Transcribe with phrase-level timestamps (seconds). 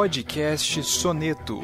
[0.00, 1.62] Podcast Soneto.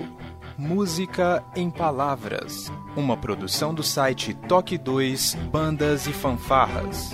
[0.58, 2.70] Música em Palavras.
[2.94, 7.12] Uma produção do site Toque 2 Bandas e Fanfarras.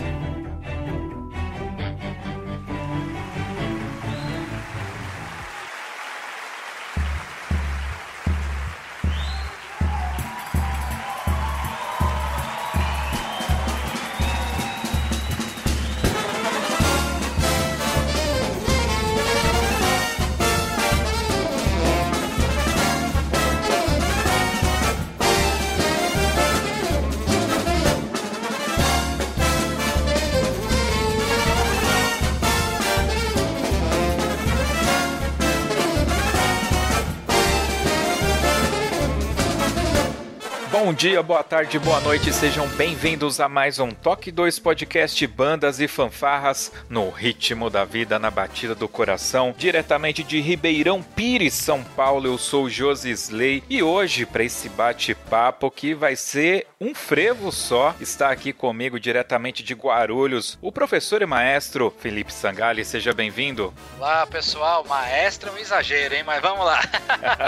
[41.02, 45.88] Dia, boa tarde, boa noite, sejam bem-vindos a mais um Toque 2 Podcast Bandas e
[45.88, 52.28] Fanfarras no ritmo da vida, na batida do coração, diretamente de Ribeirão Pires, São Paulo.
[52.28, 57.97] Eu sou Josi Slay e hoje, para esse bate-papo que vai ser um frevo só,
[58.00, 62.84] está aqui comigo diretamente de Guarulhos o professor e maestro Felipe Sangali.
[62.84, 63.75] Seja bem-vindo.
[63.98, 64.84] Olá, pessoal.
[64.84, 66.23] Maestro é um exagero, hein?
[66.25, 66.80] Mas vamos lá.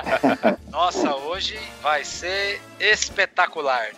[0.70, 3.43] Nossa, hoje vai ser espetacular.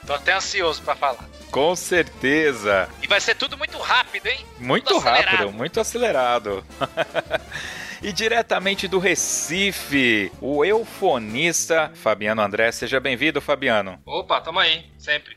[0.06, 1.28] Tô até ansioso para falar.
[1.50, 2.88] Com certeza.
[3.02, 4.38] E vai ser tudo muito rápido, hein?
[4.58, 6.64] Muito rápido, muito acelerado.
[8.02, 12.70] e diretamente do Recife, o eufonista Fabiano André.
[12.72, 13.98] Seja bem-vindo, Fabiano.
[14.04, 15.36] Opa, tamo aí, sempre.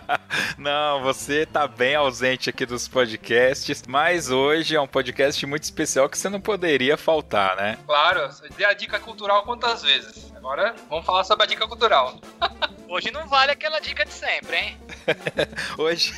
[0.56, 6.08] Não, você tá bem ausente aqui dos podcasts, mas hoje é um podcast muito especial
[6.08, 7.78] que você não poderia faltar, né?
[7.84, 10.32] Claro, dei a dica cultural quantas vezes?
[10.34, 12.18] Agora vamos falar sobre a dica cultural.
[12.88, 14.78] Hoje não vale aquela dica de sempre, hein?
[15.78, 16.12] hoje,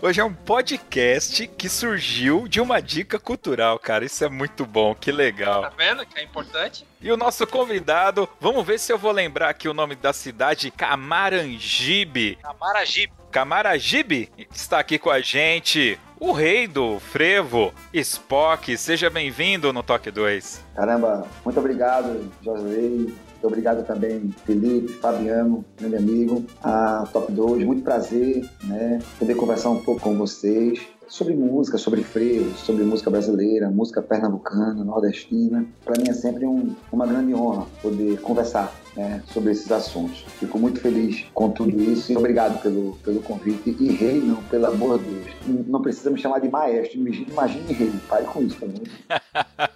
[0.00, 4.04] hoje é um podcast que surgiu de uma dica cultural, cara.
[4.04, 5.62] Isso é muito bom, que legal.
[5.62, 6.86] Tá vendo que é importante?
[7.02, 10.70] E o nosso convidado, vamos ver se eu vou lembrar aqui o nome da cidade,
[10.70, 12.38] Camaragibe.
[12.40, 13.12] Camaragibe.
[13.28, 15.98] Camaragibe está aqui com a gente.
[16.20, 20.64] O rei do frevo, Spock, seja bem-vindo no Toque 2.
[20.76, 22.30] Caramba, muito obrigado.
[22.44, 27.64] Muito obrigado também, Felipe, Fabiano, meu amigo, a Top 2.
[27.64, 29.00] Muito prazer, né?
[29.18, 30.78] Poder conversar um pouco com vocês
[31.12, 35.62] sobre música, sobre freio, sobre música brasileira, música pernambucana, nordestina.
[35.84, 40.24] Para mim é sempre um, uma grande honra poder conversar né, sobre esses assuntos.
[40.40, 43.76] Fico muito feliz com tudo isso e obrigado pelo, pelo convite.
[43.78, 45.66] E rei, não, pelo amor de Deus.
[45.68, 47.92] Não, precisa me chamar de maestro, imagine rei.
[48.08, 48.82] Pare com isso também.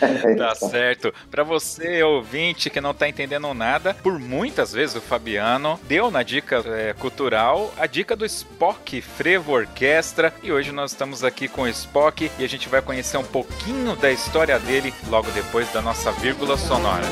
[0.36, 1.12] tá certo.
[1.30, 6.22] Para você, ouvinte, que não tá entendendo nada, por muitas vezes o Fabiano deu na
[6.22, 10.32] dica é, cultural a dica do Spock Frevo Orquestra.
[10.42, 13.96] E hoje nós estamos aqui com o Spock e a gente vai conhecer um pouquinho
[13.96, 17.06] da história dele logo depois da nossa vírgula sonora.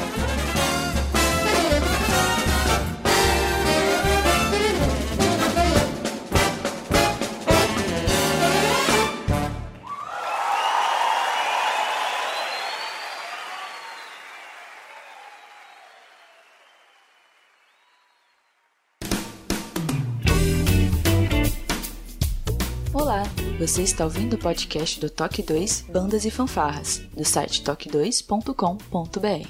[23.68, 29.46] Você está ouvindo o podcast do Toque 2 Bandas e Fanfarras, do site toque2.com.br.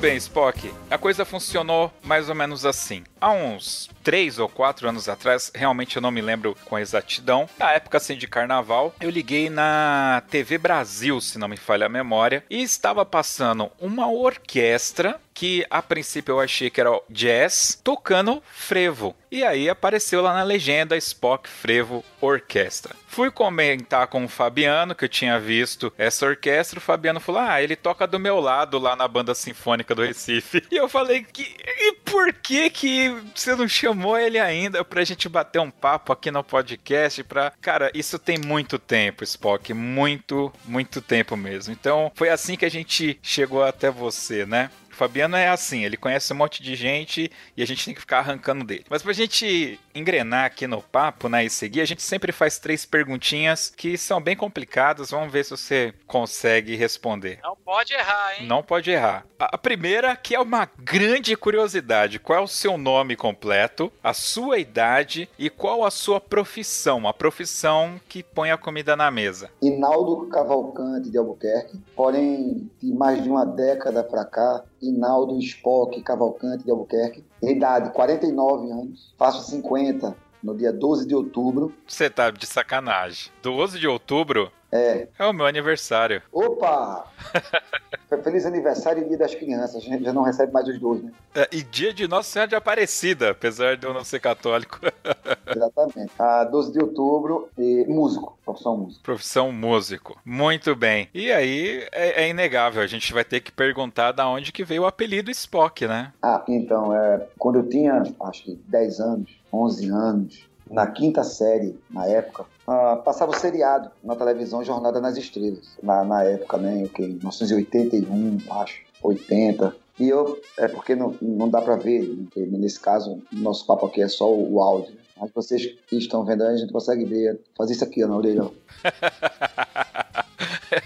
[0.00, 0.72] bem, Spock.
[0.90, 3.04] A coisa funcionou mais ou menos assim.
[3.20, 7.72] Há uns três ou quatro anos atrás, realmente eu não me lembro com exatidão, na
[7.72, 12.42] época assim de carnaval, eu liguei na TV Brasil, se não me falha a memória,
[12.48, 19.14] e estava passando uma orquestra que a princípio eu achei que era jazz tocando frevo.
[19.30, 22.94] E aí apareceu lá na legenda Spock Frevo Orquestra.
[23.10, 26.78] Fui comentar com o Fabiano que eu tinha visto essa orquestra.
[26.78, 30.62] O Fabiano falou: Ah, ele toca do meu lado lá na banda sinfônica do Recife.
[30.70, 35.28] E eu falei: que, E por que que você não chamou ele ainda pra gente
[35.28, 37.24] bater um papo aqui no podcast?
[37.24, 37.52] Pra...
[37.60, 39.74] Cara, isso tem muito tempo, Spock.
[39.74, 41.72] Muito, muito tempo mesmo.
[41.72, 44.70] Então foi assim que a gente chegou até você, né?
[45.00, 48.18] Fabiano é assim, ele conhece um monte de gente e a gente tem que ficar
[48.18, 48.84] arrancando dele.
[48.90, 52.84] Mas pra gente engrenar aqui no papo, né, e seguir, a gente sempre faz três
[52.84, 55.10] perguntinhas que são bem complicadas.
[55.10, 57.38] Vamos ver se você consegue responder.
[57.42, 58.46] Não pode errar, hein?
[58.46, 59.24] Não pode errar.
[59.38, 64.58] A primeira, que é uma grande curiosidade: qual é o seu nome completo, a sua
[64.58, 67.08] idade e qual a sua profissão?
[67.08, 69.50] A profissão que põe a comida na mesa.
[69.62, 76.64] Inaldo Cavalcante de Albuquerque, porém, de mais de uma década para cá, Inaldo Spock Cavalcante
[76.64, 81.72] de Albuquerque, idade 49 anos, faço 50 no dia 12 de outubro.
[81.86, 83.30] Você tá de sacanagem.
[83.42, 84.50] 12 de outubro?
[84.72, 85.08] É.
[85.18, 86.22] É o meu aniversário.
[86.32, 87.06] Opa!
[88.24, 89.76] Feliz aniversário e dia das crianças.
[89.76, 91.12] A gente já não recebe mais os dois, né?
[91.34, 94.80] É, e dia de Nossa Senhora de Aparecida, apesar de eu não ser católico.
[95.46, 96.12] Exatamente.
[96.18, 99.02] A 12 de outubro, e músico, profissão músico.
[99.04, 100.20] Profissão músico.
[100.24, 101.08] Muito bem.
[101.14, 104.82] E aí é, é, inegável, a gente vai ter que perguntar da onde que veio
[104.82, 106.12] o apelido Spock, né?
[106.20, 111.78] Ah, então, é, quando eu tinha, acho que 10 anos, 11 anos, na quinta série,
[111.90, 115.76] na época, uh, passava o seriado na televisão Jornada nas Estrelas.
[115.82, 119.74] Na, na época, né, okay, 1981, acho, 80.
[119.98, 124.00] E eu, é porque não, não dá para ver, né, nesse caso, nosso papo aqui
[124.00, 124.94] é só o, o áudio.
[125.20, 127.40] Mas vocês que estão vendo aí, a gente consegue ver.
[127.56, 128.50] Fazer isso aqui ó, na orelha.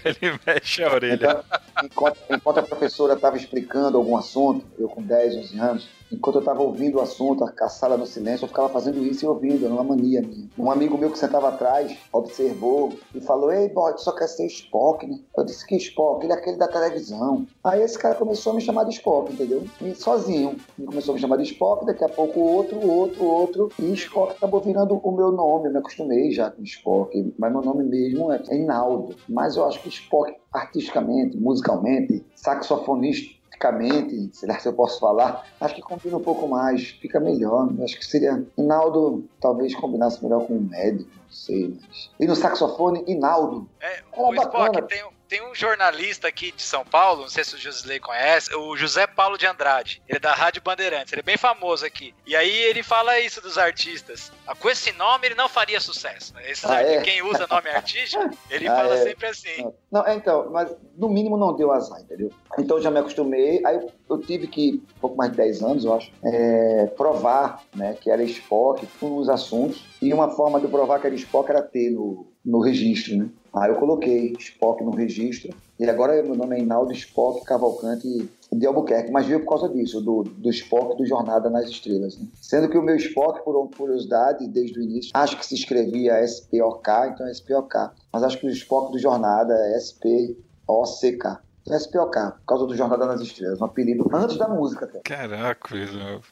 [0.03, 1.13] Ele mexe a orelha.
[1.13, 1.43] Então,
[1.85, 6.39] enquanto, enquanto a professora estava explicando algum assunto, eu com 10, 11 anos, enquanto eu
[6.39, 9.73] estava ouvindo o assunto, a sala no silêncio, eu ficava fazendo isso e ouvindo, era
[9.73, 10.49] uma mania minha.
[10.57, 14.45] Um amigo meu que sentava atrás observou e falou: Ei, boy, tu só quer ser
[14.47, 15.19] Spock, né?
[15.37, 17.45] Eu disse que Spock, ele é aquele da televisão.
[17.63, 19.63] Aí esse cara começou a me chamar de Spock, entendeu?
[19.81, 20.55] E sozinho.
[20.77, 23.71] Ele começou a me chamar de Spock, daqui a pouco outro, outro, outro.
[23.79, 25.67] E Spock acabou virando o meu nome.
[25.67, 29.15] Eu me acostumei já com Spock, mas meu nome mesmo é Reinaldo.
[29.27, 35.45] Mas eu acho que Spock, artisticamente, musicalmente, saxofonista, politicamente, será que eu posso falar?
[35.59, 37.69] Acho que combina um pouco mais, fica melhor.
[37.83, 38.45] Acho que seria.
[38.57, 41.77] Inaldo talvez combinasse melhor com um médico, não sei.
[41.87, 42.09] Mas...
[42.19, 43.67] E no saxofone, Inaldo.
[43.81, 47.57] É, o Spock tem, tem um jornalista aqui de São Paulo, não sei se o
[47.57, 50.01] Josilei conhece, o José Paulo de Andrade.
[50.07, 52.13] Ele é da Rádio Bandeirantes, ele é bem famoso aqui.
[52.25, 54.31] E aí ele fala isso dos artistas.
[54.47, 56.33] Ah, com esse nome ele não faria sucesso.
[56.33, 56.43] Né?
[56.63, 57.01] ah, é?
[57.01, 59.03] Quem usa nome artístico, ele ah, fala é?
[59.03, 59.71] sempre assim.
[59.91, 62.31] Não, é, então, mas no mínimo não deu azar, entendeu?
[62.57, 63.61] Então já me acostumei.
[63.65, 63.79] Aí
[64.09, 68.09] eu tive que, um pouco mais de 10 anos, eu acho, é, provar né, que
[68.09, 69.83] era Spock com os assuntos.
[70.01, 73.29] E uma forma de provar que era Spock era ter no, no registro, né?
[73.55, 75.55] Aí eu coloquei Spock no registro.
[75.79, 80.01] E agora meu nome é Inaldo Spock Cavalcante de Albuquerque, mas veio por causa disso,
[80.01, 82.17] do, do Spock do Jornada nas Estrelas.
[82.17, 82.27] Né?
[82.41, 86.89] Sendo que o meu Spock, por curiosidade, desde o início, acho que se escrevia SPOK,
[87.13, 87.91] então é SPOK.
[88.11, 91.44] Mas acho que o Spock do Jornada é SPOCK.
[91.67, 94.87] SPOK, por causa do Jornada nas Estrelas, um apelido antes da música.
[94.87, 95.01] Cara.
[95.03, 95.75] Caraca,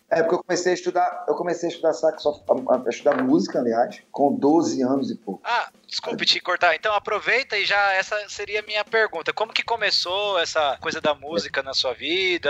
[0.10, 4.02] É porque eu comecei a estudar, eu comecei a estudar saxo, a estudar música, aliás,
[4.12, 5.42] com 12 anos e pouco.
[5.44, 6.76] Ah, desculpe te cortar.
[6.76, 9.34] Então aproveita e já essa seria a minha pergunta.
[9.34, 12.50] Como que começou essa coisa da música na sua vida?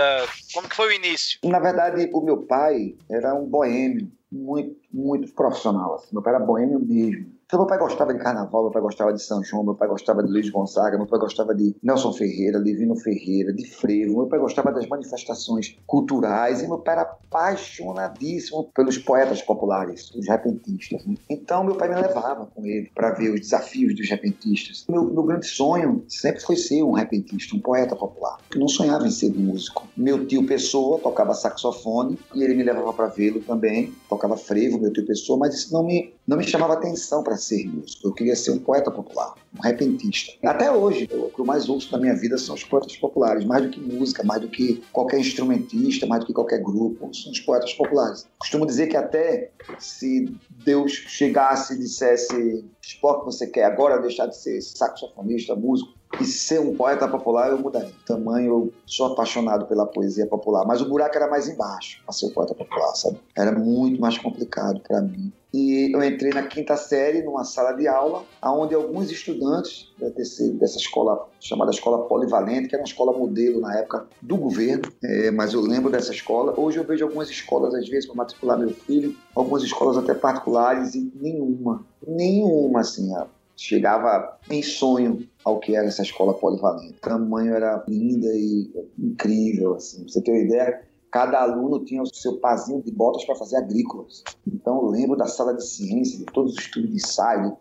[0.52, 1.38] Como que foi o início?
[1.42, 5.94] Na verdade, o meu pai era um boêmio muito, muito profissional.
[5.94, 6.08] Assim.
[6.12, 7.33] Meu pai era boêmio mesmo.
[7.46, 10.22] Então, meu pai gostava de carnaval, meu pai gostava de São João, meu pai gostava
[10.22, 14.38] de Luiz Gonzaga, meu pai gostava de Nelson Ferreira, Livino Ferreira, de Frevo, meu pai
[14.38, 21.04] gostava das manifestações culturais e meu pai era apaixonadíssimo pelos poetas populares, os repentistas.
[21.04, 21.16] Né?
[21.28, 24.86] Então, meu pai me levava com ele para ver os desafios dos repentistas.
[24.88, 28.38] Meu, meu grande sonho sempre foi ser um repentista, um poeta popular.
[28.54, 29.86] Eu não sonhava em ser músico.
[29.96, 34.92] Meu tio Pessoa tocava saxofone e ele me levava para vê-lo também, tocava frevo, meu
[34.92, 38.08] tio Pessoa, mas isso não me, não me chamava atenção para ser músico.
[38.08, 40.32] Eu queria ser um poeta popular, um repentista.
[40.44, 43.62] Até hoje, o que eu mais ouço na minha vida são os poetas populares, mais
[43.62, 47.40] do que música, mais do que qualquer instrumentista, mais do que qualquer grupo, são os
[47.40, 48.26] poetas populares.
[48.38, 54.36] Costumo dizer que até se Deus chegasse e dissesse Spock, você quer agora deixar de
[54.36, 57.92] ser saxofonista, músico, e ser um poeta popular eu mudaria.
[58.06, 62.26] Tamanho, eu sou apaixonado pela poesia popular, mas o buraco era mais embaixo para ser
[62.26, 63.18] um poeta popular, sabe?
[63.36, 65.32] Era muito mais complicado para mim.
[65.54, 70.78] E eu entrei na quinta série numa sala de aula, onde alguns estudantes desse, dessa
[70.78, 75.52] escola chamada Escola Polivalente, que era uma escola modelo na época do governo, é, mas
[75.52, 76.58] eu lembro dessa escola.
[76.58, 80.96] Hoje eu vejo algumas escolas, às vezes, para matricular meu filho, algumas escolas até particulares,
[80.96, 83.12] e nenhuma, nenhuma, assim,
[83.56, 86.94] chegava em sonho ao que era essa escola polivalente.
[86.96, 88.68] O tamanho era linda e
[88.98, 90.02] incrível, assim.
[90.02, 90.82] Pra você ter uma ideia,
[91.14, 94.24] cada aluno tinha o seu pazinho de botas para fazer agrícolas.
[94.44, 97.56] Então eu lembro da sala de ciência, de todos os estudos de ensaio.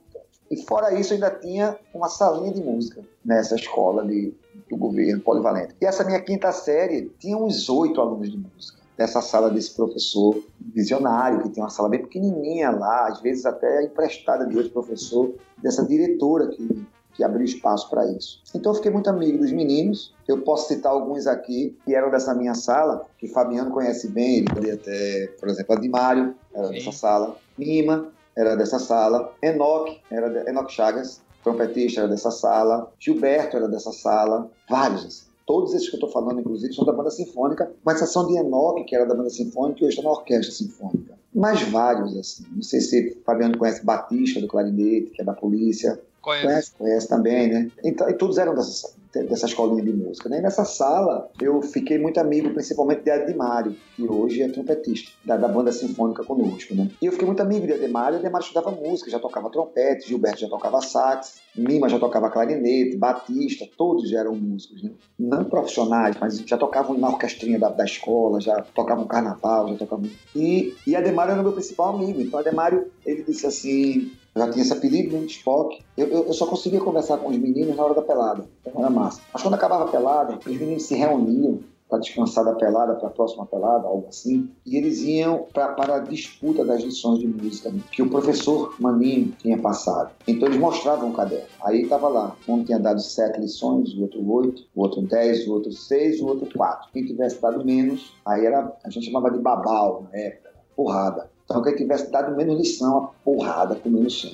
[0.49, 4.33] E fora isso, ainda tinha uma salinha de música nessa escola de,
[4.67, 5.75] do governo polivalente.
[5.79, 10.43] E essa minha quinta série tinha uns oito alunos de música dessa sala desse professor
[10.59, 15.31] visionário, que tem uma sala bem pequenininha lá, às vezes até emprestada de outro professor,
[15.61, 16.83] dessa diretora que,
[17.13, 18.41] que abriu espaço para isso.
[18.53, 22.33] Então eu fiquei muito amigo dos meninos, eu posso citar alguns aqui que eram dessa
[22.33, 26.73] minha sala, que Fabiano conhece bem, ele poderia até, por exemplo, Adimário era Sim.
[26.73, 32.91] dessa sala, Mima era dessa sala, Enoch era de, Enoch Chagas, trompetista era dessa sala,
[32.99, 35.33] Gilberto era dessa sala, vários assim.
[35.45, 38.81] Todos esses que eu estou falando, inclusive, são da banda sinfônica, com exceção de Enoch,
[38.85, 41.15] que era da banda sinfônica, e hoje está na orquestra sinfônica.
[41.35, 42.45] Mas vários, assim.
[42.51, 45.99] Não sei se Fabiano conhece Batista, do clarinete, que é da polícia.
[46.23, 46.71] Conhece.
[46.77, 47.69] Conhece, também, né?
[47.83, 50.29] Então, e todos eram dessa, dessa escolinha de música.
[50.29, 50.39] Né?
[50.39, 55.35] E nessa sala, eu fiquei muito amigo, principalmente de Admário, que hoje é trompetista da,
[55.35, 56.73] da, banda sinfônica conosco.
[56.73, 56.89] Né?
[57.01, 58.19] E eu fiquei muito amigo de Admário.
[58.19, 63.67] Admário estudava música, já tocava trompete, Gilberto já tocava sax, Mima já tocava clarinete, Batista,
[63.77, 64.81] todos já eram músicos.
[64.81, 64.91] Né?
[65.19, 70.09] Não profissionais, mas já tocavam na orquestrinha da, da escola, já tocavam carnaval, já tocavam.
[70.33, 72.21] E, e Admário era o meu principal amigo.
[72.21, 75.79] Então, Admário, ele disse assim já tinha esse apelido, né, Spock.
[75.97, 78.45] Eu, eu, eu, só conseguia conversar com os meninos na hora da pelada.
[78.61, 79.21] Então era massa.
[79.31, 81.59] Mas quando acabava a pelada, os meninos se reuniam
[81.93, 84.49] para descansar da pelada, para a próxima pelada, algo assim.
[84.65, 88.73] E eles iam pra, para a disputa das lições de música né, que o professor
[88.79, 90.11] Maninho tinha passado.
[90.27, 91.45] Então eles mostravam o caderno.
[91.63, 95.53] Aí estava lá, um tinha dado sete lições, o outro oito, o outro dez, o
[95.53, 96.89] outro seis, o outro quatro.
[96.91, 101.29] Quem tivesse dado menos, aí era, a gente chamava de babau na época, porrada.
[101.53, 104.31] Então, quem tivesse dado menos lição, a porrada com menos chão.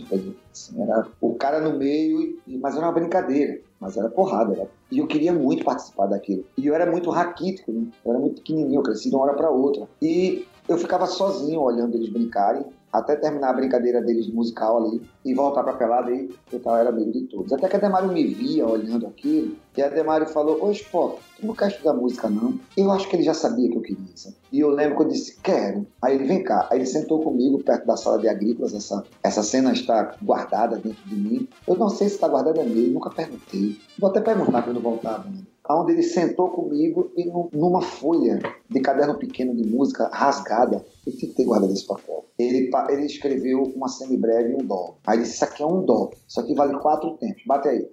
[0.53, 3.59] Assim, era o cara no meio, mas era uma brincadeira.
[3.77, 4.53] Mas era porrada.
[4.53, 4.69] Era...
[4.89, 6.45] E eu queria muito participar daquilo.
[6.57, 7.87] E eu era muito raquítico, né?
[8.05, 9.85] eu era muito pequenininho, eu cresci de uma hora para outra.
[10.01, 15.33] E eu ficava sozinho olhando eles brincarem até terminar a brincadeira deles musical ali e
[15.33, 17.53] voltar pra pelada e eu tava, era amigo de todos.
[17.53, 21.45] Até que a Demário me via olhando aquilo e a Demário falou, ô Spock, tu
[21.45, 22.59] não quer estudar música não?
[22.75, 24.35] Eu acho que ele já sabia que eu queria, sabe?
[24.51, 25.85] E eu lembro que eu disse, quero.
[26.01, 26.67] Aí ele, vem cá.
[26.71, 31.07] Aí ele sentou comigo perto da sala de agrícolas, essa, essa cena está guardada dentro
[31.07, 31.47] de mim.
[31.67, 33.79] Eu não sei se está guardada mesmo, nunca perguntei.
[33.97, 35.41] Vou até perguntar quando voltar, né?
[35.77, 41.45] Onde ele sentou comigo e numa folha de caderno pequeno de música rasgada, eu fiquei
[41.45, 42.25] guardado esse papel.
[42.37, 44.95] Ele, ele escreveu uma semibreve e um dó.
[45.05, 47.89] Aí disse: Isso aqui é um dó, isso aqui vale quatro tempos, bate aí.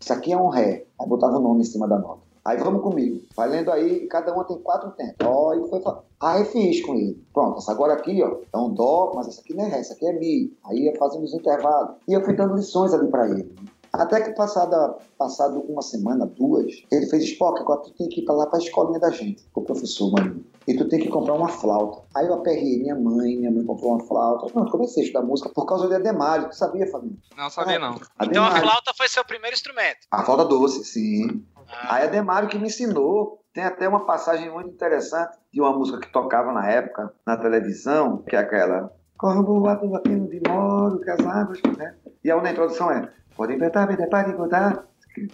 [0.00, 0.84] Isso aqui é um ré.
[1.00, 2.28] Aí botava o nome em cima da nota.
[2.44, 3.20] Aí vamos comigo.
[3.36, 5.26] Vai lendo aí, cada uma tem quatro tempos.
[5.26, 5.82] Ó, e foi
[6.20, 7.22] Aí fiz com ele.
[7.32, 9.92] Pronto, essa agora aqui, ó, é um dó, mas essa aqui não é ré, essa
[9.92, 10.56] aqui é mi.
[10.64, 11.96] Aí ia fazendo os intervalos.
[12.08, 13.54] E eu fui dando lições ali para ele.
[13.92, 18.24] Até que passada, passado uma semana, duas, ele fez, Spock, agora tu tem que ir
[18.24, 20.44] para lá para a escolinha da gente, o professor mano.
[20.66, 22.02] E tu tem que comprar uma flauta.
[22.14, 24.52] Aí eu aperrei minha mãe, minha mãe comprou uma flauta.
[24.52, 26.50] Pronto, comecei a estudar música por causa de Ademário.
[26.50, 27.16] Tu sabia, Fabinho?
[27.36, 27.98] Não, sabia não.
[28.18, 28.30] Ademário.
[28.30, 30.00] Então a flauta foi seu primeiro instrumento?
[30.10, 31.42] A flauta doce, sim.
[31.66, 31.94] Ah.
[31.94, 33.42] Aí Ademário que me ensinou.
[33.54, 38.18] Tem até uma passagem muito interessante de uma música que tocava na época, na televisão,
[38.18, 41.96] que é aquela Corvo batendo de moro, que as águas, né?
[42.22, 44.84] E a introdução é Pode inventar, pode pode botar.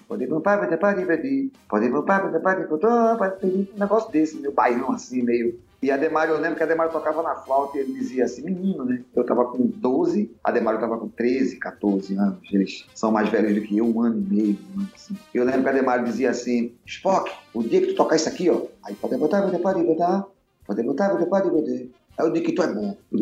[0.07, 1.53] Pode inventar, pode pode pedir.
[1.67, 3.17] Pode inventar, pode pode botar.
[3.17, 5.59] Pode pedir um negócio desse, meio bairrão assim, meio.
[5.81, 9.03] E Ademário, eu lembro que Ademário tocava na flauta e ele dizia assim, menino, né?
[9.17, 12.39] Eu tava com 12, Ademário tava com 13, 14 anos.
[12.53, 15.17] Eles são mais velhos do que eu, um ano e meio, um ano assim.
[15.33, 18.67] Eu lembro que Ademário dizia assim, Spock, o dia que tu tocar isso aqui, ó,
[18.85, 20.27] aí pode botar, pode botar.
[20.67, 21.87] Pode botar, pode pode botar.
[22.17, 22.97] Aí eu digo que tu é bom.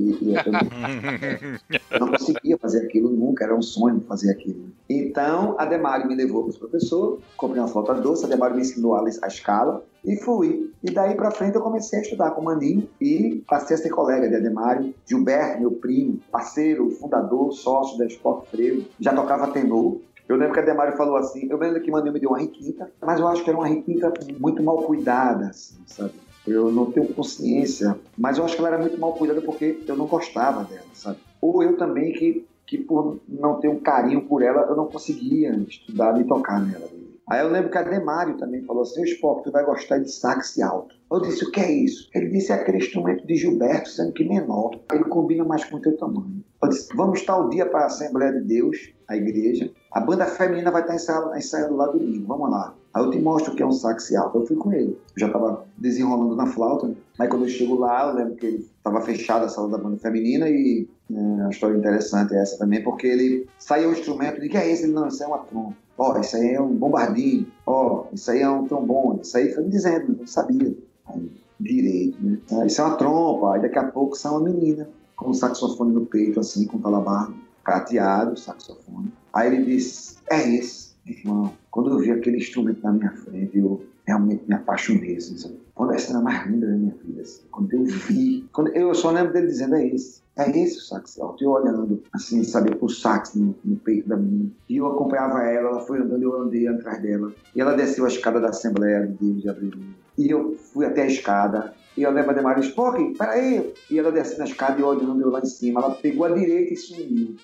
[1.90, 4.70] eu não conseguia fazer aquilo nunca, era um sonho fazer aquilo.
[4.88, 8.62] Então, a Demário me levou para os professores, comprei uma flauta doce, a Demário me
[8.62, 10.70] ensinou a, escala e fui.
[10.82, 13.90] E daí para frente eu comecei a estudar com o Maninho e passei a ser
[13.90, 14.94] colega de Ademário.
[15.06, 19.98] Gilberto, meu primo, parceiro, fundador, sócio da Sport Freio, já tocava tenor.
[20.28, 22.38] Eu lembro que a Demário falou assim, eu lembro que o Maninho me deu uma
[22.38, 26.12] requinta, mas eu acho que era uma requinta muito mal cuidada, assim, sabe?
[26.46, 29.96] Eu não tenho consciência, mas eu acho que ela era muito mal cuidada porque eu
[29.96, 31.18] não gostava dela, sabe?
[31.40, 35.54] Ou eu também que, que por não ter um carinho por ela, eu não conseguia
[35.68, 36.88] estudar e tocar nela.
[37.28, 40.58] Aí eu lembro que a Demário também falou assim, Spock, tu vai gostar de sax
[40.60, 40.94] alto.
[41.10, 42.08] Eu disse, o que é isso?
[42.14, 44.78] Ele disse, é aquele instrumento de Gilberto, sendo que menor.
[44.92, 46.44] Ele combina mais com o teu tamanho.
[46.62, 49.70] Eu disse, vamos tal dia para a Assembleia de Deus, a igreja.
[49.90, 52.74] A banda feminina vai estar ensaiando, ensaiando lá domingo, vamos lá.
[52.94, 54.38] Aí eu te mostro o que é um sax alto.
[54.38, 54.98] Eu fui com ele.
[55.14, 56.88] Eu já estava desenrolando na flauta.
[56.88, 56.94] Né?
[57.18, 59.96] Aí quando eu chego lá, eu lembro que ele estava fechada a sala da banda
[59.96, 64.48] feminina e é, uma história interessante é essa também, porque ele saiu o instrumento e
[64.48, 64.84] que é esse?
[64.84, 65.76] Ele, não, isso é uma trompa.
[65.96, 67.46] Ó, oh, isso aí é um bombardinho.
[67.66, 69.20] Ó, oh, isso aí é um trombone.
[69.22, 70.74] Isso aí foi me dizendo, eu não sabia.
[71.06, 71.30] Aí,
[71.60, 72.38] direito, né?
[72.52, 73.54] Ah, isso é uma trompa.
[73.54, 77.34] Aí daqui a pouco sai uma menina com um saxofone no peito, assim, com talabardo,
[77.62, 79.12] prateado, saxofone.
[79.32, 80.91] Aí ele diz, é esse.
[81.06, 85.58] Irmão, quando eu vi aquele instrumento na minha frente, eu realmente me apaixonei, assim?
[85.74, 87.42] Quando essa era a mais linda da minha vida, assim.
[87.50, 90.22] Quando eu vi, quando eu só lembro dele dizendo, é esse.
[90.36, 91.44] É esse o sax alto.
[91.44, 94.50] Eu olhando, assim, sabe, o sax no, no, peito da menina.
[94.68, 97.32] E eu acompanhava ela, ela foi andando, eu andei atrás dela.
[97.54, 99.72] E ela desceu a escada da Assembleia de Deus de Abril.
[100.16, 101.74] E eu fui até a escada.
[101.96, 103.74] E eu lembro a Demaris, Spock, peraí.
[103.90, 105.80] E ela desceu na escada e olhando eu lá em cima.
[105.80, 107.36] Ela pegou a direita e sumiu.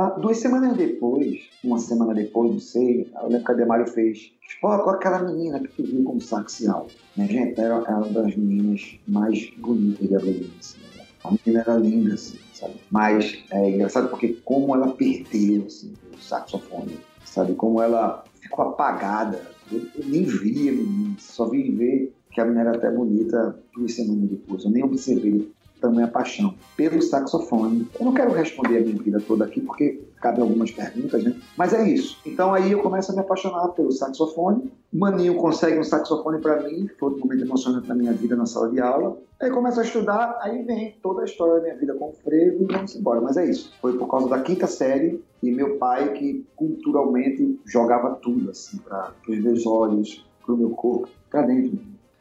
[0.00, 4.30] Ah, duas semanas depois, uma semana depois, não sei, eu lembro que a Demário fez.
[4.48, 6.94] Spock, olha aquela menina que tu viu como sax alto.
[7.16, 10.50] Né, gente, era uma das meninas mais bonitas de Abril.
[10.60, 10.78] Assim.
[11.24, 12.74] A menina era linda, assim, sabe?
[12.92, 17.56] Mas é engraçado porque como ela perdeu, assim, o saxofone, sabe?
[17.56, 19.42] Como ela ficou apagada.
[19.72, 23.94] Eu, eu nem via menina, só vim ver que a menina era até bonita duas
[23.94, 24.62] semanas depois.
[24.62, 25.50] Eu nem observei
[25.80, 27.88] tamanha paixão pelo saxofone.
[27.98, 31.34] Eu não quero responder a minha vida toda aqui, porque cabem algumas perguntas, né?
[31.56, 32.18] Mas é isso.
[32.26, 34.72] Então aí eu começo a me apaixonar pelo saxofone.
[34.92, 38.70] Maninho consegue um saxofone para mim, foi um momento emocionante na minha vida na sala
[38.70, 39.16] de aula.
[39.40, 42.64] Aí começo a estudar, aí vem toda a história da minha vida com o frevo
[42.64, 43.20] e vamos embora.
[43.20, 43.72] Mas é isso.
[43.80, 49.12] Foi por causa da quinta série e meu pai que culturalmente jogava tudo assim para
[49.28, 51.78] os meus olhos, para o meu corpo, para dentro.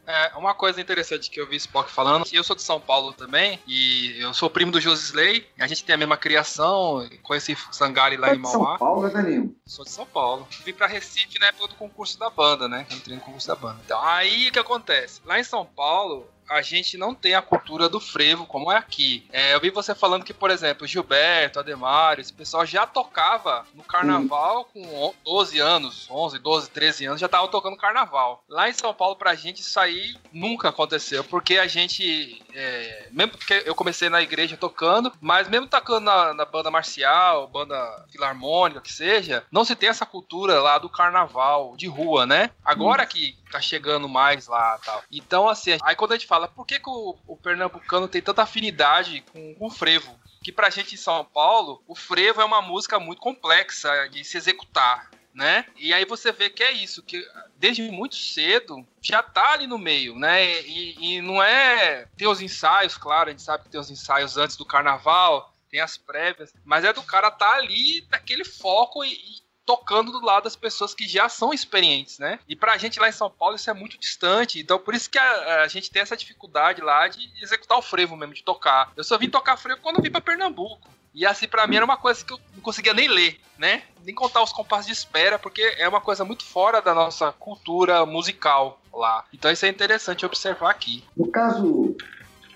[0.07, 3.59] É, uma coisa interessante que eu vi Spock falando, eu sou de São Paulo também,
[3.67, 8.33] e eu sou primo do Josisley, a gente tem a mesma criação, conheci Sangari lá
[8.33, 8.53] em Mauá.
[8.53, 9.55] São Paulo, né, Danilo?
[9.65, 10.47] Sou de São Paulo.
[10.63, 12.87] Vim pra Recife na época do concurso da banda, né?
[12.89, 13.81] Entrei no concurso da banda.
[13.83, 15.21] Então, aí o que acontece?
[15.25, 19.25] Lá em São Paulo, a gente não tem a cultura do frevo como é aqui.
[19.31, 23.83] É, eu vi você falando que, por exemplo, Gilberto, Ademário, esse pessoal já tocava no
[23.83, 28.43] carnaval com 12 anos, 11, 12, 13 anos, já tava tocando carnaval.
[28.49, 33.33] Lá em São Paulo, pra gente, isso aí nunca aconteceu, porque a gente, é, mesmo
[33.33, 37.77] porque eu comecei na igreja tocando, mas mesmo tocando na, na banda marcial, banda
[38.11, 42.49] filarmônica, que seja, não se tem essa cultura lá do carnaval de rua, né?
[42.65, 45.03] Agora que tá chegando mais lá tal.
[45.11, 48.41] Então, assim, aí quando a gente fala, por que, que o, o pernambucano tem tanta
[48.41, 50.19] afinidade com, com o frevo?
[50.41, 54.35] Que pra gente em São Paulo, o frevo é uma música muito complexa de se
[54.35, 55.11] executar.
[55.37, 55.67] Né?
[55.77, 57.23] E aí você vê que é isso, que
[57.57, 60.61] desde muito cedo já tá ali no meio, né?
[60.61, 62.07] E, e não é.
[62.17, 65.79] Tem os ensaios, claro, a gente sabe que tem os ensaios antes do carnaval, tem
[65.79, 69.15] as prévias, mas é do cara tá ali naquele foco e,
[69.63, 72.39] tocando do lado das pessoas que já são experientes, né?
[72.47, 75.19] E pra gente lá em São Paulo isso é muito distante, então por isso que
[75.19, 78.91] a, a gente tem essa dificuldade lá de executar o frevo mesmo, de tocar.
[78.95, 80.89] Eu só vim tocar frevo quando vim pra Pernambuco.
[81.13, 83.83] E assim, para mim era uma coisa que eu não conseguia nem ler, né?
[84.03, 88.05] Nem contar os compassos de espera, porque é uma coisa muito fora da nossa cultura
[88.05, 89.25] musical lá.
[89.33, 91.03] Então isso é interessante observar aqui.
[91.15, 91.95] No caso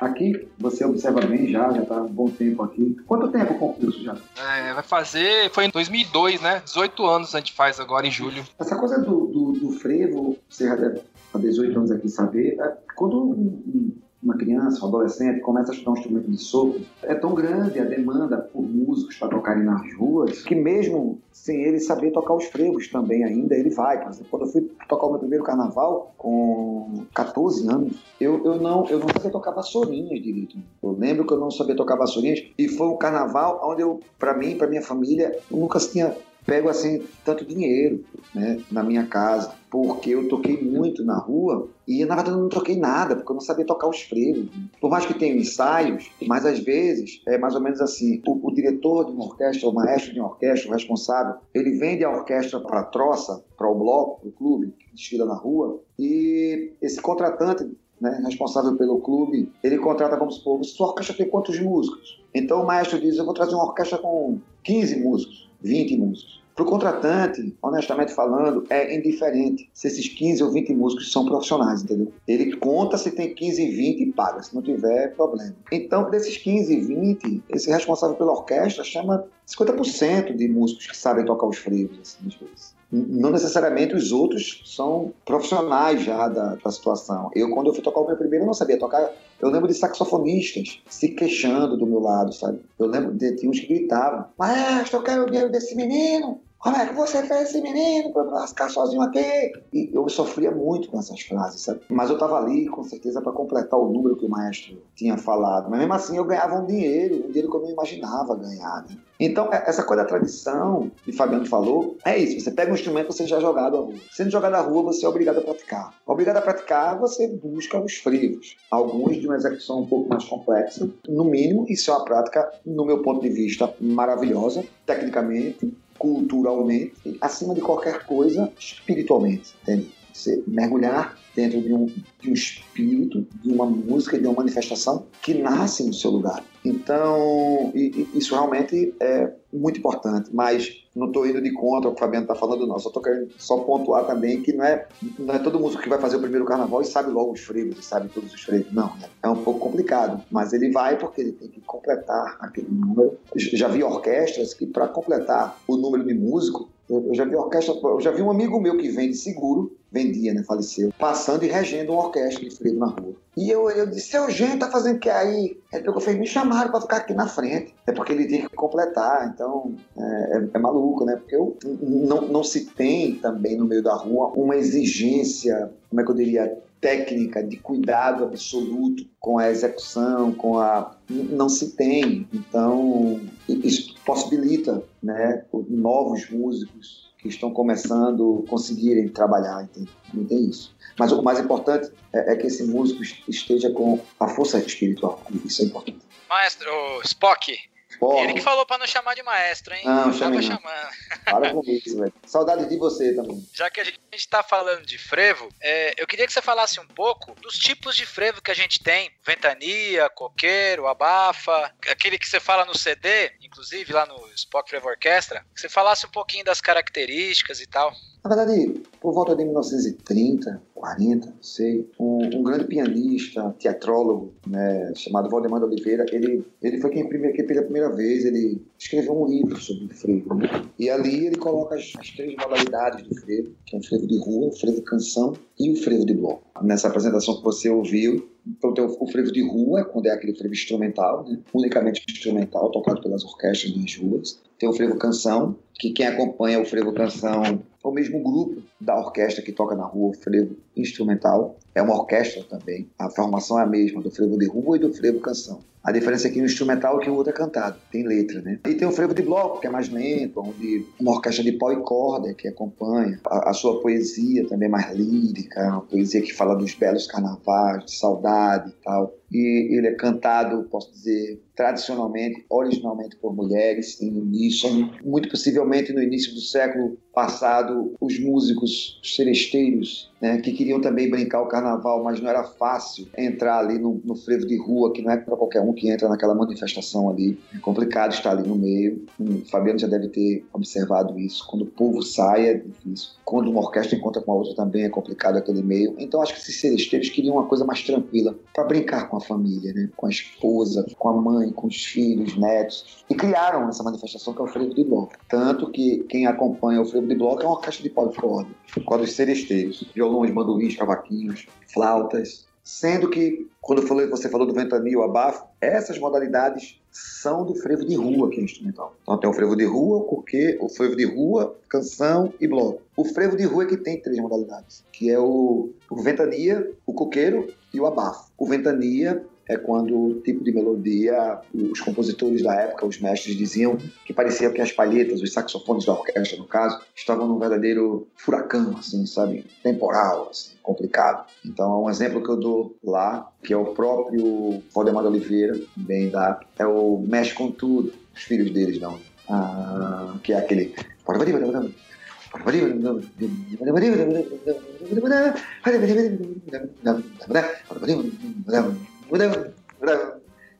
[0.01, 2.97] Aqui você observa bem já, já há um bom tempo aqui.
[3.05, 4.17] Quanto tempo o concurso já?
[4.35, 6.59] É, vai fazer, foi em 2002, né?
[6.65, 8.43] 18 anos a gente faz agora em julho.
[8.57, 12.77] Essa coisa do, do, do frevo, você já deve há 18 anos aqui saber, é,
[12.95, 17.33] quando um, uma criança, um adolescente começa a estudar um instrumento de sopro, é tão
[17.33, 22.35] grande a demanda por músicos para tocarem nas ruas que mesmo sem ele saber tocar
[22.35, 24.03] os frevos também ainda, ele vai.
[24.29, 28.99] Quando eu fui tocar o meu primeiro carnaval, com 14 anos, eu, eu, não, eu
[28.99, 30.57] não sabia tocar vassourinhas direito.
[30.83, 34.37] Eu lembro que eu não sabia tocar vassourinhas e foi um carnaval onde eu, para
[34.37, 36.15] mim, para minha família, eu nunca tinha
[36.51, 38.03] pego assim tanto dinheiro
[38.35, 42.49] né, na minha casa, porque eu toquei muito na rua e na verdade eu não
[42.49, 44.49] toquei nada, porque eu não sabia tocar os frevos.
[44.81, 48.53] Por mais que tenha ensaios, mas às vezes é mais ou menos assim: o, o
[48.53, 52.59] diretor de uma orquestra, o maestro de uma orquestra, o responsável, ele vende a orquestra
[52.59, 57.01] para a troça, para o bloco, para o clube, que desfila na rua, e esse
[57.01, 57.63] contratante
[58.01, 62.21] né, responsável pelo clube, ele contrata como se fosse, sua orquestra tem quantos músicos?
[62.33, 65.51] Então o maestro diz, eu vou trazer uma orquestra com 15 músicos.
[65.61, 66.40] 20 músicos.
[66.55, 71.83] Para o contratante, honestamente falando, é indiferente se esses 15 ou 20 músicos são profissionais,
[71.83, 72.11] entendeu?
[72.27, 75.55] Ele conta se tem 15 e 20 e paga, se não tiver, problema.
[75.71, 81.25] Então, desses 15 e 20, esse responsável pela orquestra chama 50% de músicos que sabem
[81.25, 82.70] tocar os freivos, assim, às vezes.
[82.91, 87.31] Não necessariamente os outros são profissionais já da, da situação.
[87.33, 89.09] Eu, quando eu fui tocar o meu primeiro, eu não sabia tocar.
[89.39, 92.59] Eu lembro de saxofonistas se queixando do meu lado, sabe?
[92.77, 96.41] Eu lembro de, de uns que gritavam: Maestro, eu quero o dinheiro desse menino.
[96.81, 99.51] É que você fez esse menino para lascar sozinho aqui?
[99.73, 101.81] E eu sofria muito com essas frases, sabe?
[101.89, 105.69] Mas eu estava ali, com certeza, para completar o número que o maestro tinha falado.
[105.69, 108.85] Mas mesmo assim, eu ganhava um dinheiro, um dinheiro que eu não imaginava ganhar.
[108.89, 108.97] Né?
[109.19, 112.39] Então, é, essa coisa da tradição, que Fabiano falou, é isso.
[112.39, 113.93] Você pega um instrumento, você já é jogado à rua.
[114.11, 115.93] Sendo jogado à rua, você é obrigado a praticar.
[116.07, 118.57] Obrigado a praticar, você busca os frevos.
[118.71, 120.89] Alguns de uma execução um pouco mais complexa.
[121.07, 125.71] No mínimo, isso é uma prática, no meu ponto de vista, maravilhosa, tecnicamente,
[126.01, 129.93] culturalmente, acima de qualquer coisa, espiritualmente, entende?
[130.11, 131.85] Você mergulhar dentro de um,
[132.19, 136.43] de um espírito, de uma música, de uma manifestação que nasce no seu lugar.
[136.63, 141.99] Então, isso realmente é muito importante, mas não estou indo de contra o que o
[141.99, 142.77] Fabiano está falando, não.
[142.77, 145.99] Só estou querendo só pontuar também que não é, não é todo músico que vai
[145.99, 148.71] fazer o primeiro carnaval e sabe logo os frevos, e sabe todos os frevos.
[148.71, 149.09] Não, né?
[149.23, 153.17] é um pouco complicado, mas ele vai porque ele tem que completar aquele número.
[153.35, 158.01] Já vi orquestras que, para completar o número de músico, eu já vi orquestra, eu
[158.01, 162.05] já vi um amigo meu que vende seguro, vendia, né, faleceu, passando e regendo uma
[162.05, 163.13] orquestra de frevo na rua.
[163.35, 165.57] E eu, eu disse, seu gente tá fazendo o que aí?
[165.73, 167.73] Ele pegou, fez, me chamaram para ficar aqui na frente.
[167.85, 171.15] É porque ele tinha que completar, então é, é, é, maluco, né?
[171.15, 176.05] Porque eu, não, não se tem também no meio da rua uma exigência, como é
[176.05, 182.27] que eu diria, técnica de cuidado absoluto com a execução, com a não se tem.
[182.33, 189.89] Então isso possibilita, né, novos músicos que estão começando conseguirem trabalhar, entende?
[190.13, 190.75] Não tem isso.
[190.97, 195.21] Mas o mais importante é, é, que esse músico esteja com a força espiritual.
[195.45, 195.99] Isso é importante.
[196.27, 196.71] Maestro
[197.03, 197.57] Spock,
[198.01, 198.23] Porra.
[198.23, 199.85] Ele que falou pra não chamar de maestro, hein?
[199.85, 200.41] Não, chame não.
[200.41, 200.89] chamando.
[201.23, 202.11] Para com isso, velho.
[202.25, 203.47] Saudade de você também.
[203.53, 206.87] Já que a gente tá falando de frevo, é, eu queria que você falasse um
[206.87, 209.11] pouco dos tipos de frevo que a gente tem.
[209.23, 215.45] Ventania, coqueiro, abafa, aquele que você fala no CD, inclusive lá no Spock Frevo Orquestra,
[215.53, 217.93] que você falasse um pouquinho das características e tal.
[218.23, 224.93] Na verdade, por volta de 1930, 40, não sei, um, um, grande pianista, teatrólogo, né,
[224.95, 229.25] chamado Valdemar de Oliveira, ele, ele foi quem, quem pela primeira vez ele escreveu um
[229.25, 230.35] livro sobre o frevo.
[230.35, 230.47] Né?
[230.77, 234.19] E ali ele coloca as, as, três modalidades do frevo, que é o frevo de
[234.19, 236.43] rua, o frevo de canção e o frevo de bloco.
[236.61, 240.53] Nessa apresentação que você ouviu, então tem o, frevo de rua, quando é aquele frevo
[240.53, 241.39] instrumental, né?
[241.53, 244.39] unicamente instrumental, tocado pelas orquestras nas ruas.
[244.59, 248.97] Tem o frevo canção, que quem acompanha o frevo canção é o mesmo grupo da
[248.97, 251.57] orquestra que toca na rua, o frevo instrumental.
[251.73, 252.89] É uma orquestra também.
[252.99, 255.59] A formação é a mesma do frevo de rua e do frevo canção.
[255.83, 258.59] A diferença é que o instrumental é que o outro é cantado, tem letra, né?
[258.67, 261.73] E tem o frevo de bloco, que é mais lento, onde uma orquestra de pau
[261.73, 263.19] e corda que acompanha.
[263.25, 267.85] A, a sua poesia também é mais lírica, uma poesia que fala dos belos carnavais,
[267.85, 274.19] de saudade e tal e ele é cantado, posso dizer, tradicionalmente, originalmente por mulheres em
[274.19, 274.93] uníssono.
[275.05, 281.41] Muito possivelmente no início do século passado, os músicos seresteiros, né, que queriam também brincar
[281.41, 285.11] o carnaval, mas não era fácil entrar ali no, no frevo de rua, que não
[285.11, 287.39] é para qualquer um que entra naquela manifestação ali.
[287.55, 289.03] É complicado estar ali no meio.
[289.19, 291.45] O Fabiano já deve ter observado isso.
[291.47, 293.11] Quando o povo sai, é difícil.
[293.25, 295.95] Quando uma orquestra encontra com a outra também é complicado aquele meio.
[295.97, 299.73] Então acho que esses seresteiros queriam uma coisa mais tranquila para brincar com a família,
[299.73, 299.89] né?
[299.95, 303.03] com a esposa, com a mãe, com os filhos, netos.
[303.09, 305.13] E criaram essa manifestação que é o frevo de bloco.
[305.27, 308.49] Tanto que quem acompanha o frevo de bloco é uma caixa de pau de corda,
[308.85, 312.45] com dos seresteiros, violões, bandolins, cavaquinhos, flautas.
[312.63, 318.29] Sendo que, quando você falou do ventania, abafo, essas modalidades são do frevo de rua,
[318.29, 318.95] que é instrumental.
[319.01, 322.81] Então tem o frevo de rua, o coquê, o frevo de rua, canção e bloco.
[322.95, 326.93] O frevo de rua é que tem três modalidades, que é o, o ventania, o
[326.93, 328.31] coqueiro e o abafo.
[328.37, 333.77] O ventania é quando o tipo de melodia, os compositores da época, os mestres diziam
[334.05, 338.75] que parecia que as palhetas, os saxofones da orquestra, no caso, estavam num verdadeiro furacão,
[338.77, 339.45] assim, sabe?
[339.63, 341.25] Temporal, assim, complicado.
[341.45, 346.39] Então, um exemplo que eu dou lá, que é o próprio Valdemar Oliveira, bem da,
[346.57, 348.99] é o Mexe com Tudo, os filhos deles não,
[349.29, 350.73] ah, que é aquele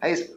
[0.01, 0.35] é isso.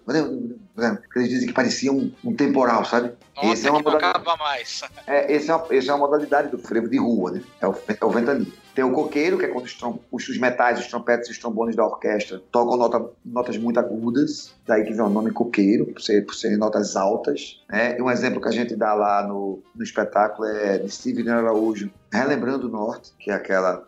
[1.17, 3.13] eles dizem que parecia um, um temporal, sabe?
[3.35, 4.19] Nossa, esse é uma modalidade...
[4.19, 4.83] acaba mais.
[5.07, 7.43] É, esse é, uma, esse é uma modalidade do frevo de rua, né?
[7.61, 8.47] É o, é o ventania.
[8.75, 11.77] Tem o coqueiro, que é quando os, trom os metais, os trompetes e os trombones
[11.77, 16.27] da orquestra tocam nota, notas muito agudas, daí que vem o nome coqueiro, por, ser,
[16.27, 17.63] por serem notas altas.
[17.69, 17.97] Né?
[17.97, 21.91] E um exemplo que a gente dá lá no, no espetáculo é de Steven Araújo,
[22.15, 23.85] Relembrando o Norte, que é aquela.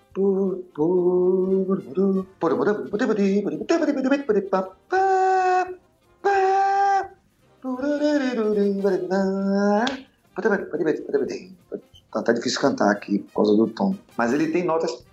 [12.13, 13.95] Tá, tá difícil cantar aqui por causa do tom.
[14.17, 15.05] Mas ele tem notas.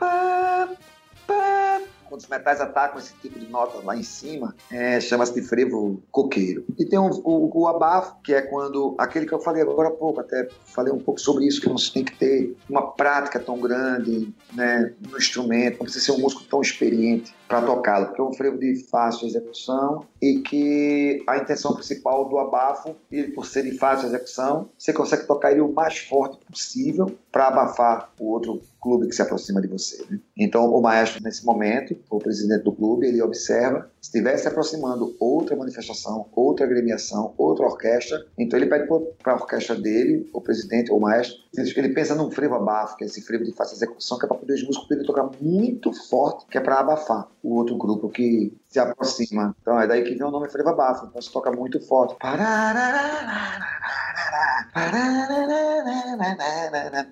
[2.13, 5.99] Quando os metais atacam esse tipo de nota lá em cima, é, chama-se de frevo
[6.11, 6.63] coqueiro.
[6.77, 9.91] E tem um, o, o, abafo, que é quando, aquele que eu falei agora há
[9.91, 13.59] pouco, até falei um pouco sobre isso, que você tem que ter uma prática tão
[13.59, 18.23] grande né, no instrumento, não precisa ser um músico tão experiente para tocá-lo, porque é
[18.23, 23.63] um frevo de fácil execução e que a intenção principal do abafo, ele por ser
[23.63, 28.61] de fácil execução, você consegue tocar ele o mais forte possível para abafar o outro
[28.81, 30.03] clube que se aproxima de você.
[30.09, 30.19] Né?
[30.37, 35.15] Então, o maestro, nesse momento, o presidente do clube, ele observa se estiver se aproximando
[35.17, 38.85] outra manifestação, outra agremiação, outra orquestra, então ele pede
[39.23, 43.05] para a orquestra dele, o presidente ou o maestro, ele pensa num frevo abafo, que
[43.05, 45.93] é esse frevo de fácil execução, que é para poder os músicos poderem tocar muito
[45.93, 49.55] forte, que é para abafar o outro grupo que se aproxima.
[49.61, 52.15] Então é daí que vem o nome frevo abafo, então se toca muito forte.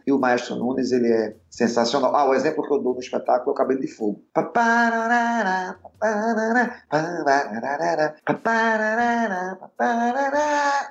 [0.05, 2.15] E o maestro Nunes, ele é sensacional.
[2.15, 4.23] Ah, o exemplo que eu dou no espetáculo é o Cabelo de Fogo.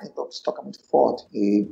[0.03, 1.27] Então se toca muito forte.
[1.33, 1.67] E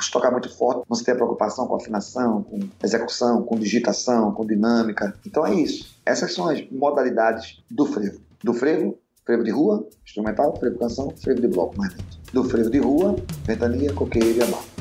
[0.00, 4.46] se tocar muito forte, você tem a preocupação com afinação, com execução, com digitação, com
[4.46, 5.14] dinâmica.
[5.26, 5.99] Então é isso.
[6.10, 8.20] Essas são as modalidades do frevo.
[8.42, 12.18] Do frevo, frevo de rua, instrumental, frevo canção, frevo de bloco mais lento.
[12.32, 13.14] Do frevo de rua,
[13.46, 14.79] ventania, coqueiro e abafo.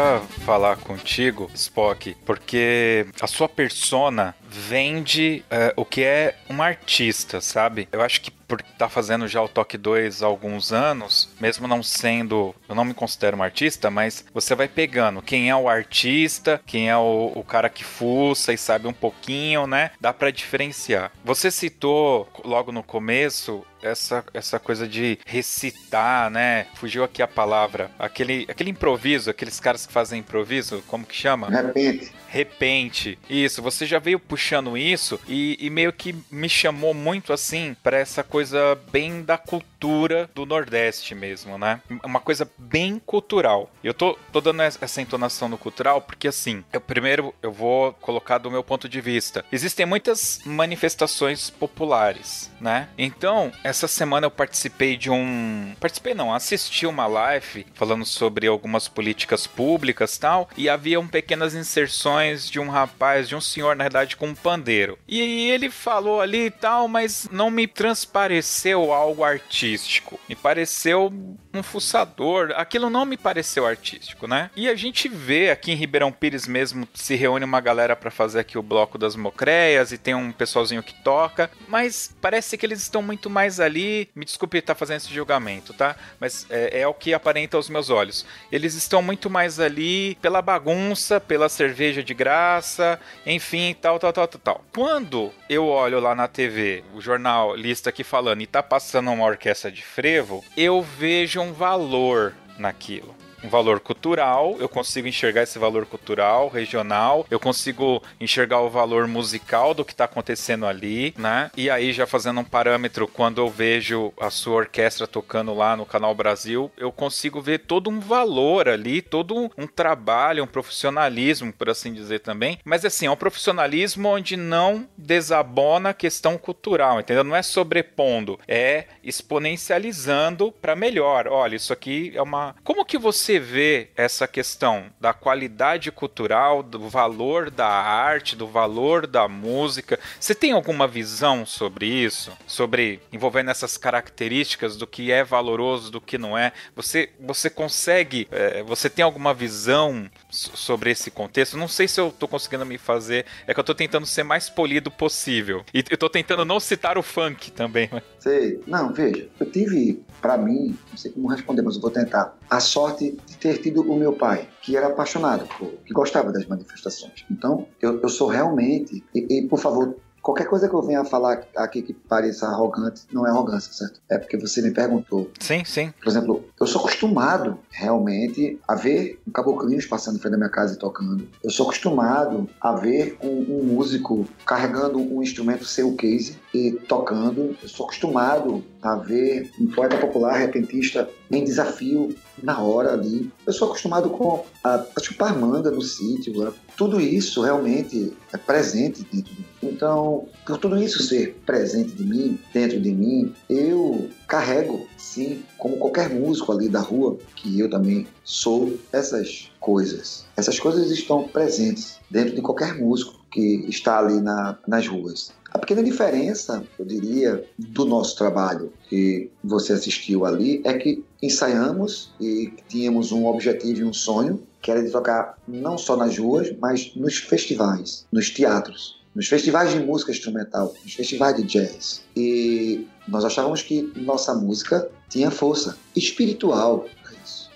[0.00, 7.40] Queria falar contigo, Spock, porque a sua persona vende uh, o que é um artista,
[7.40, 7.88] sabe?
[7.92, 11.68] Eu acho que por estar tá fazendo já o Toque 2 há alguns anos, mesmo
[11.68, 15.68] não sendo, eu não me considero um artista, mas você vai pegando quem é o
[15.68, 19.92] artista, quem é o, o cara que fuça e sabe um pouquinho, né?
[20.00, 21.12] Dá para diferenciar.
[21.24, 26.66] Você citou logo no começo essa, essa coisa de recitar, né?
[26.74, 27.90] Fugiu aqui a palavra.
[27.98, 31.48] Aquele, aquele improviso, aqueles caras que fazem improviso, como que chama?
[31.48, 32.12] Repente.
[32.28, 33.18] Repente.
[33.28, 37.98] Isso, você já veio puxando isso e, e meio que me chamou muito assim para
[37.98, 41.80] essa coisa bem da cultura do Nordeste mesmo, né?
[42.04, 43.68] Uma coisa bem cultural.
[43.82, 48.38] Eu tô, tô dando essa entonação no cultural porque assim, eu primeiro eu vou colocar
[48.38, 49.44] do meu ponto de vista.
[49.50, 52.88] Existem muitas manifestações populares, né?
[52.96, 55.74] Então, essa semana eu participei de um.
[55.80, 60.48] Participei não, assisti uma live falando sobre algumas políticas públicas tal.
[60.56, 64.98] E haviam pequenas inserções de um rapaz, de um senhor, na verdade, com um pandeiro.
[65.06, 70.18] E ele falou ali e tal, mas não me transpareceu algo artístico.
[70.28, 71.12] Me pareceu
[71.52, 72.52] um fuçador.
[72.56, 74.50] Aquilo não me pareceu artístico, né?
[74.56, 78.40] E a gente vê aqui em Ribeirão Pires mesmo se reúne uma galera para fazer
[78.40, 82.80] aqui o bloco das mocreias e tem um pessoalzinho que toca, mas parece que eles
[82.80, 85.96] estão muito mais ali, me desculpe estar fazendo esse julgamento, tá?
[86.18, 88.24] Mas é, é, o que aparenta aos meus olhos.
[88.50, 94.28] Eles estão muito mais ali pela bagunça, pela cerveja de graça, enfim, tal, tal, tal,
[94.28, 94.64] tal, tal.
[94.72, 99.24] Quando eu olho lá na TV, o jornal lista aqui falando e tá passando uma
[99.24, 105.58] orquestra de frevo, eu vejo um valor naquilo um valor cultural, eu consigo enxergar esse
[105.58, 111.50] valor cultural, regional, eu consigo enxergar o valor musical do que está acontecendo ali, né?
[111.56, 115.86] E aí, já fazendo um parâmetro, quando eu vejo a sua orquestra tocando lá no
[115.86, 121.70] Canal Brasil, eu consigo ver todo um valor ali, todo um trabalho, um profissionalismo, por
[121.70, 122.58] assim dizer também.
[122.64, 127.24] Mas assim, é um profissionalismo onde não desabona a questão cultural, entendeu?
[127.24, 131.28] Não é sobrepondo, é exponencializando para melhor.
[131.28, 132.54] Olha, isso aqui é uma.
[132.64, 138.48] Como que você você vê essa questão da qualidade cultural, do valor da arte, do
[138.48, 140.00] valor da música?
[140.18, 142.32] Você tem alguma visão sobre isso?
[142.44, 146.52] Sobre envolvendo essas características do que é valoroso, do que não é?
[146.74, 151.56] Você, você consegue, é, você tem alguma visão sobre esse contexto?
[151.56, 154.50] Não sei se eu tô conseguindo me fazer, é que eu tô tentando ser mais
[154.50, 155.64] polido possível.
[155.72, 157.88] E eu tô tentando não citar o funk também.
[157.92, 158.02] Né?
[158.20, 158.62] Sei.
[158.66, 162.60] Não, veja, eu tive, para mim, não sei como responder, mas eu vou tentar, a
[162.60, 167.24] sorte de ter tido o meu pai, que era apaixonado, por, que gostava das manifestações.
[167.30, 171.44] Então, eu, eu sou realmente, e, e por favor, Qualquer coisa que eu venha falar
[171.56, 174.00] aqui que pareça arrogante, não é arrogância, certo?
[174.08, 175.30] É porque você me perguntou.
[175.40, 175.92] Sim, sim.
[176.02, 180.50] Por exemplo, eu sou acostumado realmente a ver um caboclinhos passando em frente da minha
[180.50, 181.26] casa e tocando.
[181.42, 187.56] Eu sou acostumado a ver um, um músico carregando um instrumento seu case e tocando.
[187.62, 193.30] Eu sou acostumado a ver um poeta popular repentista em desafio na hora ali.
[193.46, 196.52] Eu sou acostumado com a, a chupar manga no sítio.
[196.76, 199.46] Tudo isso realmente é presente dentro de mim.
[199.62, 205.76] Então, por tudo isso ser presente de mim, dentro de mim, eu carrego, sim, como
[205.76, 210.24] qualquer músico ali da rua, que eu também sou, essas coisas.
[210.36, 215.32] Essas coisas estão presentes dentro de qualquer músico que está ali na, nas ruas.
[215.52, 222.12] A pequena diferença, eu diria, do nosso trabalho que você assistiu ali é que ensaiamos
[222.20, 226.52] e tínhamos um objetivo e um sonho, que era de tocar não só nas ruas,
[226.60, 232.02] mas nos festivais, nos teatros nos festivais de música instrumental, nos festivais de jazz.
[232.16, 236.86] E nós achávamos que nossa música tinha força espiritual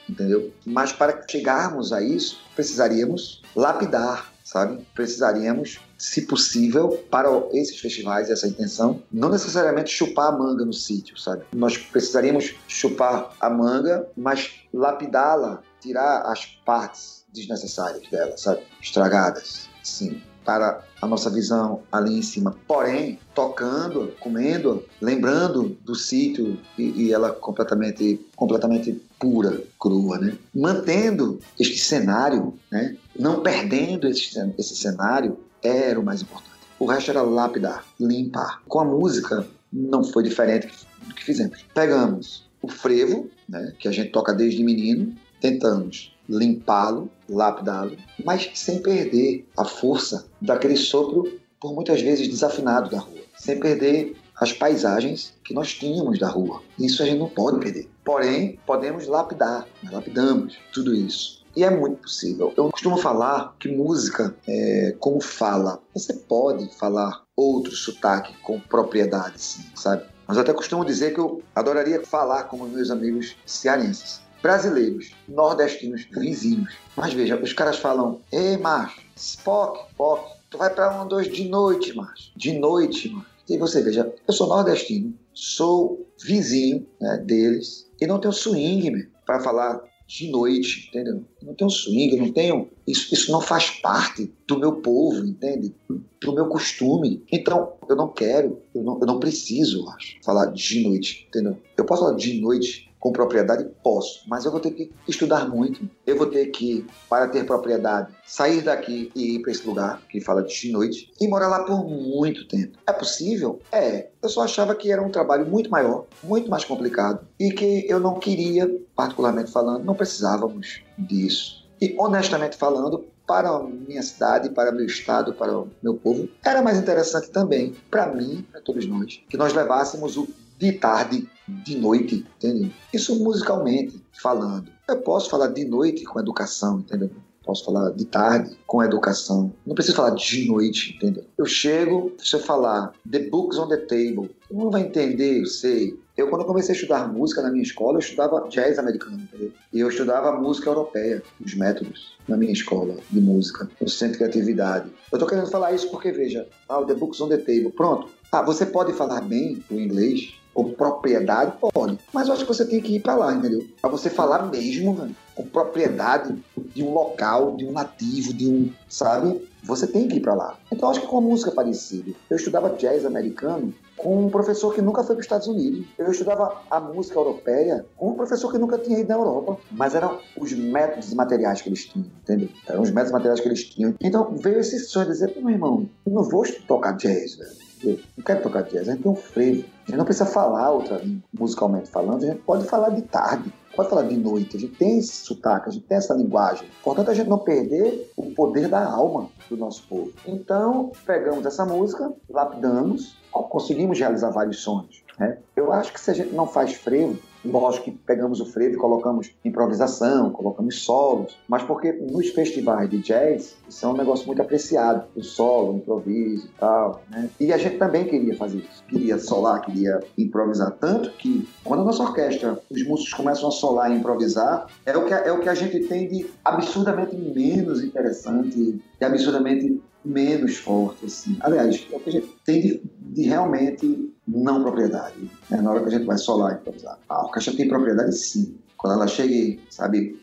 [0.09, 0.53] entendeu?
[0.65, 4.87] Mas para chegarmos a isso, precisaríamos lapidar, sabe?
[4.95, 11.17] Precisaríamos, se possível, para esses festivais, essa intenção, não necessariamente chupar a manga no sítio,
[11.17, 11.45] sabe?
[11.55, 18.63] Nós precisaríamos chupar a manga, mas lapidá-la, tirar as partes desnecessárias dela, sabe?
[18.81, 22.57] Estragadas, sim para a nossa visão ali em cima.
[22.67, 30.37] Porém, tocando, comendo, lembrando do sítio e, e, ela completamente, completamente pura, crua, né?
[30.55, 32.97] Mantendo este cenário, né?
[33.19, 36.55] Não perdendo esse, esse cenário era o mais importante.
[36.79, 38.63] O resto era lapidar, limpar.
[38.69, 40.69] Com a música não foi diferente
[41.07, 41.65] do que fizemos.
[41.75, 43.73] Pegamos o frevo, né?
[43.79, 50.77] Que a gente toca desde menino, tentamos limpá-lo, lapidá-lo, mas sem perder a força daquele
[50.77, 56.29] sopro, por muitas vezes desafinado da rua, sem perder as paisagens que nós tínhamos da
[56.29, 56.63] rua.
[56.79, 57.89] Isso a gente não pode perder.
[58.05, 61.45] Porém, podemos lapidar, nós lapidamos tudo isso.
[61.57, 62.53] E é muito possível.
[62.57, 65.81] Eu costumo falar que música é como fala.
[65.95, 70.03] Você pode falar outro sotaque com propriedade, sim, sabe?
[70.27, 76.75] Mas até costumo dizer que eu adoraria falar como meus amigos cearenses brasileiros, nordestinos, vizinhos.
[76.95, 81.49] Mas veja, os caras falam: Ei, macho, Spock, Spock, tu vai para um, dois de
[81.49, 82.31] noite, macho.
[82.37, 83.27] De noite, macho.
[83.49, 89.41] E você veja, eu sou nordestino, sou vizinho né, deles e não tenho swing para
[89.41, 91.25] falar de noite, entendeu?
[91.43, 92.69] não tenho swing, não tenho.
[92.87, 95.75] Isso, isso não faz parte do meu povo, entende?
[95.89, 97.25] Do meu costume.
[97.33, 101.57] Então, eu não quero, eu não, eu não preciso, acho, falar de noite, entendeu?
[101.77, 103.69] Eu posso falar de noite com propriedade?
[103.83, 105.87] Posso, mas eu vou ter que estudar muito.
[106.07, 110.23] Eu vou ter que, para ter propriedade, sair daqui e ir para esse lugar que
[110.23, 112.79] fala de noite e morar lá por muito tempo.
[112.87, 113.61] É possível?
[113.71, 114.09] É.
[114.23, 118.01] Eu só achava que era um trabalho muito maior, muito mais complicado e que eu
[118.01, 121.63] não queria, particularmente falando, não precisávamos disso.
[121.83, 126.63] E honestamente falando, para a minha cidade, para meu estado, para o meu povo, era
[126.63, 130.27] mais interessante também, para mim, para todos nós, que nós levássemos o
[130.59, 132.71] de tarde, de noite, entendeu?
[132.93, 134.71] Isso musicalmente falando.
[134.89, 137.11] Eu posso falar de noite com educação, entendeu?
[137.45, 139.53] Posso falar de tarde com educação.
[139.67, 141.25] Não preciso falar de noite, entendeu?
[141.37, 145.47] Eu chego, se eu falar The Books on the Table, todo mundo vai entender, eu
[145.47, 145.99] sei.
[146.17, 149.53] Eu, quando comecei a estudar música na minha escola, eu estudava jazz americano, entendeu?
[149.73, 154.19] E eu estudava música europeia, os métodos, na minha escola de música, no centro de
[154.19, 154.91] criatividade.
[155.13, 158.09] Eu tô querendo falar isso porque, veja, ah, The Books on the Table, pronto.
[158.33, 161.99] Ah, você pode falar bem o inglês, ou propriedade, pode.
[162.13, 163.67] Mas eu acho que você tem que ir para lá, entendeu?
[163.81, 166.35] Para você falar mesmo, velho, com propriedade
[166.75, 169.49] de um local, de um nativo, de um, sabe?
[169.65, 170.59] Você tem que ir para lá.
[170.71, 172.15] Então eu acho que com a música é parecido.
[172.29, 175.87] Eu estudava jazz americano com um professor que nunca foi para os Estados Unidos.
[175.99, 179.57] Eu estudava a música europeia com um professor que nunca tinha ido na Europa.
[179.71, 182.49] Mas eram os métodos materiais que eles tinham, entendeu?
[182.69, 183.95] Eram os métodos materiais que eles tinham.
[184.01, 188.01] Então veio esse sonho de dizer, meu irmão, eu não vou tocar jazz, velho Eu
[188.17, 189.65] não quero tocar jazz, a gente tem um frevo.
[189.87, 193.53] A gente não precisa falar outra língua, musicalmente falando, a gente pode falar de tarde,
[193.77, 196.67] pode falar de noite, a gente tem esse sotaque, a gente tem essa linguagem.
[196.83, 200.13] Portanto, a gente não perder o poder da alma do nosso povo.
[200.27, 205.03] Então, pegamos essa música, lapidamos, conseguimos realizar vários sonhos.
[205.19, 205.39] Né?
[205.55, 208.79] Eu acho que se a gente não faz frevo, Lógico que pegamos o frevo e
[208.79, 214.41] colocamos improvisação, colocamos solos, mas porque nos festivais de jazz isso é um negócio muito
[214.41, 217.29] apreciado, o solo, o improviso e tal, né?
[217.39, 221.85] E a gente também queria fazer isso, queria solar, queria improvisar tanto que quando a
[221.85, 225.49] nossa orquestra, os músicos começam a solar e improvisar, é o que é o que
[225.49, 231.37] a gente tem de absurdamente menos interessante e absurdamente menos forte, assim.
[231.41, 235.31] Aliás, é o que a gente tem de, de realmente não propriedade.
[235.51, 235.61] Né?
[235.61, 236.99] Na hora que a gente vai solar improvisar.
[237.09, 238.57] A orquestra tem propriedade sim.
[238.77, 240.23] Quando ela chega e, sabe,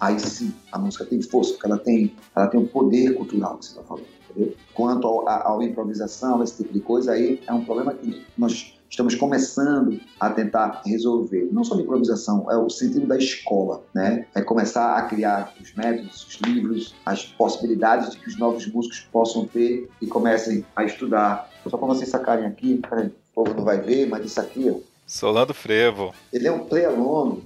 [0.00, 3.66] aí sim a música tem força, porque ela tem, ela tem um poder cultural que
[3.66, 4.06] você está falando.
[4.30, 4.56] Entendeu?
[4.74, 10.00] Quanto à improvisação, esse tipo de coisa, aí é um problema que nós estamos começando
[10.20, 11.48] a tentar resolver.
[11.50, 14.24] Não só de improvisação, é o sentido da escola, né?
[14.34, 19.00] É começar a criar os métodos, os livros, as possibilidades de que os novos músicos
[19.12, 21.50] possam ter e comecem a estudar.
[21.68, 24.78] Só para vocês sacarem aqui, o povo não vai ver, mas isso aqui, ó.
[25.06, 26.14] Solando Frevo.
[26.32, 27.42] Ele é um play along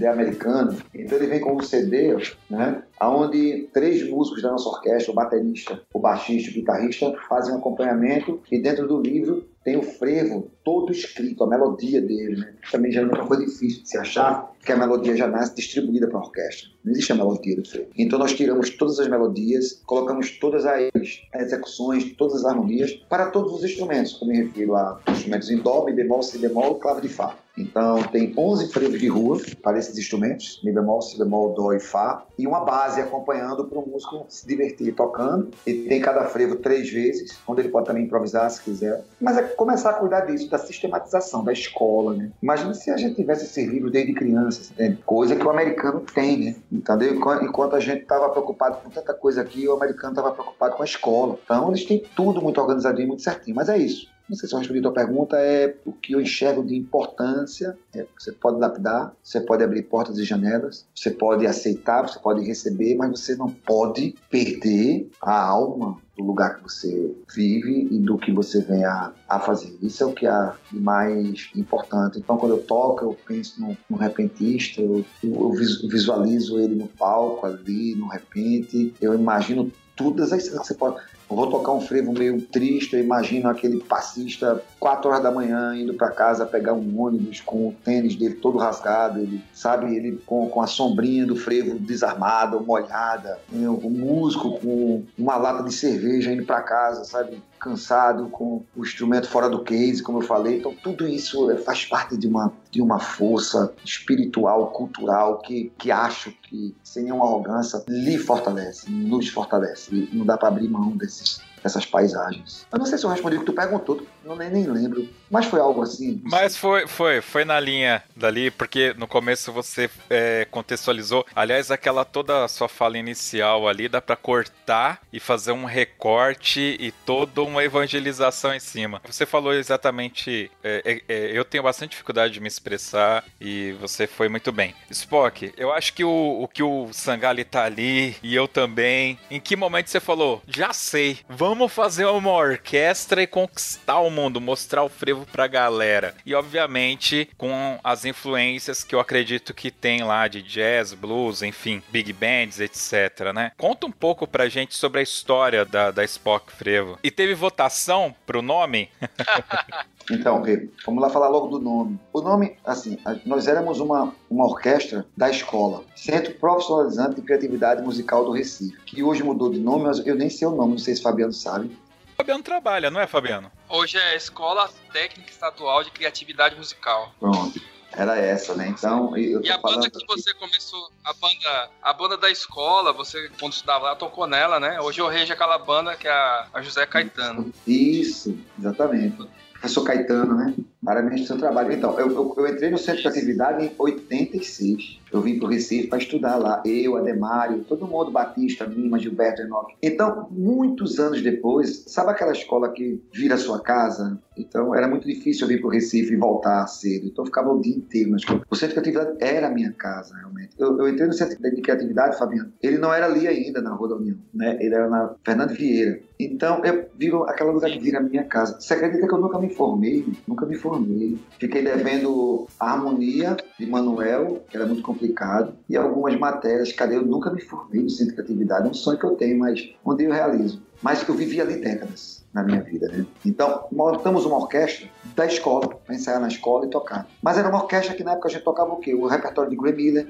[0.00, 0.78] é americano.
[0.94, 2.16] Então ele vem com um CD,
[2.48, 7.54] né, onde três músicos da nossa orquestra, o baterista, o baixista e o guitarrista, fazem
[7.54, 12.54] um acompanhamento e dentro do livro tem o frevo todo escrito, a melodia dele, né?
[12.70, 16.08] Também já é uma coisa difícil de se achar, porque a melodia já nasce distribuída
[16.08, 16.70] para a orquestra.
[16.82, 17.90] Não existe a melodia do frevo.
[17.98, 20.90] Então nós tiramos todas as melodias, colocamos todas as
[21.34, 24.18] execuções, todas as harmonias para todos os instrumentos.
[24.22, 27.36] Eu me refiro a instrumentos em dó, mi bemol, si bemol, clave de fá.
[27.56, 31.78] Então tem 11 frevos de rua para esses instrumentos, mi bemol, si bemol, dó e
[31.78, 35.50] fá, e uma base acompanhando para o músico se divertir tocando.
[35.66, 39.04] E tem cada frevo três vezes, onde ele pode também improvisar se quiser.
[39.20, 42.30] Mas é começar a cuidar disso, da sistematização, da escola, né?
[42.42, 44.98] Imagina se a gente tivesse esse livro desde criança, entende?
[45.04, 46.56] coisa que o americano tem, né?
[46.70, 47.14] Entendeu?
[47.42, 50.86] Enquanto a gente estava preocupado com tanta coisa aqui, o americano estava preocupado com a
[50.86, 51.38] escola.
[51.44, 53.56] Então eles têm tudo muito organizadinho, muito certinho.
[53.56, 54.13] Mas é isso.
[54.28, 57.76] Não sei se eu respondi a tua pergunta, é o que eu enxergo de importância.
[57.94, 62.44] É, você pode lapidar, você pode abrir portas e janelas, você pode aceitar, você pode
[62.44, 68.16] receber, mas você não pode perder a alma do lugar que você vive e do
[68.16, 69.76] que você vem a, a fazer.
[69.82, 72.18] Isso é o que é mais importante.
[72.18, 77.46] Então, quando eu toco, eu penso no, no repentista, eu, eu visualizo ele no palco
[77.46, 80.96] ali, no repente, eu imagino todas as cenas que você pode
[81.28, 85.94] vou tocar um frevo meio triste, eu imagino aquele passista, 4 horas da manhã, indo
[85.94, 90.48] para casa pegar um ônibus com o tênis dele todo rasgado, ele, sabe, ele com,
[90.48, 96.44] com a sombrinha do frevo desarmada, molhada, o músico com uma lata de cerveja indo
[96.44, 100.58] para casa, sabe, cansado, com o instrumento fora do case, como eu falei.
[100.58, 105.90] Então, tudo isso é, faz parte de uma, de uma força espiritual, cultural, que, que
[105.90, 109.94] acho que, sem nenhuma arrogância, lhe fortalece, nos fortalece.
[109.94, 112.66] E não dá para abrir mão desses, essas paisagens.
[112.70, 115.08] Eu não sei se eu respondi o que tu perguntou, não nem, nem lembro.
[115.30, 116.20] Mas foi algo assim.
[116.24, 121.26] Mas foi, foi, foi na linha dali, porque no começo você é, contextualizou.
[121.34, 126.76] Aliás, aquela toda a sua fala inicial ali dá para cortar e fazer um recorte
[126.78, 129.00] e toda uma evangelização em cima.
[129.06, 130.50] Você falou exatamente.
[130.62, 134.74] É, é, é, eu tenho bastante dificuldade de me expressar e você foi muito bem.
[134.90, 139.18] Spock, eu acho que o, o que o Sangali tá ali e eu também.
[139.30, 140.42] Em que momento você falou?
[140.46, 146.14] Já sei, vamos fazer uma orquestra e conquistar o mundo, mostrar o frevo pra galera.
[146.24, 151.82] E obviamente com as influências que eu acredito que tem lá de jazz, blues, enfim,
[151.90, 153.52] big bands, etc, né?
[153.56, 156.98] Conta um pouco pra gente sobre a história da, da Spock Frevo.
[157.02, 158.88] E teve votação pro nome?
[160.10, 160.42] Então,
[160.84, 161.98] vamos lá falar logo do nome.
[162.12, 168.24] O nome, assim, nós éramos uma, uma orquestra da escola, Centro Profissionalizante de Criatividade Musical
[168.24, 170.94] do Recife, que hoje mudou de nome, mas eu nem sei o nome, não sei
[170.94, 171.70] se Fabiano sabe.
[172.16, 173.50] Fabiano trabalha, não é, Fabiano?
[173.68, 177.12] Hoje é a Escola Técnica Estadual de Criatividade Musical.
[177.18, 177.60] Pronto.
[177.96, 178.68] Era essa, né?
[178.68, 183.52] Então, e a banda que você começou, a banda, a banda da escola, você quando
[183.52, 184.80] estudava lá tocou nela, né?
[184.80, 187.52] Hoje eu rejo aquela banda que é a José Caetano.
[187.66, 189.28] Isso, exatamente
[189.64, 190.54] professor Caetano, né?
[190.84, 191.72] Parabéns pelo seu trabalho.
[191.72, 194.98] Então, eu, eu, eu, entrei no centro de atividade em 86.
[195.14, 196.60] Eu vim para o Recife para estudar lá.
[196.66, 199.76] Eu, Ademário, todo mundo, Batista, Lima, Gilberto, Enoque.
[199.80, 204.20] Então, muitos anos depois, sabe aquela escola que vira sua casa?
[204.36, 207.06] Então, era muito difícil eu vir para o Recife e voltar cedo.
[207.06, 208.42] Então, eu ficava o dia inteiro na escola.
[208.50, 210.50] O centro de criatividade era a minha casa, realmente.
[210.58, 212.52] Eu, eu entrei no centro de criatividade, Fabiano.
[212.60, 214.16] Ele não era ali ainda, na Rua da União.
[214.34, 214.58] Né?
[214.60, 216.00] Ele era na Fernando Vieira.
[216.18, 218.60] Então, eu vivo aquela lugar que vira a minha casa.
[218.60, 220.04] Você acredita que eu nunca me formei?
[220.26, 221.18] Nunca me formei.
[221.38, 226.72] Fiquei devendo harmonia de Manuel, que era muito complicado, e algumas matérias.
[226.72, 226.96] Cadê?
[226.96, 228.66] Eu nunca me formei no centro de criatividade.
[228.66, 230.62] É um sonho que eu tenho, mas dia eu realizo.
[230.82, 233.06] Mas que eu vivi ali décadas na minha vida, né?
[233.24, 237.06] Então, montamos uma orquestra da escola, para ensaiar na escola e tocar.
[237.22, 238.92] Mas era uma orquestra que na época a gente tocava o quê?
[238.92, 240.08] O repertório de Glenn Miller,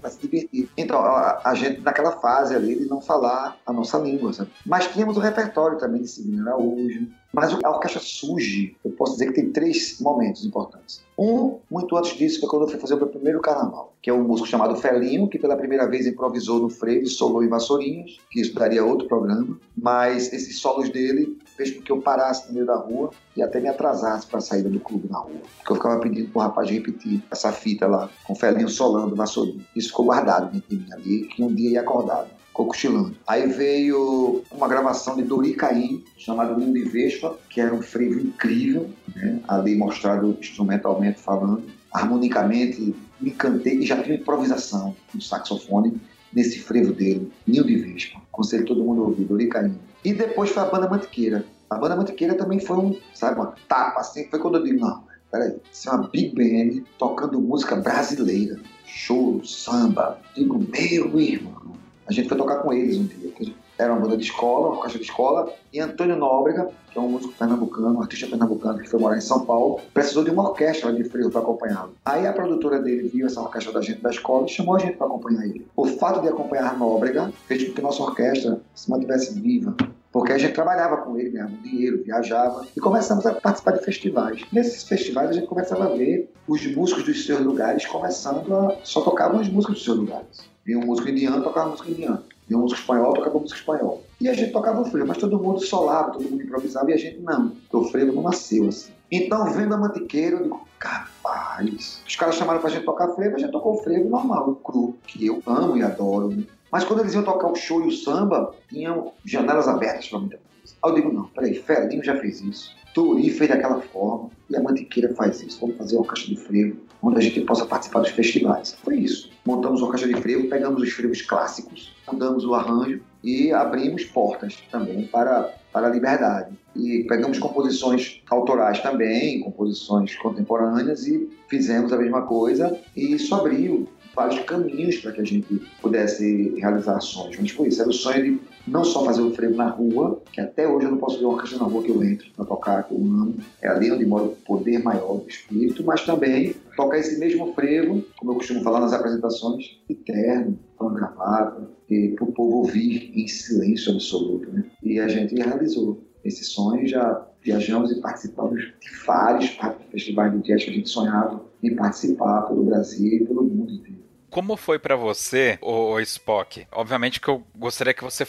[0.00, 0.68] para se divertir.
[0.76, 4.50] Então, a, a, gente, naquela fase ali de não falar a nossa língua, sabe?
[4.66, 9.26] Mas tínhamos o repertório também de Sidney Araújo, mas a orquestra surge, eu posso dizer
[9.26, 11.02] que tem três momentos importantes.
[11.16, 14.12] Um, muito antes disso, foi quando eu fui fazer o meu primeiro carnaval, que é
[14.12, 18.18] um músico chamado Felinho, que pela primeira vez improvisou no freio e solou em Vassourinhas,
[18.30, 22.54] que isso daria outro programa, mas esses solos dele fez com que eu parasse no
[22.54, 25.42] meio da rua e até me atrasasse para a saída do clube na rua.
[25.58, 29.66] Porque eu ficava pedindo pro rapaz repetir essa fita lá, com Felinho solando Vassourinhas.
[29.76, 32.26] Isso ficou guardado dentro de mim ali, que um dia ia acordar
[32.60, 33.16] ficou cochilando.
[33.26, 38.20] Aí veio uma gravação de Dori Caim, chamado Lindo e Vespa, que era um frevo
[38.20, 39.40] incrível, né?
[39.48, 41.62] ali mostrado instrumentalmente falando.
[41.92, 46.00] Harmonicamente, me encantei e já tinha improvisação no saxofone
[46.32, 48.20] nesse frevo dele, Ninho de Vespa.
[48.32, 49.76] Aconselho todo mundo a ouvir, Dori Caim.
[50.04, 51.44] E depois foi a Banda Mantiqueira.
[51.68, 55.02] A Banda Mantiqueira também foi um, sabe, uma tapa assim, foi quando eu digo, não,
[55.30, 60.18] peraí, isso é uma big band tocando música brasileira, choro, samba.
[60.34, 61.79] Digo, meu irmão,
[62.10, 63.30] a gente foi tocar com eles um dia.
[63.78, 67.08] Era uma banda de escola, uma caixa de escola, e Antônio Nóbrega, que é um
[67.08, 70.92] músico pernambucano, um artista pernambucano que foi morar em São Paulo, precisou de uma orquestra
[70.92, 71.94] de frio para acompanhá-lo.
[72.04, 74.96] Aí a produtora dele viu essa orquestra da gente da escola e chamou a gente
[74.96, 75.66] para acompanhar ele.
[75.76, 79.76] O fato de acompanhar Nóbrega fez com que nossa orquestra se mantivesse viva,
[80.10, 84.42] porque a gente trabalhava com ele, ganhava dinheiro, viajava e começamos a participar de festivais.
[84.52, 89.00] Nesses festivais a gente começava a ver os músicos dos seus lugares começando a só
[89.00, 90.49] tocavam as músicas dos seus lugares.
[90.64, 92.22] Vinha um músico indiano, tocava música indiana.
[92.46, 94.02] Vinha um músico espanhol, tocava música espanhol.
[94.20, 96.96] E a gente tocava o frevo, mas todo mundo solava, todo mundo improvisava e a
[96.96, 97.50] gente não.
[97.50, 98.92] Porque o frevo não nasceu assim.
[99.10, 102.02] Então, vendo a mantiqueira, eu digo, capaz.
[102.06, 104.96] Os caras chamaram pra gente tocar frevo, a gente tocou o frevo normal, o cru,
[105.06, 106.28] que eu amo e adoro.
[106.28, 106.44] Né?
[106.70, 110.36] Mas quando eles iam tocar o show e o samba, tinham janelas abertas para muita
[110.36, 110.74] coisa.
[110.84, 112.76] Aí eu digo, não, peraí, Felinho já fez isso.
[112.94, 115.60] Tori fez daquela forma e a Mantiqueira faz isso.
[115.60, 118.76] Vamos fazer uma caixa de frevo onde a gente possa participar dos festivais.
[118.82, 119.30] Foi isso.
[119.44, 124.58] Montamos uma caixa de frevo, pegamos os frevos clássicos, mudamos o arranjo e abrimos portas
[124.70, 126.58] também para, para a liberdade.
[126.76, 133.88] E pegamos composições autorais também, composições contemporâneas e fizemos a mesma coisa e isso abriu
[134.14, 137.36] vários caminhos para que a gente pudesse realizar ações.
[137.38, 140.40] Mas foi isso, era o sonho de não só fazer o frevo na rua, que
[140.40, 142.84] até hoje eu não posso ver uma orquestra na rua que eu entro para tocar,
[142.84, 146.98] que eu amo, é ali onde mora o poder maior do espírito, mas também tocar
[146.98, 151.68] esse mesmo frevo, como eu costumo falar nas apresentações, interno, com gravata,
[152.14, 154.50] para o povo ouvir em silêncio absoluto.
[154.50, 154.64] Né?
[154.82, 159.58] E a gente realizou esse sonho, já viajamos e participamos de vários
[159.90, 163.99] festivais de jazz que a gente sonhava em participar pelo Brasil e pelo mundo inteiro.
[164.30, 166.66] Como foi para você, o Spock?
[166.72, 168.26] Obviamente que eu gostaria que você,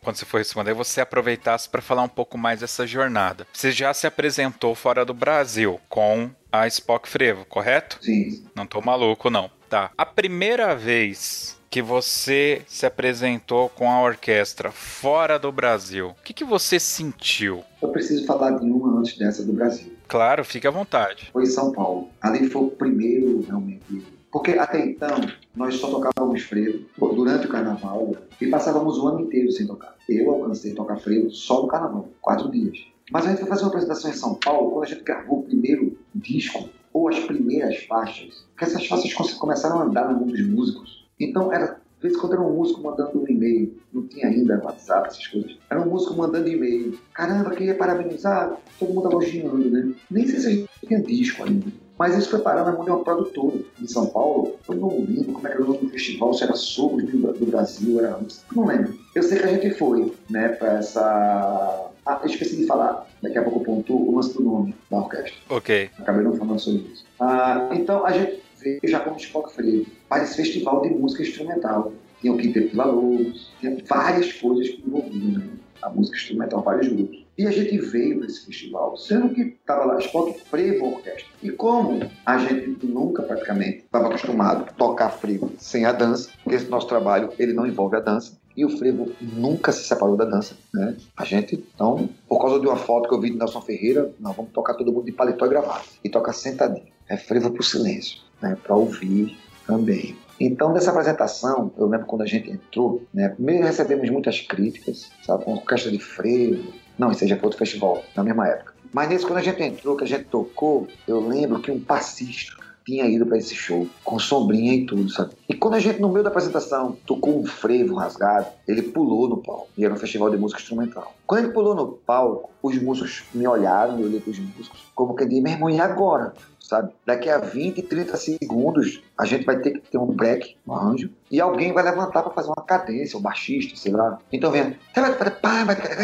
[0.00, 3.46] quando você for responder, você aproveitasse para falar um pouco mais dessa jornada.
[3.52, 7.98] Você já se apresentou fora do Brasil com a Spock Frevo, correto?
[8.00, 8.44] Sim.
[8.54, 9.50] Não tô maluco, não.
[9.68, 9.90] Tá.
[9.96, 16.34] A primeira vez que você se apresentou com a orquestra fora do Brasil, o que,
[16.34, 17.62] que você sentiu?
[17.80, 19.92] Eu preciso falar de uma antes dessa do Brasil.
[20.08, 21.30] Claro, fique à vontade.
[21.32, 22.08] Foi em São Paulo.
[22.20, 25.16] Ali foi o primeiro, realmente, porque até então,
[25.54, 29.96] nós só tocávamos frevo durante o carnaval e passávamos o ano inteiro sem tocar.
[30.08, 32.78] Eu alcancei tocar frevo só no carnaval, quatro dias.
[33.10, 35.42] Mas a gente foi fazer uma apresentação em São Paulo, quando a gente gravou o
[35.42, 40.46] primeiro disco, ou as primeiras faixas, que essas faixas começaram a andar no mundo dos
[40.46, 41.08] músicos.
[41.18, 44.60] Então, era, de vez em quando era um músico mandando um e-mail, não tinha ainda
[44.62, 45.56] WhatsApp, essas coisas.
[45.68, 46.98] Era um músico mandando e-mail.
[47.12, 49.92] Caramba, queria parabenizar, todo mundo elogiando, né?
[50.10, 51.66] Nem sei se a gente tinha disco ainda.
[52.00, 54.56] Mas isso foi parar na mão de uma produtora em São Paulo.
[54.66, 57.46] Eu não lembro como é que era o nome do festival, se era Sogros do
[57.46, 58.18] Brasil, era.
[58.56, 58.98] Não lembro.
[59.14, 61.90] Eu sei que a gente foi, né, para essa.
[62.06, 65.34] Ah, eu esqueci de falar, daqui a pouco pontuo o lance do nome da orquestra.
[65.50, 65.90] Ok.
[65.98, 67.04] Acabei não falando sobre isso.
[67.20, 71.92] Ah, então a gente veio já como Spock Freio para esse festival de música instrumental.
[72.22, 75.50] Tinha o Quinteto Vila Lobos, tinha várias coisas que envolviam né?
[75.82, 77.26] a música instrumental, vários grupos.
[77.40, 81.24] E a gente veio para esse festival, sendo que estava lá Spot Frevo Orquestra.
[81.42, 86.56] E como a gente nunca praticamente estava acostumado a tocar frevo sem a dança, porque
[86.56, 90.26] esse nosso trabalho ele não envolve a dança, e o frevo nunca se separou da
[90.26, 90.94] dança, né?
[91.16, 94.36] A gente, então, por causa de uma foto que eu vi de Nelson Ferreira, nós
[94.36, 95.86] vamos tocar todo mundo de paletó e gravata.
[96.04, 96.92] E tocar sentadinho.
[97.08, 98.54] É frevo pro silêncio, né?
[98.62, 99.34] Para ouvir
[99.66, 100.14] também.
[100.38, 103.30] Então, dessa apresentação, eu lembro quando a gente entrou, né?
[103.30, 105.44] Primeiro recebemos muitas críticas, sabe?
[105.44, 106.72] Com orquestra de frevo.
[107.00, 108.74] Não, aí já outro festival, na mesma época.
[108.92, 112.52] Mas nesse, quando a gente entrou, que a gente tocou, eu lembro que um passista
[112.84, 115.32] tinha ido para esse show, com sombrinha e tudo, sabe?
[115.48, 119.38] E quando a gente, no meio da apresentação, tocou um frevo rasgado, ele pulou no
[119.38, 119.68] palco.
[119.76, 121.14] E era um festival de música instrumental.
[121.26, 125.14] Quando ele pulou no palco, os músicos me olharam, eu olhei para os músicos, como
[125.14, 126.34] que meu irmão, e agora?
[126.58, 126.92] Sabe?
[127.04, 131.10] Daqui a 20, 30 segundos, a gente vai ter que ter um break, um arranjo,
[131.30, 134.18] e alguém vai levantar para fazer uma cadência, um baixista, sei lá.
[134.32, 135.10] Então vem, aí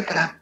[0.01, 0.37] o cara,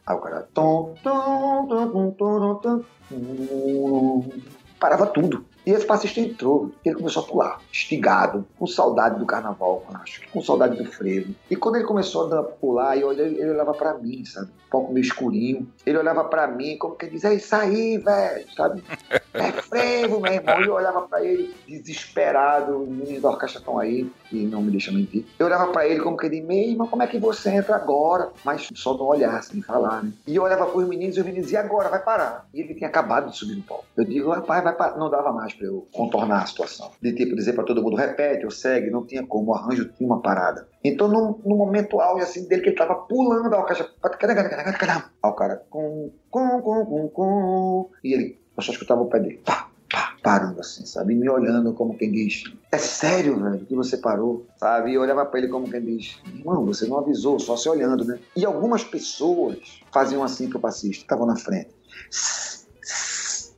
[4.80, 5.45] parava tudo.
[5.66, 10.42] E esse passista entrou, ele começou a pular, estigado, com saudade do carnaval, acho, com
[10.42, 11.34] saudade do frevo.
[11.50, 14.48] E quando ele começou a pular, eu olhei, ele olhava para mim, sabe?
[14.66, 15.66] Um pouco meio escurinho.
[15.86, 18.84] Ele olhava para mim, como que diz, é isso aí, velho, sabe?
[19.34, 20.60] É frevo, meu irmão.
[20.62, 24.70] E eu olhava para ele, desesperado, os meninos da orquestra estão aí, e não me
[24.70, 25.26] deixa mentir.
[25.36, 28.30] Eu olhava para ele como que diz, meu irmão, como é que você entra agora?
[28.44, 30.12] Mas só não olhar, sem falar, né?
[30.24, 31.88] E eu olhava para os meninos, e os meninos, e agora?
[31.88, 32.46] Vai parar.
[32.54, 33.84] E ele tinha acabado de subir no palco.
[33.96, 34.96] Eu digo, rapaz, vai parar.
[34.96, 36.90] Não dava mais para eu contornar a situação.
[37.00, 40.07] De tipo, dizer para todo mundo, repete ou segue, não tinha como, o arranjo tinha
[40.07, 40.68] uma parada.
[40.82, 45.62] Então, no, no momento auge assim, dele, que ele tava pulando a aí o cara,
[45.70, 50.16] com, com, com, com, com, e ele, eu só escutava o pé dele, pá, pá,
[50.22, 51.14] parando assim, sabe?
[51.14, 54.90] E me olhando como quem diz, é sério, velho, que você parou, sabe?
[54.90, 58.05] E eu olhava para ele como quem diz, irmão, você não avisou, só se olhando,
[58.05, 58.18] né?
[58.36, 61.70] E algumas pessoas faziam assim pro passista, estavam na frente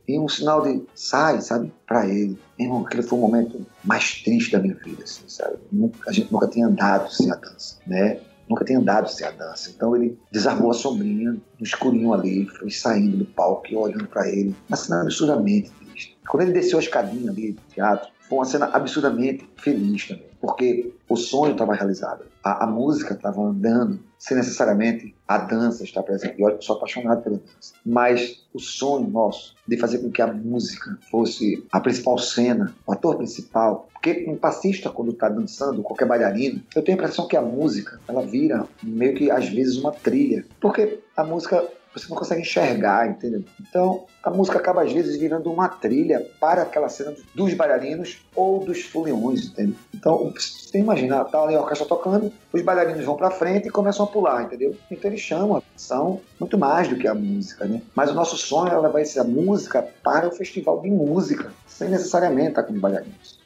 [0.07, 2.39] e um sinal de sai, sabe, para ele.
[2.57, 5.57] Irmão, aquele foi o momento mais triste da minha vida, assim, sabe?
[6.07, 8.19] A gente nunca tinha andado sem a dança, né?
[8.49, 9.69] Nunca tinha andado sem a dança.
[9.69, 14.29] Então ele desarmou a sombrinha no escurinho ali, foi saindo do palco e olhando para
[14.29, 16.17] ele, uma cena absurdamente triste.
[16.29, 20.93] Quando ele desceu a escadinha ali do teatro, foi uma cena absurdamente feliz também, porque
[21.09, 26.39] o sonho estava realizado, a, a música estava andando, sem necessariamente a dança estar presente.
[26.39, 27.73] E eu sou apaixonado pela dança.
[27.85, 32.93] Mas o sonho nosso de fazer com que a música fosse a principal cena, o
[32.93, 37.35] ator principal, porque um passista, quando está dançando, qualquer bailarino, eu tenho a impressão que
[37.35, 40.45] a música, ela vira meio que às vezes uma trilha.
[40.61, 41.61] Porque a música
[41.97, 43.43] você não consegue enxergar, entendeu?
[43.59, 48.63] Então, a música acaba às vezes virando uma trilha para aquela cena dos bailarinos ou
[48.63, 49.75] dos foliões, entendeu?
[49.93, 54.05] Então, você imagina, tá ali a orquestra tocando, os bailarinos vão para frente e começam
[54.05, 54.75] a pular, entendeu?
[54.91, 57.81] Então eles chamam a atenção muito mais do que a música, né?
[57.95, 62.49] Mas o nosso sonho é levar essa música para o festival de música, sem necessariamente
[62.49, 63.39] estar com os bailarinos.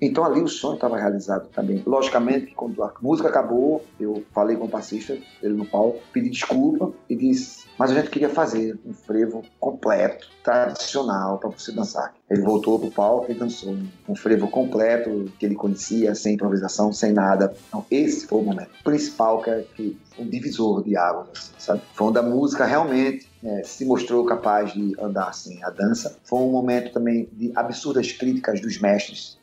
[0.00, 1.82] Então ali o sonho estava realizado também.
[1.86, 6.92] Logicamente, quando a música acabou, eu falei com o passista, ele no palco, pedi desculpa
[7.08, 12.14] e disse: Mas a gente queria fazer um frevo completo, tradicional, para você dançar.
[12.30, 13.76] Ele voltou pro palco e dançou
[14.08, 17.54] um frevo completo, que ele conhecia, sem improvisação, sem nada.
[17.68, 21.82] Então, esse foi o momento principal, que é que, um divisor de águas, assim, sabe?
[21.94, 26.16] Foi onde a música realmente é, se mostrou capaz de andar assim, a dança.
[26.24, 29.37] Foi um momento também de absurdas críticas dos mestres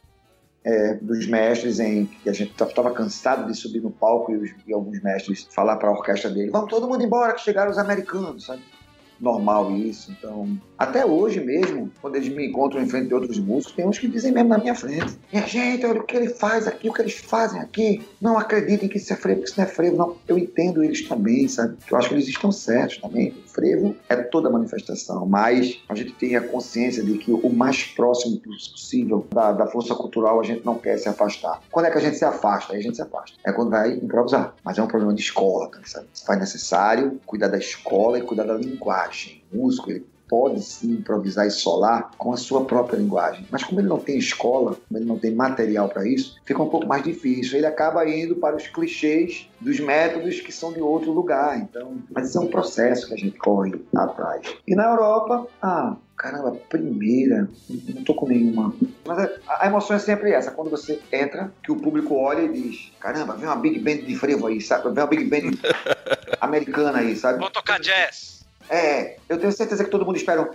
[0.66, 4.50] é, dos mestres em que a gente estava cansado de subir no palco e, os,
[4.66, 7.78] e alguns mestres falar para a orquestra dele: vamos todo mundo embora que chegaram os
[7.78, 8.64] americanos, sabe?
[9.20, 10.12] Normal isso.
[10.12, 13.98] Então, até hoje mesmo, quando eles me encontram em frente de outros músicos, tem uns
[13.98, 16.94] que dizem mesmo na minha frente: minha gente, olha o que ele faz aqui, o
[16.94, 18.06] que eles fazem aqui.
[18.20, 19.96] Não acreditem que isso é frevo, que isso não é frevo.
[19.96, 21.78] Não, eu entendo eles também, sabe?
[21.90, 23.34] Eu acho que eles estão certos também.
[23.46, 27.84] O frevo é toda manifestação, mas a gente tem a consciência de que o mais
[27.84, 31.62] próximo possível da, da força cultural a gente não quer se afastar.
[31.72, 32.74] Quando é que a gente se afasta?
[32.74, 33.38] Aí a gente se afasta.
[33.46, 34.54] É quando vai improvisar.
[34.64, 36.08] Mas é um problema de escola, sabe?
[36.26, 39.42] Faz necessário cuidar da escola e cuidar da linguagem.
[39.54, 43.46] O músico, ele pode sim improvisar e solar com a sua própria linguagem.
[43.50, 46.70] Mas como ele não tem escola, como ele não tem material para isso, fica um
[46.70, 47.58] pouco mais difícil.
[47.58, 51.58] Ele acaba indo para os clichês dos métodos que são de outro lugar.
[51.60, 54.56] Então, mas isso é um processo que a gente corre atrás.
[54.68, 58.74] E na Europa, ah, caramba, primeira, não tô com nenhuma.
[59.06, 62.92] Mas a, emoção é sempre essa, quando você entra, que o público olha e diz,
[63.00, 64.84] caramba, vem uma Big Band de frevo aí, sabe?
[64.90, 65.52] Vem uma Big Band
[66.40, 67.40] americana aí, sabe?
[67.40, 68.45] Vou tocar jazz.
[68.70, 70.54] É, eu tenho certeza que todo mundo espera um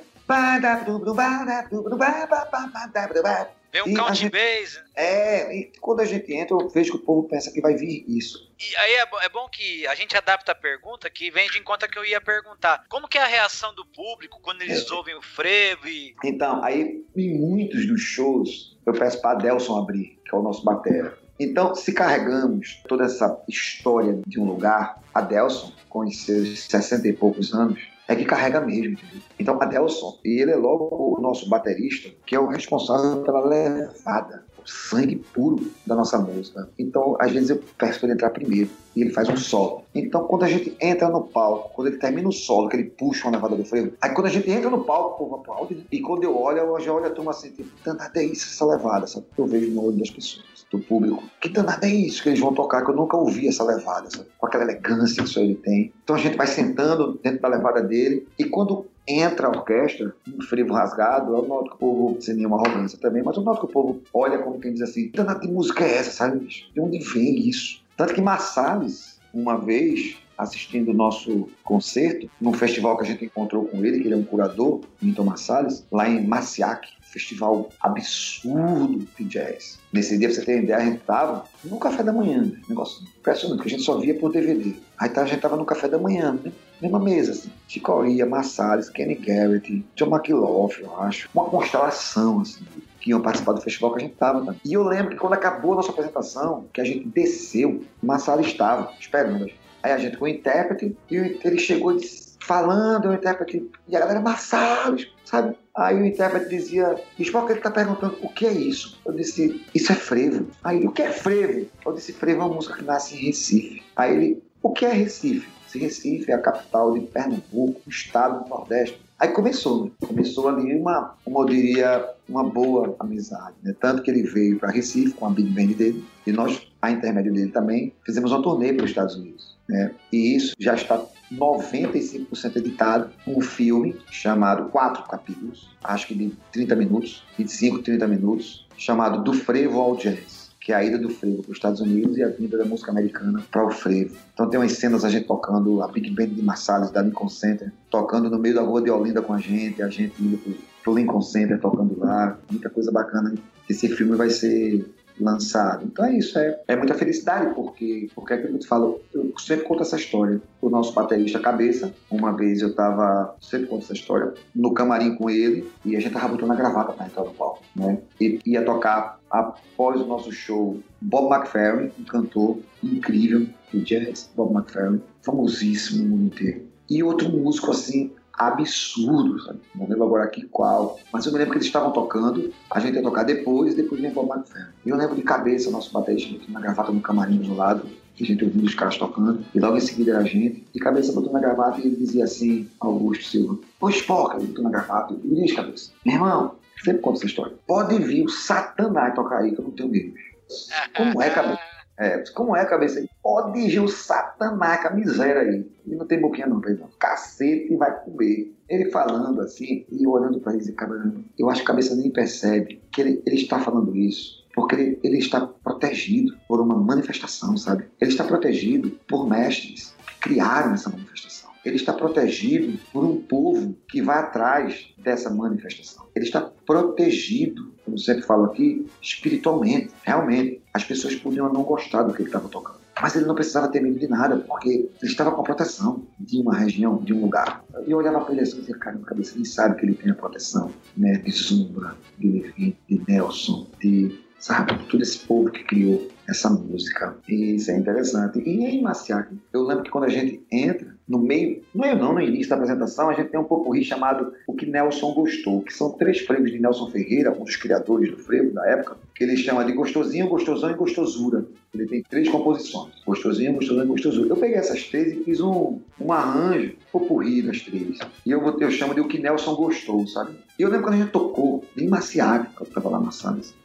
[3.73, 4.81] Vem um count gente, base.
[4.97, 8.05] É, e quando a gente entra, eu vejo que o povo pensa que vai vir
[8.09, 8.51] isso.
[8.59, 11.89] E aí é, é, bom que a gente adapta a pergunta, que vem de encontro
[11.89, 12.85] que eu ia perguntar.
[12.89, 14.95] Como que é a reação do público quando eles é.
[14.95, 16.15] ouvem o frevo e...
[16.25, 20.65] Então, aí em muitos dos shows, eu peço para Adelson abrir, que é o nosso
[20.65, 21.17] batera.
[21.39, 27.13] Então, se carregamos toda essa história de um lugar, Adelson, com os seus 60 e
[27.13, 27.81] poucos anos,
[28.11, 28.99] é que carrega mesmo.
[29.39, 34.45] Então, Adelson, e ele é logo o nosso baterista, que é o responsável pela levada,
[34.65, 36.69] sangue puro da nossa música.
[36.79, 39.85] Então, às vezes eu peço para ele entrar primeiro e ele faz um solo.
[39.95, 43.27] Então, quando a gente entra no palco, quando ele termina o solo, que ele puxa
[43.27, 45.83] uma levada do freio, aí quando a gente entra no palco, o povo aplaude, né?
[45.91, 48.65] e quando eu olho, eu já olho a turma assim, tipo, danada é isso, essa
[48.67, 49.27] levada, sabe?
[49.37, 51.23] Eu vejo no olho das pessoas do público.
[51.41, 54.27] Que danada é isso que eles vão tocar, que eu nunca ouvi essa levada, sabe?
[54.39, 55.93] com aquela elegância que só ele tem.
[56.03, 58.87] Então a gente vai sentando dentro da levada dele e quando
[59.19, 63.23] entra a orquestra, um frevo rasgado, eu noto que o povo, sem nenhuma arrogância também,
[63.23, 65.97] mas eu noto que o povo olha como quem diz assim, que de música é
[65.97, 66.47] essa, sabe?
[66.47, 67.83] De onde vem isso?
[67.97, 73.67] Tanto que Massales, uma vez, assistindo o nosso concerto, num festival que a gente encontrou
[73.67, 79.25] com ele, que ele é um curador, Milton Massales, lá em Maciac, festival absurdo de
[79.25, 79.79] jazz.
[79.93, 82.61] Nesse dia, pra você ter ideia, a gente tava no café da manhã, né?
[82.69, 84.75] negócio impressionante, que a gente só via por DVD.
[84.99, 86.53] Aí tá, a gente tava no café da manhã, né?
[86.83, 87.51] Mesma mesa, assim.
[87.69, 91.29] Chicoria, Massales, Kenny Garrett, John McLaughlin, eu acho.
[91.35, 92.65] Uma constelação, assim,
[93.01, 94.45] que iam participar do festival que a gente tava.
[94.45, 94.55] Tá?
[94.65, 98.93] E eu lembro que quando acabou a nossa apresentação, que a gente desceu, Massales estava
[98.99, 99.51] esperando.
[99.83, 101.97] Aí a gente com o intérprete, e ele chegou
[102.41, 105.57] falando, o intérprete, e a galera Massalos, sabe?
[105.75, 109.01] Aí o intérprete dizia, Spock, ele tá perguntando o que é isso?
[109.07, 110.49] Eu disse, isso é frevo.
[110.63, 111.67] Aí ele, o que é frevo?
[111.85, 113.83] Eu disse, frevo é uma música que nasce em Recife.
[113.97, 115.49] Aí ele, o que é Recife?
[115.79, 119.01] Recife é a capital de Pernambuco, estado do Nordeste.
[119.19, 119.91] Aí começou, né?
[120.07, 123.75] começou ali uma, como eu diria, uma boa amizade, né?
[123.79, 127.33] Tanto que ele veio para Recife com a Big Band dele e nós, a intermédio
[127.33, 129.93] dele também, fizemos uma turnê para os Estados Unidos, né?
[130.11, 136.75] E isso já está 95% editado, um filme chamado Quatro Capítulos, acho que de 30
[136.77, 140.40] minutos, 25, 30 minutos, chamado Do Frevo ao Jazz,
[140.71, 142.93] que é a ida do frevo para os Estados Unidos e a vinda da música
[142.93, 144.17] americana para o frevo.
[144.33, 147.73] Então tem umas cenas a gente tocando, a Big Band de Marsalis, da Lincoln Center,
[147.91, 150.95] tocando no meio da rua de Olinda com a gente, a gente indo para o
[150.95, 153.35] Lincoln Center tocando lá, muita coisa bacana.
[153.69, 154.89] Esse filme vai ser
[155.23, 155.85] lançado.
[155.85, 159.33] Então é isso, é, é muita felicidade, porque, porque é que eu te falo, eu
[159.39, 160.41] sempre conto essa história.
[160.61, 165.31] O nosso baterista Cabeça, uma vez eu tava, sempre conto essa história, no camarim com
[165.31, 167.99] ele, e a gente tava botando a gravata para entrar no palco, né?
[168.21, 174.53] E ia tocar após o nosso show Bob McFerrin, um cantor incrível de jazz, Bob
[174.55, 176.63] McFerrin, famosíssimo no mundo inteiro.
[176.89, 178.11] E outro músico assim,
[178.41, 179.61] absurdo, sabe?
[179.75, 182.95] Não lembro agora aqui qual, mas eu me lembro que eles estavam tocando, a gente
[182.95, 184.67] ia tocar depois, depois vem Bob McFerrin.
[184.85, 187.87] E eu lembro de cabeça, nosso baterista na gravata no camarim do lado,
[188.19, 191.13] a gente ouvindo os caras tocando, e logo em seguida era a gente, e cabeça
[191.13, 195.15] botou na gravata e ele dizia assim, Augusto Silva, ô Spock, ele botou na gravata,
[195.23, 199.53] e diz cabeça, meu irmão, sempre conta essa história, pode vir o Satanás tocar aí
[199.53, 200.15] que eu não tenho medo.
[200.97, 201.70] Como é, cabeça?
[202.01, 203.07] É, como é a cabeça?
[203.23, 205.71] Pode ir o satanás, a miséria aí.
[205.87, 206.89] E não tem boquinha não, Pedro.
[206.99, 208.57] Cacete vai comer.
[208.67, 212.81] Ele falando assim, e olhando para ele caramba, eu acho que a cabeça nem percebe
[212.91, 214.41] que ele, ele está falando isso.
[214.55, 217.85] Porque ele, ele está protegido por uma manifestação, sabe?
[218.01, 221.51] Ele está protegido por mestres que criaram essa manifestação.
[221.63, 226.07] Ele está protegido por um povo que vai atrás dessa manifestação.
[226.15, 230.60] Ele está protegido como sempre falo aqui, espiritualmente, realmente.
[230.73, 232.79] As pessoas podiam não gostar do que ele estava tocando.
[233.01, 236.39] Mas ele não precisava ter medo de nada, porque ele estava com a proteção de
[236.39, 237.65] uma região, de um lugar.
[237.87, 240.13] Eu olhava para ele assim e dizia, cara, na cabeça, ele sabe que ele tem
[240.13, 241.15] a proteção, né?
[241.15, 247.17] De Zumbra, de de Nelson, de, sabe, todo esse povo que criou essa música.
[247.29, 248.39] Isso é interessante.
[248.41, 252.15] E em Maciac, eu lembro que quando a gente entra, no meio, no meio não,
[252.15, 255.75] no início da apresentação, a gente tem um popurri chamado O que Nelson Gostou, que
[255.75, 259.37] são três frevos de Nelson Ferreira, um dos criadores do frevo da época, que ele
[259.37, 261.45] chama de Gostosinho, Gostosão e Gostosura.
[261.75, 264.29] Ele tem três composições, Gostosinho, Gostosão e Gostosura.
[264.29, 267.99] Eu peguei essas três e fiz um, um arranjo, popurri das três.
[268.25, 270.37] E eu, eu chamo de O que Nelson Gostou, sabe?
[270.59, 271.50] E eu lembro quando a gente tocou
[271.81, 273.11] em Maciac, que eu tava lá na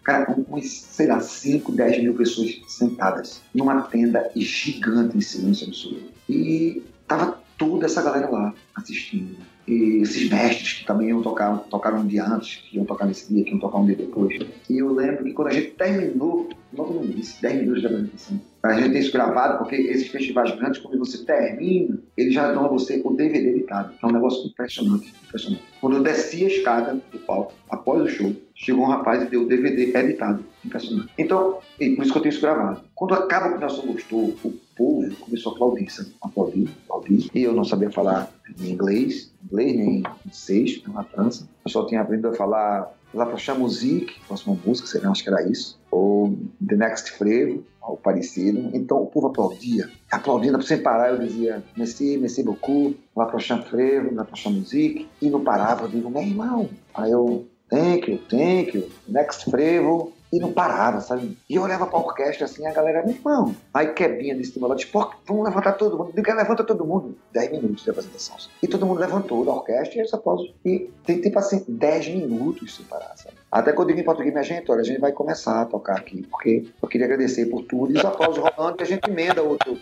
[0.04, 5.68] cara, com, com, sei lá, 5, 10 mil pessoas sentadas numa tenda gigante em silêncio
[5.68, 6.12] absoluto.
[6.30, 9.36] E tava toda essa galera lá assistindo.
[9.68, 13.34] E esses mestres que também iam tocar, tocaram um dia antes, que iam tocar nesse
[13.34, 14.40] dia, que iam tocar um dia depois.
[14.70, 18.42] E eu lembro que quando a gente terminou, logo no início, 10 minutos de apresentação,
[18.66, 22.66] a gente tem isso gravado, porque esses festivais grandes, quando você termina, eles já dão
[22.66, 23.94] a você o DVD editado.
[24.02, 25.64] É um negócio impressionante, impressionante.
[25.80, 29.44] Quando eu desci a escada do palco, após o show, chegou um rapaz e deu
[29.44, 30.44] o DVD editado.
[30.64, 31.12] Impressionante.
[31.18, 32.82] Então, e por isso que eu tenho isso gravado.
[32.96, 36.10] Quando acaba o nós gostou, o povo começou a aplaudir, sabe?
[36.22, 37.30] Aplaudir, aplaudir.
[37.34, 41.48] E eu não sabia falar em inglês, inglês nem francês, na França.
[41.64, 45.30] Eu só tinha aprendido a falar La Prochaine Musique, próxima música, sei lá, acho que
[45.30, 45.80] era isso.
[45.96, 46.38] Ou
[46.68, 48.70] The Next Frevo, algo parecido.
[48.74, 51.12] Então o povo aplaudia, aplaudindo sem parar.
[51.12, 55.08] Eu dizia Merci, merci beaucoup, La Prochaine Frevo, La Prochaine Musique.
[55.22, 56.70] E não parava, eu digo, meu irmão.
[56.94, 61.38] Aí eu, thank you, thank you, Next Frevo e não parava, sabe?
[61.50, 65.10] E eu olhava pra orquestra assim, a galera, meu irmão, aí quebinha de estimulante, pô,
[65.26, 67.18] vamos levantar todo mundo, diga, levanta todo mundo.
[67.32, 68.36] 10 minutos de apresentação.
[68.62, 70.54] E todo mundo levantou da orquestra e esse aplauso.
[70.66, 73.36] E tem tipo assim, 10 minutos sem parar, sabe?
[73.50, 75.96] Até quando eu digo em português, minha gente, olha, a gente vai começar a tocar
[75.96, 77.94] aqui, porque eu queria agradecer por tudo.
[77.94, 79.80] E os aplausos rolando, que a gente emenda outro.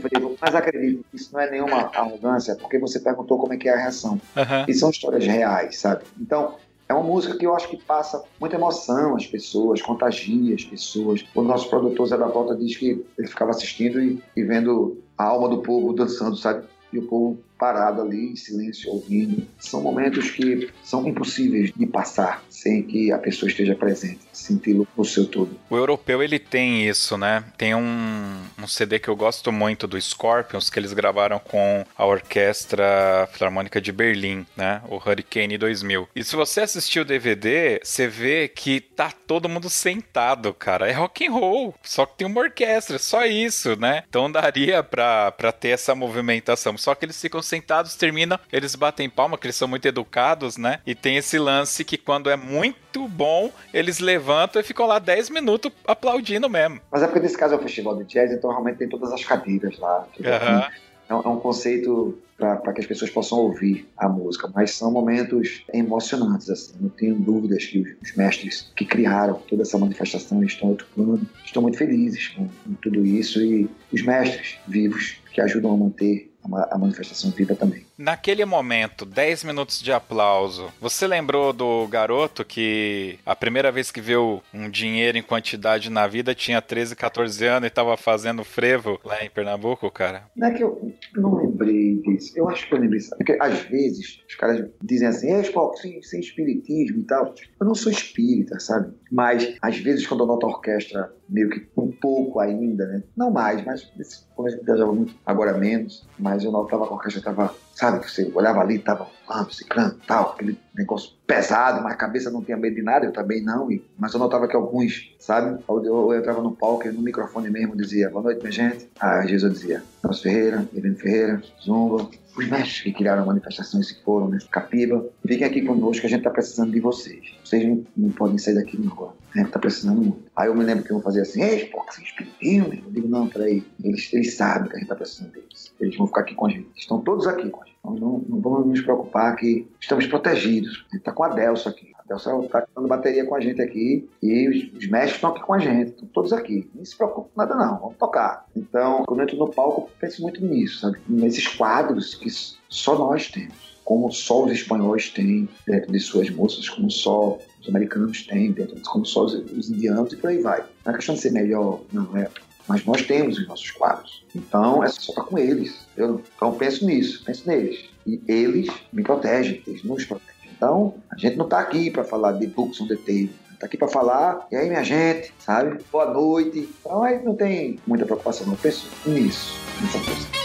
[0.00, 3.74] Falei, mas acredito, isso não é nenhuma arrogância, porque você perguntou como é que é
[3.74, 4.20] a reação.
[4.36, 4.64] Uhum.
[4.66, 6.02] E são histórias reais, sabe?
[6.20, 6.56] Então,
[6.88, 11.24] é uma música que eu acho que passa muita emoção às pessoas, contagia as pessoas.
[11.34, 15.24] O nosso produtor Zé da Volta diz que ele ficava assistindo e, e vendo a
[15.24, 16.64] alma do povo dançando, sabe?
[16.92, 19.46] E o povo parado ali, em silêncio, ouvindo.
[19.56, 25.04] São momentos que são impossíveis de passar sem que a pessoa esteja presente, senti-lo no
[25.04, 25.56] seu todo.
[25.70, 27.44] O europeu, ele tem isso, né?
[27.56, 32.04] Tem um, um CD que eu gosto muito do Scorpions, que eles gravaram com a
[32.04, 34.82] Orquestra Filarmônica de Berlim, né?
[34.88, 36.08] O Hurricane 2000.
[36.16, 40.88] E se você assistir o DVD, você vê que tá todo mundo sentado, cara.
[40.88, 44.02] É rock and roll, só que tem uma orquestra, só isso, né?
[44.08, 46.76] Então daria pra ter essa movimentação.
[46.76, 50.80] Só que eles ficam sentados, terminam, eles batem palma, que eles são muito educados, né?
[50.86, 55.28] E tem esse lance que quando é muito bom, eles levantam e ficam lá 10
[55.28, 56.80] minutos aplaudindo mesmo.
[56.90, 59.22] Mas é porque nesse caso é o festival de jazz, então realmente tem todas as
[59.22, 60.06] cadeiras lá.
[60.18, 61.22] Uhum.
[61.24, 66.48] É um conceito para que as pessoas possam ouvir a música, mas são momentos emocionantes,
[66.50, 66.74] assim.
[66.80, 71.62] Não tenho dúvidas que os, os mestres que criaram toda essa manifestação estão atuando, estão
[71.62, 76.78] muito felizes com, com tudo isso e os mestres vivos que ajudam a manter a
[76.78, 77.86] manifestação viva também.
[77.96, 84.00] Naquele momento, 10 minutos de aplauso, você lembrou do garoto que a primeira vez que
[84.00, 88.98] viu um dinheiro em quantidade na vida tinha 13, 14 anos e estava fazendo frevo
[89.04, 90.24] lá em Pernambuco, cara?
[90.34, 92.32] Não é que eu não lembrei disso.
[92.36, 93.00] Eu acho que eu lembrei.
[93.16, 95.42] Porque às vezes os caras dizem assim, é,
[95.74, 97.34] sem, sem espiritismo e tal.
[97.60, 98.94] Eu não sou espírita, sabe?
[99.10, 103.02] Mas às vezes quando eu noto a orquestra meio que um pouco ainda, né?
[103.16, 103.90] Não mais, mas
[104.34, 108.10] quando eu viajava muito, agora menos, mas eu notava que a orquestra estava Sabe, que
[108.10, 112.56] você olhava ali, tava falando, ciclando, tal, aquele negócio pesado, mas a cabeça não tinha
[112.56, 113.70] medo de nada, eu também não.
[113.70, 117.02] E, mas eu notava que alguns, sabe, eu, eu, eu entrava no palco e no
[117.02, 118.88] microfone mesmo dizia, boa noite, minha gente.
[118.98, 124.28] Ah, Jesus dizia, Nelson Ferreira, Irene Ferreira, Zumba, os mestres que criaram manifestações que foram,
[124.28, 124.38] né?
[124.50, 127.34] Capiba, fiquem aqui conosco que a gente está precisando de vocês.
[127.44, 129.12] Vocês não, não podem sair daqui agora.
[129.34, 130.22] A gente está precisando muito.
[130.34, 133.08] Aí eu me lembro que eu fazia assim, ei, pô, que vocês pediram, Eu digo,
[133.08, 133.62] não, peraí.
[133.82, 135.72] Eles, eles sabem que a gente está precisando deles.
[135.78, 136.68] Eles vão ficar aqui com a gente.
[136.76, 137.71] Estão todos aqui com a gente.
[137.84, 140.70] Então, não, não vamos nos preocupar que estamos protegidos.
[140.70, 141.92] A gente está com a Delso aqui.
[141.98, 145.40] A Delso está dando bateria com a gente aqui e os, os mestres estão aqui
[145.40, 145.90] com a gente.
[145.90, 146.70] Estão todos aqui.
[146.74, 148.46] Não se preocupe com nada não, vamos tocar.
[148.54, 150.98] Então, quando eu entro no palco, eu penso muito nisso, sabe?
[151.08, 152.30] Nesses quadros que
[152.68, 153.72] só nós temos.
[153.84, 158.80] Como só os espanhóis têm dentro de suas músicas, como só os americanos têm dentro,
[158.82, 160.62] como só os, os indianos e por aí vai.
[160.84, 162.28] Não é questão de ser melhor, não é
[162.68, 164.24] mas nós temos os nossos quadros.
[164.34, 165.86] Então é só com eles.
[165.96, 167.84] Eu, então penso nisso, penso neles.
[168.06, 170.50] E eles me protegem, eles nos protegem.
[170.56, 173.32] Então a gente não está aqui para falar de books on the table.
[173.52, 175.78] Está aqui para falar, e aí minha gente, sabe?
[175.92, 176.68] Boa noite.
[176.80, 178.56] Então aí não tem muita preocupação, não.
[178.56, 180.41] Penso nisso, nessa coisa.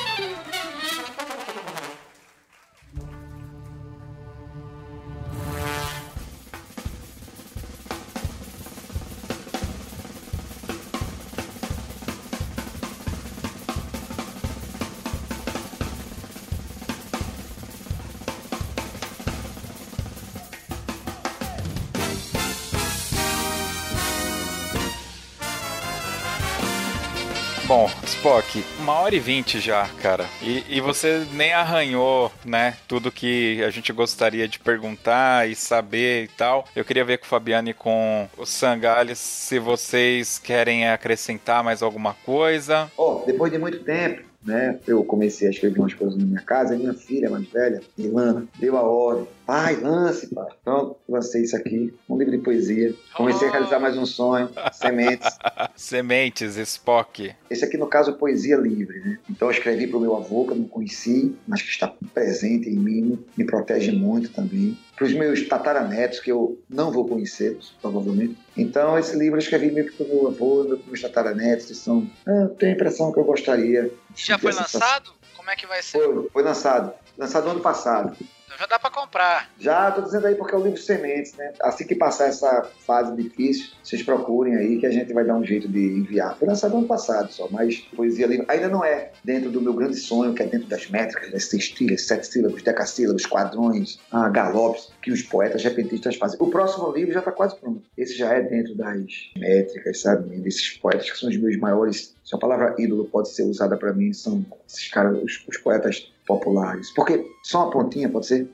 [28.27, 30.25] Spock, uma hora e vinte já, cara.
[30.41, 32.75] E, e você nem arranhou, né?
[32.85, 36.67] Tudo que a gente gostaria de perguntar e saber e tal.
[36.75, 41.81] Eu queria ver com o Fabiane e com o Sangales se vocês querem acrescentar mais
[41.81, 42.91] alguma coisa.
[42.97, 44.77] Oh, depois de muito tempo, né?
[44.85, 48.45] Eu comecei a escrever umas coisas na minha casa, e minha filha mais velha, Ilana,
[48.59, 50.49] deu a ordem Pai, lance, pai.
[50.61, 52.93] Então, lancei isso aqui, um livro de poesia.
[53.15, 55.37] Comecei a realizar mais um sonho, Sementes.
[55.73, 57.33] Sementes, Spock.
[57.49, 59.17] Esse aqui, no caso, é poesia livre, né?
[59.29, 62.67] Então, eu escrevi para o meu avô, que eu não conheci, mas que está presente
[62.67, 64.77] em mim, me protege muito também.
[64.97, 68.37] Para os meus tataranetos, que eu não vou conhecê-los, provavelmente.
[68.57, 71.67] Então, esse livro eu escrevi meio que para o meu avô, para os meus tataranetos,
[71.67, 72.05] que são.
[72.27, 73.89] Ah, tenho a impressão que eu gostaria.
[74.13, 75.11] Já foi lançado?
[75.37, 75.99] Como é que vai ser?
[75.99, 76.91] Foi, foi lançado.
[77.17, 78.13] Lançado no ano passado.
[78.59, 79.51] Já dá para comprar.
[79.59, 81.53] Já, tô dizendo aí porque é o livro Sementes, né?
[81.61, 85.43] Assim que passar essa fase difícil, vocês procurem aí que a gente vai dar um
[85.43, 86.35] jeito de enviar.
[86.37, 89.95] Foi lançado ano passado só, mas poesia livre ainda não é dentro do meu grande
[89.95, 95.11] sonho, que é dentro das métricas, das sextilhas, sete sílabos, decassílabos, quadrões, ah, galopes, que
[95.11, 96.37] os poetas repentistas fazem.
[96.41, 97.83] O próximo livro já está quase pronto.
[97.95, 100.35] Esse já é dentro das métricas, sabe?
[100.39, 102.15] Desses poetas que são os meus maiores.
[102.27, 106.11] Se a palavra ídolo pode ser usada para mim, são esses caras, os, os poetas
[106.27, 106.91] populares.
[106.91, 108.49] Porque, só uma pontinha, pode ser?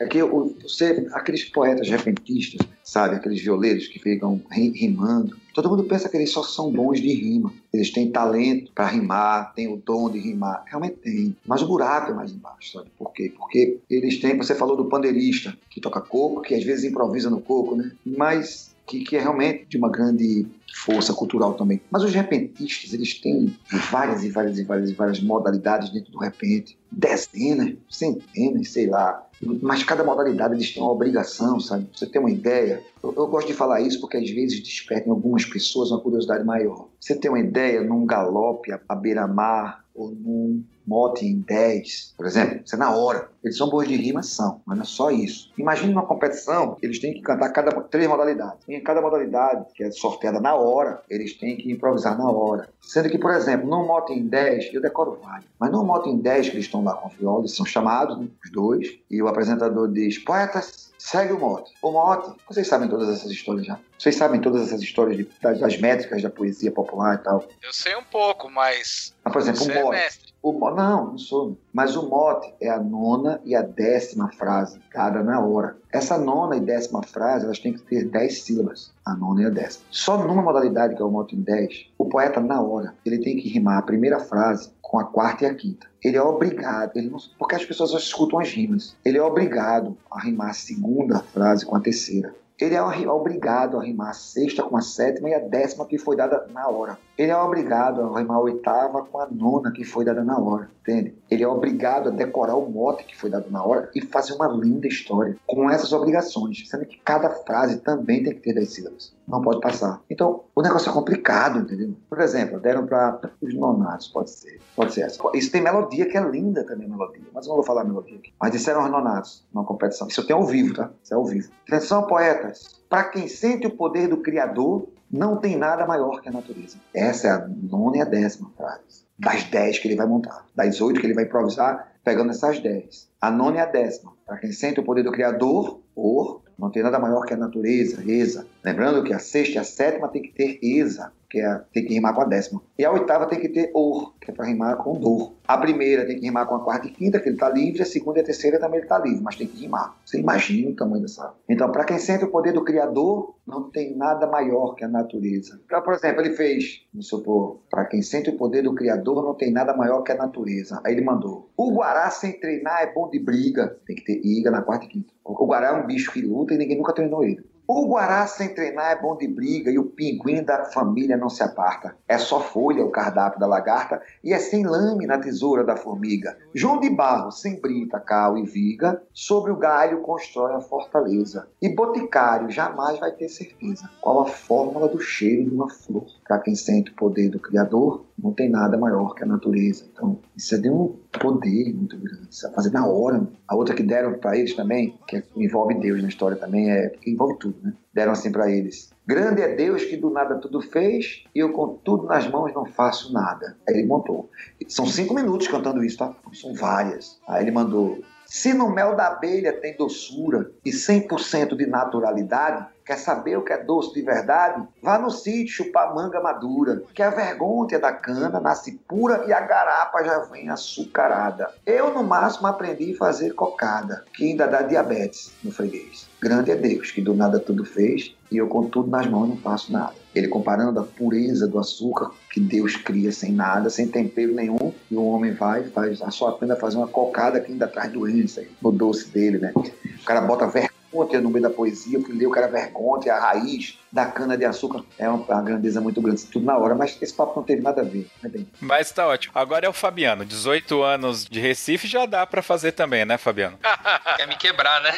[0.00, 6.08] É que você, aqueles poetas repentistas, sabe, aqueles violeiros que ficam rimando, todo mundo pensa
[6.08, 7.52] que eles só são bons de rima.
[7.70, 10.64] Eles têm talento para rimar, têm o dom de rimar.
[10.66, 11.36] Realmente tem.
[11.46, 12.88] Mas o buraco é mais embaixo, sabe?
[12.96, 13.30] Por quê?
[13.36, 17.42] Porque eles têm, você falou do pandeirista, que toca coco, que às vezes improvisa no
[17.42, 17.92] coco, né?
[18.06, 21.80] Mas que, que, é realmente de uma grande força cultural também.
[21.90, 23.54] Mas os repentistas, eles têm
[23.90, 26.78] várias e várias e várias e várias modalidades dentro do repente.
[26.90, 29.26] Dezenas, centenas, sei lá.
[29.60, 31.88] Mas cada modalidade eles têm uma obrigação, sabe?
[31.94, 32.82] Você tem uma ideia.
[33.02, 36.44] Eu, eu gosto de falar isso porque às vezes desperta em algumas pessoas uma curiosidade
[36.44, 36.88] maior.
[37.00, 42.60] Você tem uma ideia num galope à beira-mar ou num mote em 10, por exemplo,
[42.64, 43.28] isso é na hora.
[43.42, 45.52] Eles são boas de rima, são, mas não é só isso.
[45.56, 48.58] Imagine uma competição, eles têm que cantar cada três modalidades.
[48.68, 52.68] E em cada modalidade, que é sorteada na hora, eles têm que improvisar na hora.
[52.80, 55.48] Sendo que, por exemplo, num mote em 10, eu decoro vários.
[55.58, 58.26] Mas num mote em 10, que eles estão lá com viola, eles são chamados, né,
[58.44, 61.72] os dois, e o apresentador diz: Poetas, segue o mote.
[61.82, 63.78] O mote, vocês sabem todas essas histórias já.
[63.98, 67.44] Vocês sabem todas essas histórias de, das, das, métricas da poesia popular e tal.
[67.62, 69.14] Eu sei um pouco, mas.
[69.24, 70.26] Ah, por exemplo, o é mote.
[70.42, 71.58] O, não, não sou.
[71.72, 75.76] Mas o mote é a nona e a décima frase, cada na hora.
[75.92, 79.50] Essa nona e décima frase, elas têm que ter dez sílabas, a nona e a
[79.50, 79.84] décima.
[79.90, 83.36] Só numa modalidade, que é o mote em dez, o poeta, na hora, ele tem
[83.36, 85.86] que rimar a primeira frase com a quarta e a quinta.
[86.02, 88.96] Ele é obrigado, ele não, porque as pessoas só escutam as rimas.
[89.04, 92.34] Ele é obrigado a rimar a segunda frase com a terceira.
[92.58, 96.16] Ele é obrigado a rimar a sexta com a sétima e a décima que foi
[96.16, 96.98] dada na hora.
[97.16, 100.68] Ele é obrigado a rimar a oitava com a nona que foi dada na hora,
[100.80, 101.14] entende?
[101.30, 104.48] Ele é obrigado a decorar o mote que foi dado na hora e fazer uma
[104.48, 109.16] linda história com essas obrigações, sendo que cada frase também tem que ter 10 sílabas.
[109.26, 110.00] Não pode passar.
[110.08, 111.94] Então, o negócio é complicado, entendeu?
[112.08, 114.60] Por exemplo, deram para os nonatos, pode ser.
[114.76, 115.18] Pode ser essa.
[115.34, 118.32] Isso tem melodia, que é linda também melodia, mas não vou falar melodia aqui.
[118.40, 120.06] Mas disseram aos nonatos, numa competição.
[120.06, 120.90] Isso eu tenho ao vivo, tá?
[121.02, 121.50] Isso é ao vivo.
[121.66, 122.76] Atenção, poetas.
[122.88, 126.76] Para quem sente o poder do Criador, não tem nada maior que a natureza.
[126.94, 129.06] Essa é a nona e a décima frase.
[129.18, 130.44] Das dez que ele vai montar.
[130.54, 133.08] Das oito que ele vai improvisar, pegando essas dez.
[133.20, 134.12] A nona e a décima.
[134.26, 138.02] Para quem sente o poder do Criador, or, não tem nada maior que a natureza,
[138.10, 138.46] esa.
[138.64, 141.94] Lembrando que a sexta e a sétima tem que ter esa, que é, tem que
[141.94, 142.62] rimar com a décima.
[142.78, 145.34] E a oitava tem que ter or, que é para rimar com dor.
[145.46, 147.86] A primeira tem que rimar com a quarta e quinta, que ele está livre, a
[147.86, 149.96] segunda e a terceira também ele está livre, mas tem que rimar.
[150.04, 151.34] Você imagina o tamanho dessa.
[151.48, 155.60] Então, para quem sente o poder do Criador, não tem nada maior que a natureza.
[155.64, 159.34] Então, por exemplo, ele fez, vamos supor, para quem sente o poder do Criador, não
[159.34, 160.80] tem nada maior que a natureza.
[160.84, 163.78] Aí ele mandou: o Guará sem treinar é bom de briga.
[163.86, 165.12] Tem que ter iga na quarta e quinta.
[165.24, 167.44] O Guará é um bicho que luta e ninguém nunca treinou ele.
[167.68, 171.42] O Guará sem treinar é bom de briga e o pinguim da família não se
[171.42, 171.96] aparta.
[172.06, 176.38] É só folha o cardápio da lagarta e é sem lâmina a tesoura da formiga.
[176.54, 181.48] João de Barro, sem brita, cal e viga, sobre o galho constrói a fortaleza.
[181.60, 186.06] E boticário jamais vai ter certeza qual a fórmula do cheiro de uma flor.
[186.24, 189.84] Para quem sente o poder do Criador, não tem nada maior que a natureza.
[189.92, 192.28] Então, isso é de um poder muito grande.
[192.30, 193.26] Isso é fazer na hora.
[193.46, 197.38] A outra que deram para eles também, que envolve Deus na história também, é envolve
[197.38, 197.74] tudo, né?
[197.92, 198.90] Deram assim para eles.
[199.06, 202.64] Grande é Deus que do nada tudo fez e eu com tudo nas mãos não
[202.64, 203.56] faço nada.
[203.68, 204.28] Aí ele montou.
[204.68, 206.14] São cinco minutos cantando isso, tá?
[206.32, 207.20] São várias.
[207.28, 208.00] Aí ele mandou.
[208.26, 213.52] Se no mel da abelha tem doçura e 100% de naturalidade, Quer saber o que
[213.52, 214.64] é doce de verdade?
[214.80, 219.40] Vá no sítio chupar manga madura, que a vergonha da cana nasce pura e a
[219.40, 221.50] garapa já vem açucarada.
[221.66, 226.08] Eu, no máximo, aprendi a fazer cocada, que ainda dá diabetes no freguês.
[226.20, 229.36] Grande é Deus, que do nada tudo fez, e eu com tudo nas mãos não
[229.36, 229.94] faço nada.
[230.14, 234.94] Ele comparando a pureza do açúcar que Deus cria sem nada, sem tempero nenhum, e
[234.94, 238.70] o homem vai faz só aprende a fazer uma cocada que ainda traz doença no
[238.70, 239.52] doce dele, né?
[239.56, 243.20] O cara bota vergonha no meio da poesia, o que lê o cara vergonha, a
[243.20, 246.98] raiz da cana de açúcar é uma, uma grandeza muito grande, tudo na hora, mas
[247.00, 248.06] esse papo não teve nada a ver.
[248.22, 248.46] Né, bem.
[248.60, 249.32] Mas tá ótimo.
[249.34, 253.58] Agora é o Fabiano, 18 anos de Recife já dá para fazer também, né, Fabiano?
[254.18, 254.92] Quer me quebrar, né?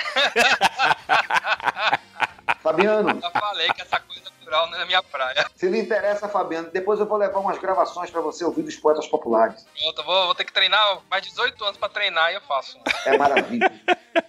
[2.60, 3.10] Fabiano.
[3.10, 4.17] Eu falei que essa coisa
[4.48, 5.46] natural não é minha praia.
[5.54, 9.06] Se lhe interessa, Fabiano, depois eu vou levar umas gravações para você ouvir dos poetas
[9.06, 9.66] populares.
[9.78, 12.78] Pronto, vou, vou ter que treinar mais 18 anos para treinar e eu faço.
[13.04, 13.70] É maravilha.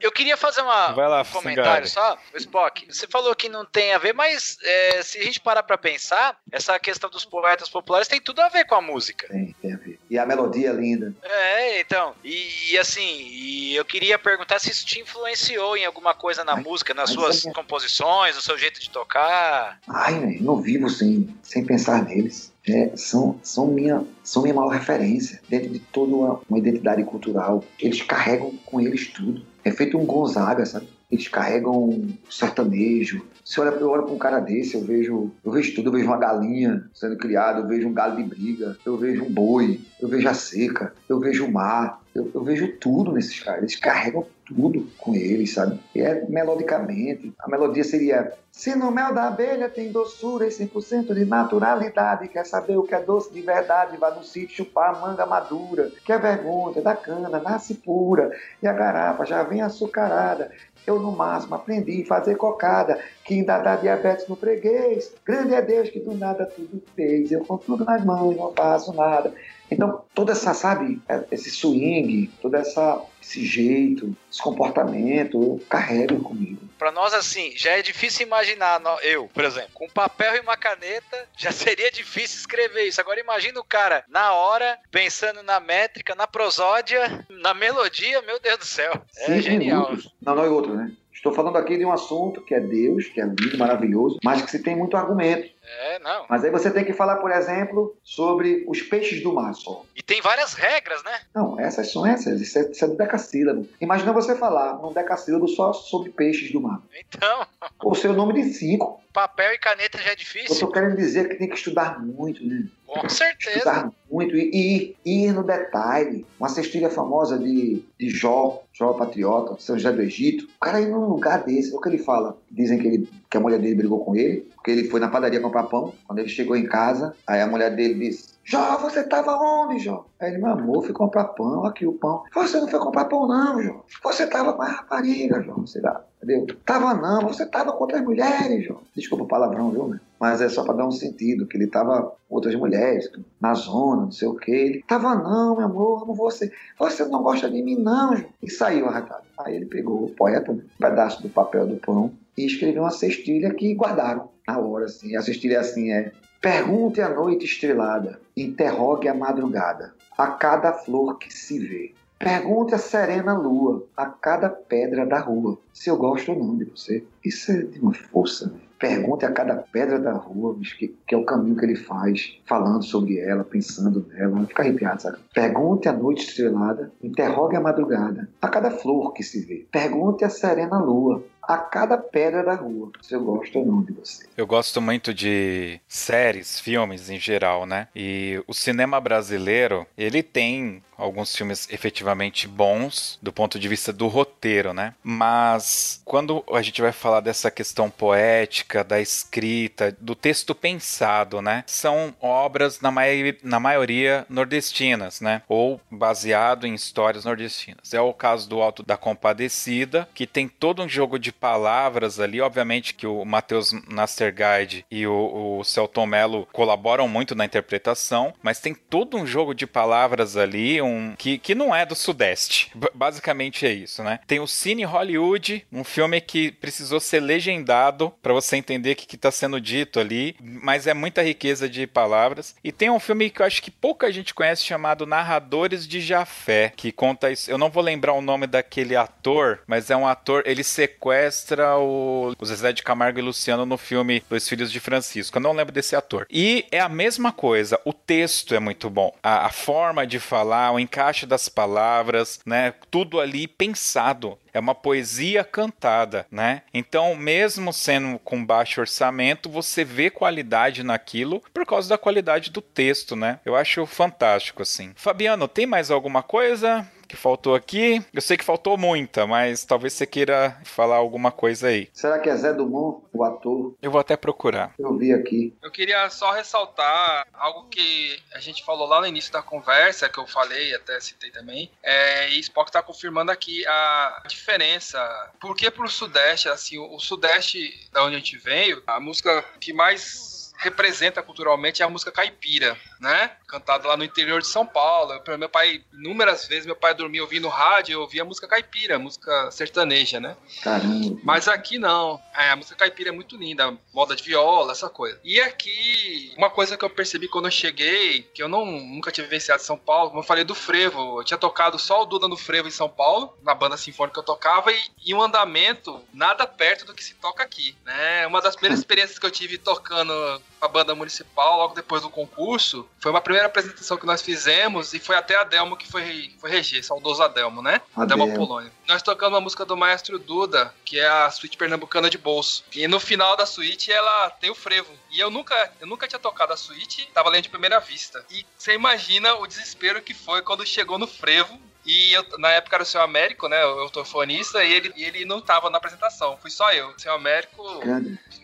[0.00, 2.86] Eu queria fazer uma, lá, um comentário só, Spock.
[2.88, 6.36] Você falou que não tem a ver, mas é, se a gente parar pra pensar,
[6.52, 9.26] essa questão dos poetas populares tem tudo a ver com a música.
[9.28, 9.98] Tem, tem a ver.
[10.10, 11.14] E a melodia é linda.
[11.22, 12.14] É, então.
[12.22, 16.54] E, e assim, e eu queria perguntar se isso te influenciou em alguma coisa na
[16.54, 19.78] Ai, música, nas suas é- composições, no seu jeito de tocar.
[19.88, 22.54] Ai, velho, não vivo sem, sem pensar neles.
[22.68, 27.64] É, são, são, minha, são minha maior referência dentro de toda uma, uma identidade cultural.
[27.78, 29.46] Eles carregam com eles tudo.
[29.66, 30.86] É feito um Gonzaga, sabe?
[31.10, 33.26] Eles carregam o sertanejo.
[33.44, 35.88] Se olha, eu olho para um cara desse, eu vejo, eu vejo tudo.
[35.88, 39.32] Eu vejo uma galinha sendo criada, eu vejo um galo de briga, eu vejo um
[39.32, 43.62] boi, eu vejo a seca, eu vejo o mar, eu, eu vejo tudo nesses caras.
[43.62, 45.78] Eles carregam tudo com eles, sabe?
[45.94, 47.32] E é melodicamente.
[47.38, 52.46] A melodia seria: Se no mel da abelha tem doçura e 100% de naturalidade, quer
[52.46, 56.18] saber o que é doce de verdade, vá no sítio chupar manga madura, que é
[56.18, 58.30] vergonha da cana, nasce pura,
[58.62, 60.50] e a garapa já vem açucarada.
[60.86, 65.12] Eu, no máximo, aprendi a fazer cocada, que ainda dá diabetes no freguês.
[65.24, 67.32] Grande é Deus que do nada tudo fez.
[67.32, 69.34] Eu com tudo nas mãos, não faço nada.
[69.70, 71.00] Então, toda essa, sabe,
[71.30, 76.60] esse swing, todo essa, esse jeito, esse comportamento, eu carrego comigo.
[76.78, 81.26] Pra nós, assim, já é difícil imaginar, eu, por exemplo, com papel e uma caneta,
[81.36, 83.00] já seria difícil escrever isso.
[83.00, 88.58] Agora imagina o cara, na hora, pensando na métrica, na prosódia, na melodia, meu Deus
[88.58, 88.92] do céu.
[89.18, 89.96] É genial.
[90.22, 90.92] Não, não é outro, né?
[91.26, 94.48] Estou falando aqui de um assunto que é Deus, que é lindo, maravilhoso, mas que
[94.50, 95.50] se tem muito argumento.
[95.80, 96.24] É, não.
[96.28, 99.84] Mas aí você tem que falar, por exemplo, sobre os peixes do mar só.
[99.96, 101.18] E tem várias regras, né?
[101.34, 102.40] Não, essas são essas.
[102.40, 103.68] Isso é, isso é do decassílabo.
[103.80, 106.80] Imagina você falar num decassílabo só sobre peixes do mar.
[106.96, 107.44] Então,
[107.82, 109.00] Ou seu nome de cinco.
[109.12, 110.52] papel e caneta já é Eu difícil.
[110.52, 112.62] estou querendo dizer que tem que estudar muito, né?
[112.86, 113.56] Com certeza.
[113.58, 116.24] Estudar muito e, e, e ir no detalhe.
[116.38, 120.44] Uma cestilha famosa de, de Jó, Jó Patriota, São José do Egito.
[120.44, 122.36] O cara ir num lugar desse, o que ele fala?
[122.50, 125.40] Dizem que, ele, que a mulher dele brigou com ele, porque ele foi na padaria
[125.40, 125.94] comprar pão.
[126.06, 130.04] Quando ele chegou em casa, aí a mulher dele disse: Jó, você tava onde, Jó?
[130.20, 132.22] Aí ele, meu amor, fui comprar pão, aqui o pão.
[132.34, 133.82] Você não foi comprar pão, não, Jó.
[134.02, 135.56] Você tava com a rapariga, Jó.
[135.64, 136.56] Sei lá, entendeu?
[136.64, 138.80] Tava não, você tava com outras mulheres, Jó.
[138.94, 140.00] Desculpa o palavrão, viu, né?
[140.18, 143.10] Mas é só pra dar um sentido, que ele tava com outras mulheres,
[143.40, 144.52] na zona, não sei o quê.
[144.52, 146.52] Ele, tava não, meu amor, ser.
[146.78, 148.24] Você não gosta de mim, não, Jó.
[148.42, 149.24] E saiu arratado.
[149.38, 152.90] Aí ele pegou o poeta, né, um pedaço do papel do pão, e escreveu uma
[152.90, 155.16] cestilha que guardaram na hora, assim.
[155.16, 156.12] A cestilha assim, é...
[156.40, 161.92] Pergunte a noite estrelada, interrogue a madrugada, a cada flor que se vê.
[162.18, 166.64] Pergunte a serena lua, a cada pedra da rua, se eu gosto ou não de
[166.64, 167.04] você.
[167.24, 168.60] Isso é de uma força, né?
[168.78, 172.84] Pergunte a cada pedra da rua, que, que é o caminho que ele faz, falando
[172.84, 174.44] sobre ela, pensando nela.
[174.46, 175.18] Fica arrepiado, sabe?
[175.34, 179.66] Pergunte a noite estrelada, interrogue a madrugada, a cada flor que se vê.
[179.72, 183.92] Pergunte a serena lua, a cada pedra da rua, se eu gosto ou não de
[183.92, 184.26] você.
[184.36, 187.88] Eu gosto muito de séries, filmes em geral, né?
[187.96, 194.08] E o cinema brasileiro, ele tem alguns filmes efetivamente bons do ponto de vista do
[194.08, 194.94] roteiro, né?
[195.02, 201.64] Mas quando a gente vai falar dessa questão poética, da escrita, do texto pensado, né?
[201.66, 205.42] São obras na, mai na maioria nordestinas, né?
[205.48, 207.92] Ou baseado em histórias nordestinas.
[207.92, 212.40] É o caso do Alto da Compadecida, que tem todo um jogo de palavras ali,
[212.40, 218.60] obviamente que o Matheus Nastergaard e o, o Celton Mello colaboram muito na interpretação, mas
[218.60, 222.70] tem todo um jogo de palavras ali, um que, que não é do Sudeste.
[222.94, 224.20] Basicamente é isso, né?
[224.26, 229.16] Tem o Cine Hollywood, um filme que precisou ser legendado para você entender o que,
[229.16, 232.54] está sendo dito ali, mas é muita riqueza de palavras.
[232.62, 236.72] E tem um filme que eu acho que pouca gente conhece chamado Narradores de Jafé,
[236.76, 237.50] que conta isso.
[237.50, 241.76] Eu não vou lembrar o nome daquele ator, mas é um ator, ele sequestra sequestra
[241.78, 245.38] o, o Zezé de Camargo e Luciano no filme Dois Filhos de Francisco.
[245.38, 246.26] Eu não lembro desse ator.
[246.30, 249.14] E é a mesma coisa, o texto é muito bom.
[249.22, 252.74] A, a forma de falar, o encaixe das palavras, né?
[252.90, 256.62] Tudo ali pensado é uma poesia cantada, né?
[256.72, 262.62] Então, mesmo sendo com baixo orçamento, você vê qualidade naquilo por causa da qualidade do
[262.62, 263.40] texto, né?
[263.44, 264.92] Eu acho fantástico assim.
[264.96, 266.86] Fabiano, tem mais alguma coisa?
[267.06, 268.04] Que faltou aqui.
[268.12, 271.88] Eu sei que faltou muita, mas talvez você queira falar alguma coisa aí.
[271.92, 273.74] Será que é Zé Dumont, o ator?
[273.80, 274.74] Eu vou até procurar.
[274.78, 275.54] Eu vi aqui.
[275.62, 280.18] Eu queria só ressaltar algo que a gente falou lá no início da conversa, que
[280.18, 281.70] eu falei, até citei também.
[281.82, 284.98] É, e Spock está confirmando aqui a diferença.
[285.40, 289.72] Porque pro Sudeste, assim, o, o Sudeste, da onde a gente veio, a música que
[289.72, 293.32] mais representa culturalmente é a música caipira, né?
[293.46, 295.20] Cantada lá no interior de São Paulo.
[295.38, 300.18] Meu pai, inúmeras vezes, meu pai dormia ouvindo rádio, eu ouvia música caipira, música sertaneja,
[300.18, 300.36] né?
[300.62, 301.20] Caramba.
[301.22, 302.20] Mas aqui não.
[302.34, 305.20] É, a música caipira é muito linda, moda de viola, essa coisa.
[305.24, 309.24] E aqui, uma coisa que eu percebi quando eu cheguei, que eu não, nunca tinha
[309.24, 312.28] vivenciado em São Paulo, como eu falei do frevo, eu tinha tocado só o Duda
[312.28, 316.02] no frevo em São Paulo, na banda sinfônica que eu tocava, e, e um andamento
[316.12, 318.26] nada perto do que se toca aqui, né?
[318.26, 320.12] Uma das primeiras experiências que eu tive tocando
[320.60, 322.88] a banda municipal logo depois do concurso.
[322.98, 326.50] Foi uma primeira apresentação que nós fizemos e foi até a Delmo que foi, foi
[326.50, 327.80] reger, saudoso Adelmo, né?
[327.94, 328.72] Adelmo, Polônia.
[328.86, 332.64] Nós tocamos uma música do maestro Duda, que é a suíte pernambucana de bolso.
[332.74, 334.92] E no final da suíte ela tem o frevo.
[335.10, 338.24] E eu nunca, eu nunca tinha tocado a suíte, tava lendo de primeira vista.
[338.30, 342.76] E você imagina o desespero que foi quando chegou no frevo e eu, na época
[342.76, 343.64] era o seu Américo, né?
[343.64, 346.88] O eutofonista, e ele, e ele não tava na apresentação, fui só eu.
[346.88, 347.62] O seu Américo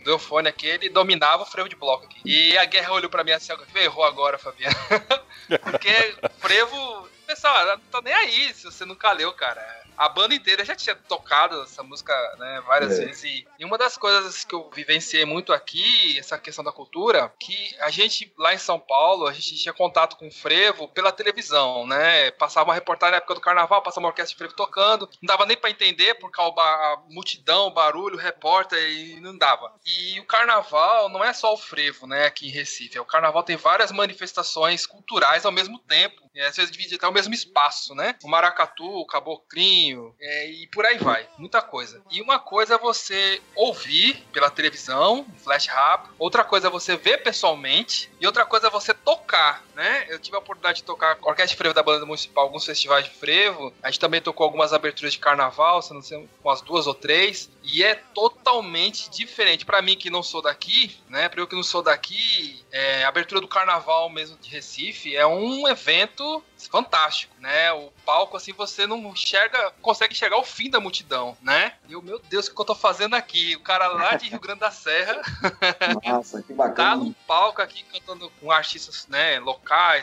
[0.05, 2.21] deu fone aqui, ele dominava o frevo de bloco aqui.
[2.25, 4.77] E a guerra olhou pra mim assim, errou agora, Fabiano.
[5.63, 7.11] Porque frevo.
[7.27, 10.95] Pessoal, não tô nem aí se você nunca leu, cara a banda inteira já tinha
[10.95, 13.05] tocado essa música né, várias é.
[13.05, 13.25] vezes.
[13.59, 17.91] E, uma das coisas que eu vivenciei muito aqui, essa questão da cultura, que a
[17.91, 22.31] gente lá em São Paulo, a gente tinha contato com o frevo pela televisão, né?
[22.33, 25.47] Passava uma reportagem na época do carnaval, passava uma orquestra de frevo tocando, não dava
[25.47, 29.73] nem para entender por causa da multidão, barulho, repórter, e não dava.
[29.87, 32.99] E o carnaval não é só o frevo, né, aqui em Recife.
[32.99, 37.13] O carnaval tem várias manifestações culturais ao mesmo tempo, e às vezes divide até o
[37.13, 38.17] mesmo espaço, né?
[38.25, 39.82] O maracatu, o caboclinho,
[40.21, 41.27] é, e por aí vai.
[41.39, 42.03] Muita coisa.
[42.11, 47.23] E uma coisa é você ouvir pela televisão, flash rap, outra coisa é você ver
[47.23, 50.07] pessoalmente, e outra coisa é você tocar, né?
[50.09, 52.65] Eu tive a oportunidade de tocar com a Orquestra de Frevo da Banda Municipal, alguns
[52.65, 56.61] festivais de frevo, a gente também tocou algumas aberturas de carnaval, se não sei, umas
[56.61, 59.65] duas ou três, e é totalmente diferente.
[59.65, 61.29] para mim que não sou daqui, né?
[61.29, 65.27] Pra eu que não sou daqui, é, a abertura do carnaval mesmo de Recife é
[65.27, 67.73] um evento fantástico, né?
[67.73, 71.75] O palco, assim, você não enxerga, consegue enxergar o fim da multidão, né?
[71.89, 73.57] E eu, meu Deus, o que eu tô fazendo aqui?
[73.57, 75.21] O cara lá de Rio Grande da Serra.
[76.05, 76.91] Nossa, que bacana.
[76.91, 79.62] Tá num palco aqui cantando com artistas, né, locais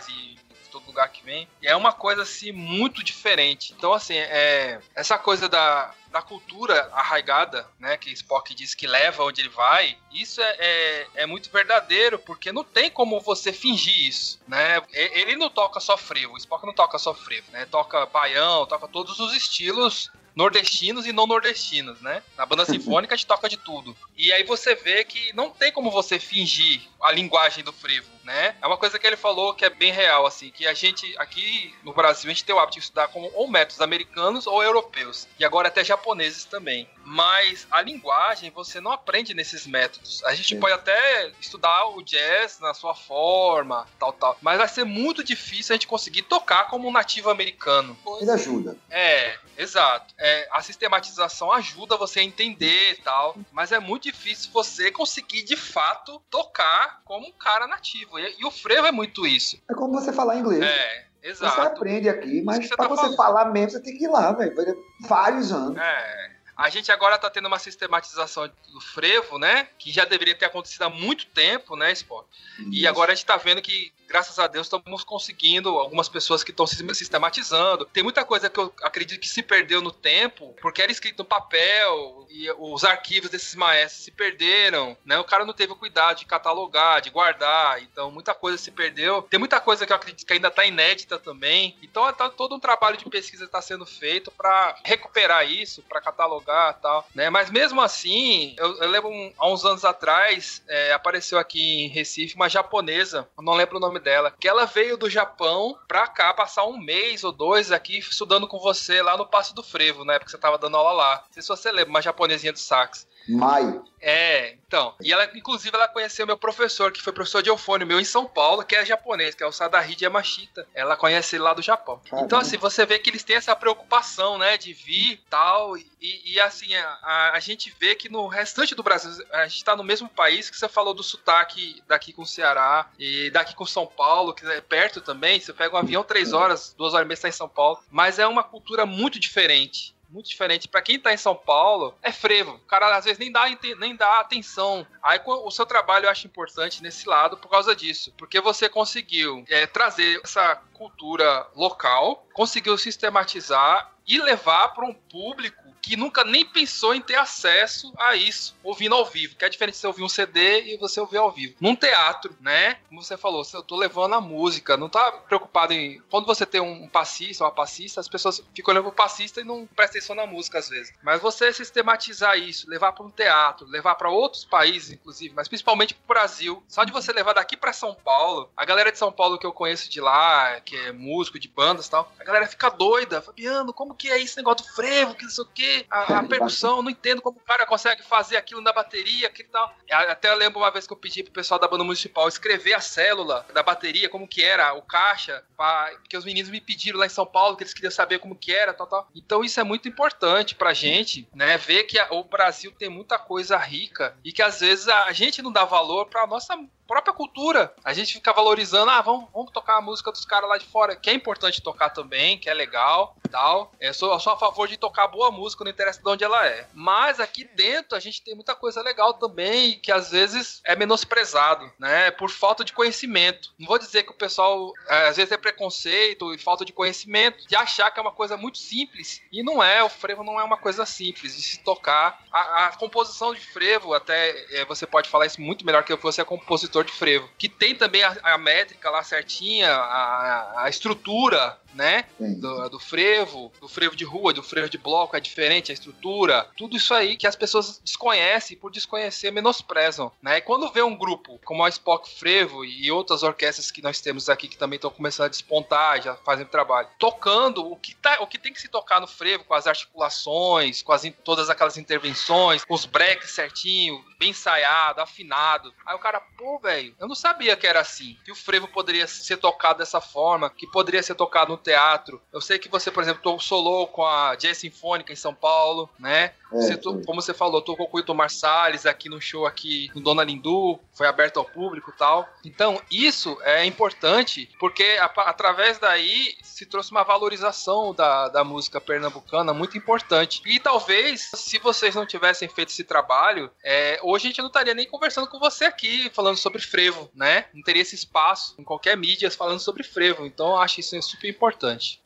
[0.09, 0.37] e
[0.69, 1.47] todo lugar que vem.
[1.61, 3.73] E é uma coisa assim muito diferente.
[3.77, 9.23] Então, assim, é essa coisa da, da cultura arraigada, né, que Spock diz que leva
[9.23, 14.07] onde ele vai, isso é, é, é, muito verdadeiro, porque não tem como você fingir
[14.07, 14.81] isso, né?
[14.91, 17.65] Ele não toca só frevo, o Spock não toca só frevo, né?
[17.65, 22.23] Toca baião, toca todos os estilos nordestinos e não nordestinos, né?
[22.37, 23.95] Na banda sinfônica a gente toca de tudo.
[24.19, 28.55] E aí você vê que não tem como você fingir a linguagem do frevo né?
[28.61, 31.73] É uma coisa que ele falou que é bem real, assim, que a gente aqui
[31.83, 35.27] no Brasil a gente tem o hábito de estudar com ou métodos americanos ou europeus,
[35.39, 36.87] e agora até japoneses também.
[37.03, 40.23] Mas a linguagem você não aprende nesses métodos.
[40.25, 40.59] A gente Sim.
[40.59, 45.73] pode até estudar o jazz na sua forma, tal, tal, mas vai ser muito difícil
[45.73, 47.97] a gente conseguir tocar como um nativo americano.
[48.21, 48.77] Ele ajuda.
[48.91, 50.13] É, exato.
[50.19, 55.43] É, a sistematização ajuda você a entender e tal, mas é muito difícil você conseguir
[55.43, 58.19] de fato tocar como um cara nativo.
[58.19, 59.61] E, e, o frevo é muito isso.
[59.69, 60.63] É como você falar inglês.
[60.63, 61.55] É, exato.
[61.55, 64.31] Você aprende aqui, mas para você, tá você falar mesmo, você tem que ir lá,
[64.31, 64.53] velho.
[65.01, 65.77] Vários anos.
[65.77, 66.39] É.
[66.57, 69.69] A gente agora está tendo uma sistematização do frevo, né?
[69.77, 72.27] Que já deveria ter acontecido há muito tempo, né, Sport?
[72.69, 76.51] E agora a gente está vendo que graças a Deus, estamos conseguindo algumas pessoas que
[76.51, 77.85] estão sistematizando.
[77.85, 81.25] Tem muita coisa que eu acredito que se perdeu no tempo, porque era escrito no
[81.25, 85.19] papel e os arquivos desses maestros se perderam, né?
[85.19, 89.21] O cara não teve o cuidado de catalogar, de guardar, então muita coisa se perdeu.
[89.21, 91.77] Tem muita coisa que eu acredito que ainda está inédita também.
[91.83, 96.79] Então tá todo um trabalho de pesquisa está sendo feito para recuperar isso, para catalogar
[96.81, 97.29] tal, né?
[97.29, 101.87] Mas mesmo assim, eu, eu lembro um, há uns anos atrás, é, apareceu aqui em
[101.87, 106.33] Recife uma japonesa, não lembro o nome dela, que ela veio do Japão pra cá
[106.33, 110.13] passar um mês ou dois aqui estudando com você lá no Passo do Frevo, na
[110.13, 111.23] época que você tava dando aula lá.
[111.25, 113.07] Não sei se você lembra, uma japonesinha do sax.
[113.29, 113.81] Mai.
[114.01, 114.95] É, então.
[115.01, 118.25] E ela, inclusive, ela conheceu meu professor, que foi professor de eufônio meu em São
[118.25, 120.67] Paulo, que é japonês, que é o Sadahide Yamashita.
[120.73, 122.01] Ela conhece ele lá do Japão.
[122.09, 122.25] Caramba.
[122.25, 125.77] Então, assim, você vê que eles têm essa preocupação, né, de vir tal.
[125.77, 129.75] E, e assim, a, a gente vê que no restante do Brasil, a gente tá
[129.75, 133.65] no mesmo país que você falou do sotaque daqui com o Ceará e daqui com
[133.65, 135.39] São Paulo, que é perto também.
[135.39, 137.79] Você pega um avião três horas, duas horas e meia, você tá em São Paulo.
[137.91, 140.67] Mas é uma cultura muito diferente muito diferente.
[140.67, 142.53] Para quem tá em São Paulo, é frevo.
[142.53, 143.45] O cara às vezes nem dá,
[143.79, 144.85] nem dá atenção.
[145.01, 148.13] Aí o seu trabalho eu acho importante nesse lado por causa disso.
[148.17, 155.68] Porque você conseguiu é, trazer essa cultura local, conseguiu sistematizar e levar para um público
[155.81, 159.75] que nunca nem pensou em ter acesso a isso, ouvindo ao vivo, que é diferente
[159.75, 161.55] de você ouvir um CD e você ouvir ao vivo.
[161.59, 162.75] Num teatro, né?
[162.87, 166.01] Como você falou, eu tô levando a música, não tá preocupado em.
[166.09, 169.65] Quando você tem um passista, uma passista, as pessoas ficam olhando pro passista e não
[169.65, 170.93] prestam atenção na música às vezes.
[171.01, 175.93] Mas você sistematizar isso, levar para um teatro, levar para outros países, inclusive, mas principalmente
[175.93, 179.37] pro Brasil, só de você levar daqui para São Paulo, a galera de São Paulo
[179.37, 182.69] que eu conheço de lá, que é músico de bandas e tal, a galera fica
[182.69, 185.68] doida, Fabiano, como que é esse negócio do frevo, que não sei o quê?
[185.89, 189.73] A, a percussão, não entendo como o cara consegue fazer aquilo na bateria, que tal.
[189.89, 192.81] Até eu lembro uma vez que eu pedi pro pessoal da banda municipal escrever a
[192.81, 197.05] célula da bateria, como que era, o caixa, pra, porque os meninos me pediram lá
[197.05, 199.09] em São Paulo que eles queriam saber como que era, tal, tal.
[199.15, 203.17] Então isso é muito importante pra gente, né, ver que a, o Brasil tem muita
[203.17, 206.55] coisa rica e que às vezes a, a gente não dá valor pra nossa
[206.89, 207.71] própria cultura.
[207.85, 210.95] A gente fica valorizando, ah, vamos, vamos tocar a música dos caras lá de fora,
[210.95, 213.71] que é importante tocar também, que é legal, tal.
[213.79, 216.67] Eu sou, sou a favor de tocar boa música, não interessa de onde ela é.
[216.73, 221.71] Mas aqui dentro a gente tem muita coisa legal também, que às vezes é menosprezado,
[221.77, 222.09] né?
[222.09, 223.53] Por falta de conhecimento.
[223.59, 227.47] Não vou dizer que o pessoal é, às vezes é preconceito e falta de conhecimento,
[227.47, 229.21] de achar que é uma coisa muito simples.
[229.31, 232.23] E não é, o frevo não é uma coisa simples de se tocar.
[232.31, 235.97] A, a composição de frevo, até é, você pode falar isso muito melhor que eu,
[235.97, 240.69] você é compositor de frevo, que tem também a, a métrica lá certinha, a, a
[240.69, 242.05] estrutura né?
[242.19, 246.47] Do, do, frevo, do frevo de rua, do frevo de bloco, é diferente a estrutura.
[246.57, 250.37] Tudo isso aí que as pessoas desconhecem por desconhecer menosprezam, né?
[250.37, 254.29] E quando vê um grupo como a Spock Frevo e outras orquestras que nós temos
[254.29, 258.27] aqui que também estão começando a despontar, já fazem trabalho, tocando o que, tá, o
[258.27, 262.63] que tem que se tocar no frevo, com as articulações, com as, todas aquelas intervenções,
[262.63, 265.73] com os breaks certinho, bem ensaiado, afinado.
[265.85, 269.07] Aí o cara, pô, velho, eu não sabia que era assim, que o frevo poderia
[269.07, 272.21] ser tocado dessa forma, que poderia ser tocado no teatro.
[272.31, 276.31] Eu sei que você, por exemplo, solou com a Jazz Sinfônica em São Paulo, né?
[276.51, 280.01] É, você, como você falou, tocou com o Ito Marsalis aqui no show aqui no
[280.01, 282.27] Dona Lindu, foi aberto ao público e tal.
[282.43, 288.81] Então, isso é importante porque a, através daí se trouxe uma valorização da, da música
[288.81, 290.41] pernambucana muito importante.
[290.45, 294.73] E talvez, se vocês não tivessem feito esse trabalho, é, hoje a gente não estaria
[294.73, 297.45] nem conversando com você aqui, falando sobre frevo, né?
[297.53, 300.25] Não teria esse espaço em qualquer mídia falando sobre frevo.
[300.25, 301.48] Então, eu acho isso super importante.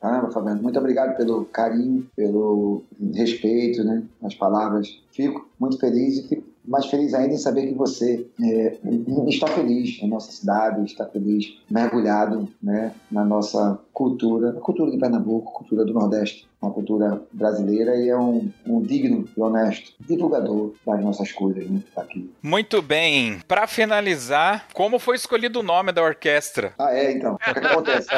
[0.00, 2.82] Ah, Fabiano, muito obrigado pelo carinho, pelo
[3.14, 4.02] respeito, né?
[4.22, 5.00] As palavras.
[5.12, 8.78] Fico muito feliz e fico mais feliz ainda em saber que você é,
[9.28, 14.98] está feliz na nossa cidade, está feliz, mergulhado né, na nossa cultura, a cultura de
[14.98, 20.72] Pernambuco, cultura do Nordeste uma cultura brasileira e é um, um digno e honesto divulgador
[20.86, 22.32] das nossas coisas né, tá aqui.
[22.42, 23.40] Muito bem.
[23.46, 26.72] Para finalizar, como foi escolhido o nome da orquestra?
[26.78, 27.34] Ah, é, então.
[27.34, 28.08] O que, que acontece?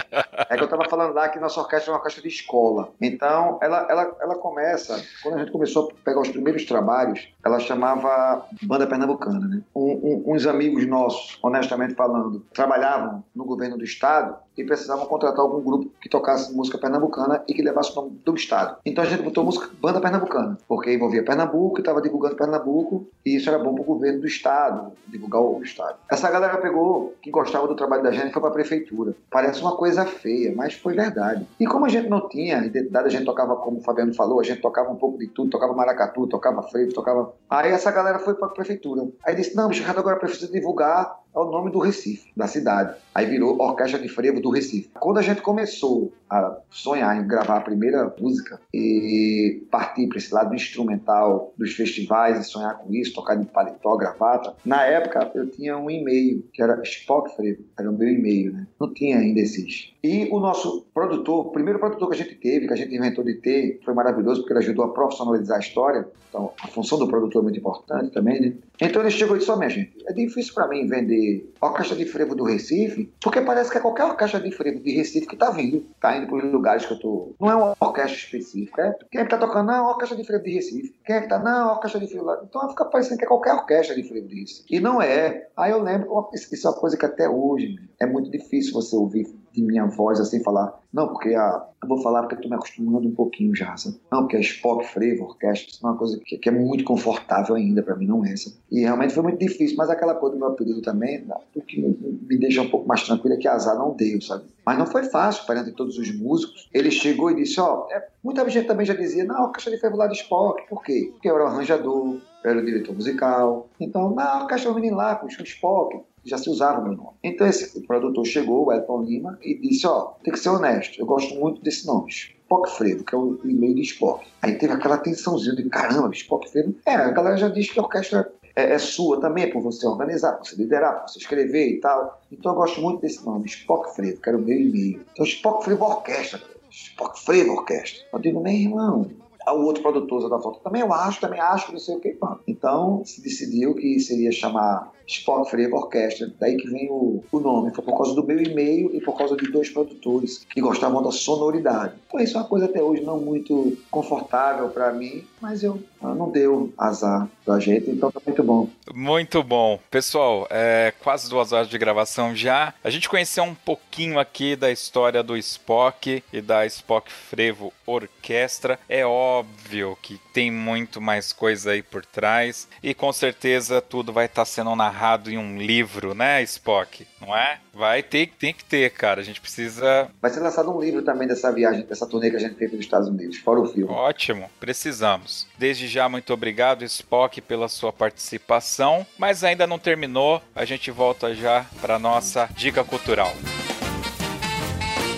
[0.48, 2.90] É que eu estava falando lá que nossa orquestra é uma orquestra de escola.
[3.00, 7.58] Então, ela, ela, ela começa, quando a gente começou a pegar os primeiros trabalhos, ela
[7.58, 9.62] chamava Banda Pernambucana, né?
[9.74, 15.40] Um, um, uns amigos nossos, honestamente falando, trabalhavam no governo do estado e precisavam contratar
[15.40, 18.78] algum grupo que tocasse música pernambucana e que levasse o nome do estado.
[18.84, 23.48] Então a gente botou música banda pernambucana, porque envolvia Pernambuco estava divulgando Pernambuco e isso
[23.48, 25.96] era bom para o governo do estado, divulgar o estado.
[26.10, 29.14] Essa galera pegou, que gostava do trabalho da gente, foi para a prefeitura.
[29.30, 31.46] Parece uma coisa feia, mas foi verdade.
[31.58, 34.44] E como a gente não tinha identidade, a gente tocava, como o Fabiano falou, a
[34.44, 37.32] gente tocava um pouco de tudo, tocava maracatu, tocava frevo, tocava.
[37.48, 39.08] Aí essa galera foi para a prefeitura.
[39.24, 42.96] Aí disse: não, bicho, agora precisa divulgar é o nome do Recife, da cidade.
[43.14, 44.90] Aí virou Orquestra de Frevo do Recife.
[44.98, 50.32] Quando a gente começou a sonhar em gravar a primeira música e partir para esse
[50.32, 55.48] lado instrumental dos festivais e sonhar com isso, tocar de paletó, gravata, na época eu
[55.48, 58.66] tinha um e-mail que era Spock Frevo, era o meu e-mail, né?
[58.80, 59.92] Não tinha ainda esses.
[60.02, 63.24] E o nosso produtor, o primeiro produtor que a gente teve, que a gente inventou
[63.24, 66.08] de ter, foi maravilhoso porque ele ajudou a profissionalizar a história.
[66.28, 68.52] Então, a função do produtor é muito importante também, né?
[68.80, 72.04] Então ele chegou e disse: oh, minha gente, é difícil para mim vender orquestra de
[72.04, 75.50] frevo do Recife, porque parece que é qualquer orquestra de frevo de Recife que tá
[75.50, 77.34] vindo, tá indo os lugares que eu tô.
[77.40, 78.96] Não é uma orquestra específica, é?
[79.10, 79.66] Quem é que tá tocando?
[79.66, 80.94] Não, orquestra de frevo de Recife.
[81.04, 81.38] Quem é que tá?
[81.38, 82.40] Não, orquestra de frevo lá.
[82.42, 84.64] Então fica parecendo que é qualquer orquestra de frevo de Recife.
[84.70, 85.48] E não é.
[85.56, 89.26] Aí eu lembro, isso é uma coisa que até hoje é muito difícil você ouvir
[89.56, 93.08] de minha voz assim falar, não, porque a, eu vou falar porque tô me acostumando
[93.08, 93.96] um pouquinho já, sabe?
[94.12, 97.54] Não, porque a Spock Frevo, orquestra, isso é uma coisa que, que é muito confortável
[97.54, 98.52] ainda para mim, não é essa.
[98.70, 101.96] E realmente foi muito difícil, mas aquela coisa do meu apelido também, o que me,
[102.22, 104.44] me deixa um pouco mais tranquilo é que azar não deu, sabe?
[104.64, 106.68] Mas não foi fácil, perante todos os músicos.
[106.72, 109.80] Ele chegou e disse, ó, oh, é, muita gente também já dizia, não, orquestra de
[109.80, 111.08] Frevo lá de Spock, por quê?
[111.12, 115.14] Porque eu era o arranjador, eu era o diretor musical, então, na orquestra menino lá,
[115.16, 117.16] com o Spock, já se usava o meu nome.
[117.22, 121.06] Então esse produtor chegou, o Elton Lima, e disse, ó, tem que ser honesto, eu
[121.06, 122.10] gosto muito desse nome.
[122.10, 124.24] Spock Fredo, que é o e-mail de Spock.
[124.40, 126.76] Aí teve aquela tensãozinha de caramba, Spock Fredo.
[126.86, 129.86] É, a galera já diz que a orquestra é, é, sua também, é por você
[129.86, 132.22] organizar, por você liderar, por você escrever e tal.
[132.32, 135.00] Então eu gosto muito desse nome, Spock Fredo, que era o meu e-mail.
[135.12, 136.40] Então Spock Fredo Orquestra,
[136.70, 138.06] Spock Fredo Orquestra.
[138.12, 139.10] Eu digo, meu irmão,
[139.52, 142.16] o outro produtor da foto também eu acho, também acho, não sei o que.
[142.46, 147.72] Então se decidiu que seria chamar Spock Frevo Orquestra, daí que vem o, o nome.
[147.74, 151.12] Foi por causa do meu e-mail e por causa de dois produtores que gostavam da
[151.12, 151.94] sonoridade.
[152.08, 155.78] Então isso é uma coisa até hoje não muito confortável para mim, mas eu
[156.14, 158.68] não deu azar pra gente, então tá muito bom.
[158.92, 159.78] Muito bom.
[159.90, 162.74] Pessoal, é quase duas horas de gravação já.
[162.82, 168.78] A gente conheceu um pouquinho aqui da história do Spock e da Spock Frevo Orquestra.
[168.88, 174.26] É óbvio que tem muito mais coisa aí por trás e com certeza tudo vai
[174.26, 177.06] estar tá sendo narrado em um livro, né, Spock?
[177.20, 177.58] Não é?
[177.72, 179.20] Vai ter, tem que ter, cara.
[179.20, 180.08] A gente precisa.
[180.20, 182.80] Vai ser lançado um livro também dessa viagem, dessa turnê que a gente fez nos
[182.80, 183.92] Estados Unidos, fora o filme.
[183.92, 185.46] Ótimo, precisamos.
[185.58, 189.06] Desde já, muito obrigado, Spock, pela sua participação.
[189.16, 193.32] Mas ainda não terminou, a gente volta já para nossa dica cultural.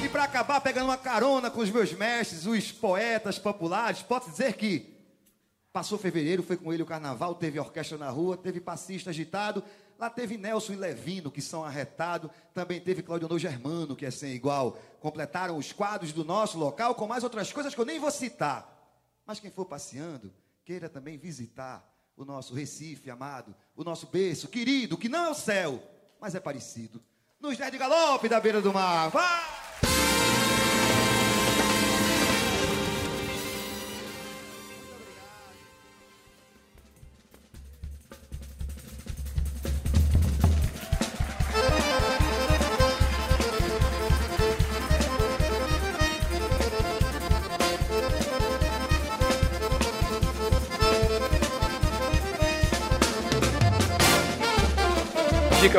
[0.04, 4.52] E para acabar pegando uma carona com os meus mestres, os poetas populares, posso dizer
[4.52, 4.96] que
[5.72, 9.64] passou fevereiro, foi com ele o carnaval, teve orquestra na rua, teve passista agitado,
[9.98, 12.30] Lá teve Nelson e Levino, que são arretados.
[12.54, 14.78] Também teve Claudio Germano, que é sem igual.
[15.00, 18.78] Completaram os quadros do nosso local, com mais outras coisas que eu nem vou citar.
[19.26, 20.32] Mas quem for passeando,
[20.68, 21.82] queira também visitar
[22.14, 25.82] o nosso Recife amado, o nosso berço querido, que não é o céu,
[26.20, 27.02] mas é parecido.
[27.40, 29.08] Nos Dez de Galope da beira do mar.
[29.08, 29.67] Vai!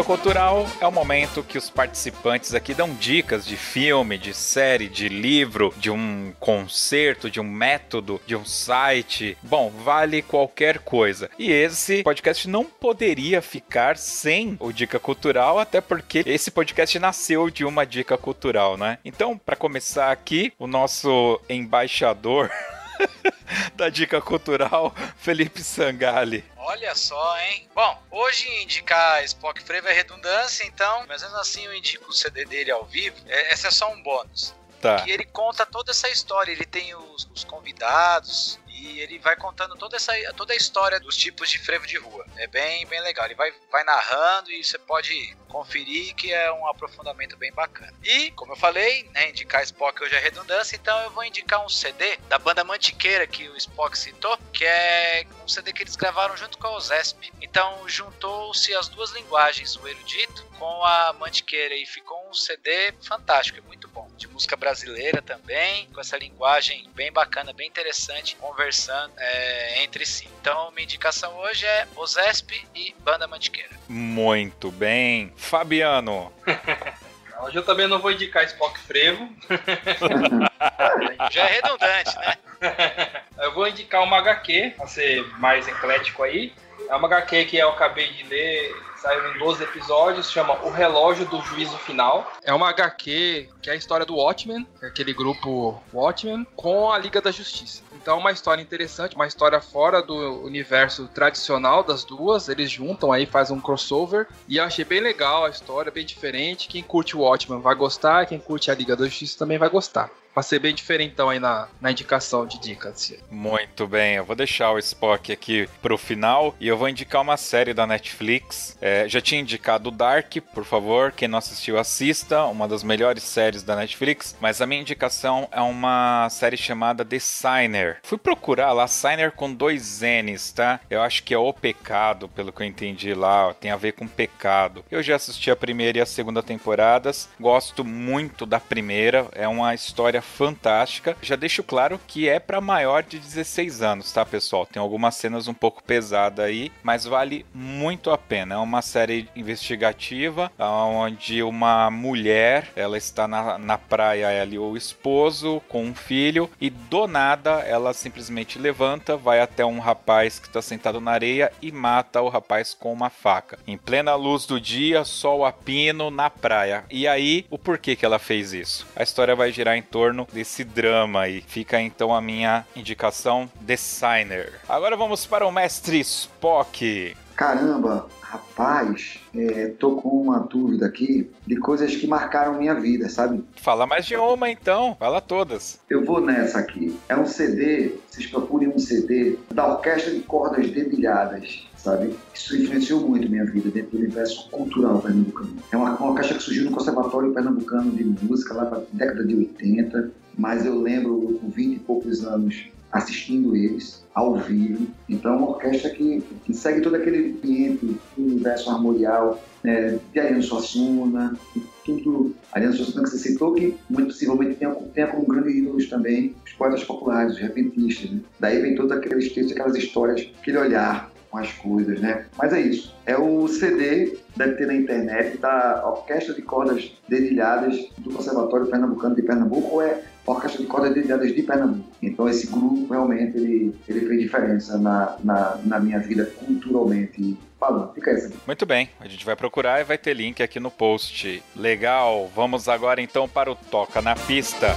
[0.10, 5.08] Cultural é o momento que os participantes aqui dão dicas de filme, de série, de
[5.08, 9.38] livro, de um concerto, de um método, de um site.
[9.44, 11.30] Bom, vale qualquer coisa.
[11.38, 17.52] E esse podcast não poderia ficar sem o Dica Cultural, até porque esse podcast nasceu
[17.52, 18.98] de uma dica cultural, né?
[19.06, 22.50] Então, para começar aqui, o nosso embaixador
[23.76, 26.44] da dica cultural, Felipe Sangali.
[26.58, 27.68] Olha só, hein?
[27.74, 32.46] Bom, hoje indicar Spock Frevo é redundância, então, mas mesmo assim eu indico o CD
[32.46, 33.16] dele ao vivo.
[33.28, 34.54] É, esse é só um bônus.
[34.82, 35.02] Tá.
[35.02, 36.52] Que ele conta toda essa história.
[36.52, 41.18] Ele tem os, os convidados, e ele vai contando toda essa toda a história dos
[41.18, 42.26] tipos de frevo de rua.
[42.38, 43.26] É bem, bem legal.
[43.26, 47.94] Ele vai, vai narrando e você pode conferir que é um aprofundamento bem bacana.
[48.04, 51.70] E, como eu falei, né, indicar Spock hoje é redundância, então eu vou indicar um
[51.70, 56.38] CD da banda Mantiqueira que o Spock citou, que é um CD que eles gravaram
[56.38, 57.34] junto com a OZESP.
[57.42, 63.58] Então juntou-se as duas linguagens, o erudito com a Mantiqueira e ficou um CD fantástico,
[63.58, 64.08] é muito bom.
[64.18, 68.69] De música brasileira também, com essa linguagem bem bacana, bem interessante, conversando
[69.18, 70.28] é, entre si.
[70.42, 73.70] Então, minha indicação hoje é Ozesp e Banda Mantiqueira.
[73.88, 75.34] Muito bem.
[75.36, 76.32] Fabiano.
[77.42, 79.30] Hoje eu também não vou indicar Spock Frevo.
[81.32, 82.36] Já é redundante, né?
[83.40, 86.54] Eu vou indicar uma HQ, pra ser mais eclético aí.
[86.90, 91.26] É uma HQ que eu acabei de ler, saiu em 12 episódios, chama O Relógio
[91.26, 92.30] do Juízo Final.
[92.44, 96.98] É uma HQ que é a história do Watchmen, é aquele grupo Watchmen, com a
[96.98, 97.84] Liga da Justiça.
[98.02, 102.48] Então uma história interessante, uma história fora do universo tradicional das duas.
[102.48, 104.28] Eles juntam aí, fazem um crossover.
[104.48, 106.68] E eu achei bem legal a história, bem diferente.
[106.68, 110.10] Quem curte o Watchmen vai gostar, quem curte a Liga da Justiça também vai gostar
[110.40, 113.14] pra ser bem diferentão aí na, na indicação de dicas.
[113.30, 117.36] Muito bem, eu vou deixar o Spock aqui pro final e eu vou indicar uma
[117.36, 118.78] série da Netflix.
[118.80, 123.64] É, já tinha indicado Dark, por favor, quem não assistiu assista, uma das melhores séries
[123.64, 127.98] da Netflix, mas a minha indicação é uma série chamada The Signer.
[128.04, 130.80] Fui procurar lá, Signer com dois N's, tá?
[130.90, 134.08] Eu acho que é O Pecado, pelo que eu entendi lá, tem a ver com
[134.08, 134.86] pecado.
[134.90, 139.76] Eu já assisti a primeira e a segunda temporadas, gosto muito da primeira, é uma
[139.76, 141.18] história fantástica.
[141.22, 144.66] Já deixo claro que é para maior de 16 anos, tá, pessoal?
[144.66, 148.56] Tem algumas cenas um pouco pesadas aí, mas vale muito a pena.
[148.56, 155.62] É uma série investigativa onde uma mulher, ela está na, na praia ali o esposo
[155.68, 160.62] com um filho e do nada ela simplesmente levanta, vai até um rapaz que está
[160.62, 163.60] sentado na areia e mata o rapaz com uma faca.
[163.68, 166.84] Em plena luz do dia, sol a pino na praia.
[166.90, 168.88] E aí, o porquê que ela fez isso?
[168.96, 171.42] A história vai girar em torno torno desse drama aí.
[171.42, 174.54] Fica então a minha indicação Designer.
[174.68, 177.16] Agora vamos para o mestre Spock.
[177.36, 183.44] Caramba, rapaz, é, tô com uma dúvida aqui de coisas que marcaram minha vida, sabe?
[183.56, 185.80] Fala mais de uma então, fala todas.
[185.90, 187.00] Eu vou nessa aqui.
[187.08, 192.14] É um CD, vocês procurem um CD da Orquestra de Cordas Dedilhadas sabe?
[192.34, 195.56] Isso influenciou muito minha vida dentro do universo cultural pernambucano.
[195.72, 199.26] É uma, uma caixa que surgiu no Conservatório Pernambucano de Música lá para a década
[199.26, 204.88] de 80, mas eu lembro com 20 e poucos anos assistindo eles ao vivo.
[205.08, 210.42] Então, é uma orquestra que, que segue todo aquele ambiente universo armorial né, de Ariano
[210.42, 211.38] Suassuna,
[211.86, 212.34] tudo.
[212.52, 216.54] Ariano Suassuna que você citou, que muito possivelmente tenha, tenha como grandes ídolos também os
[216.54, 218.10] poetas populares, os repentistas.
[218.10, 218.20] Né?
[218.40, 222.26] Daí vem todos aqueles textos, aquelas histórias, aquele olhar com as coisas, né?
[222.38, 222.96] Mas é isso.
[223.06, 229.16] É o CD, deve ter na internet, da Orquestra de Cordas Dedilhadas do Conservatório Pernambucano
[229.16, 231.90] de Pernambuco, ou é Orquestra de Cordas Dedilhadas de Pernambuco.
[232.02, 237.94] Então esse grupo realmente ele, ele fez diferença na, na, na minha vida culturalmente falando.
[237.94, 238.32] Fica essa.
[238.46, 241.44] Muito bem, a gente vai procurar e vai ter link aqui no post.
[241.56, 244.68] Legal, vamos agora então para o Toca na Pista.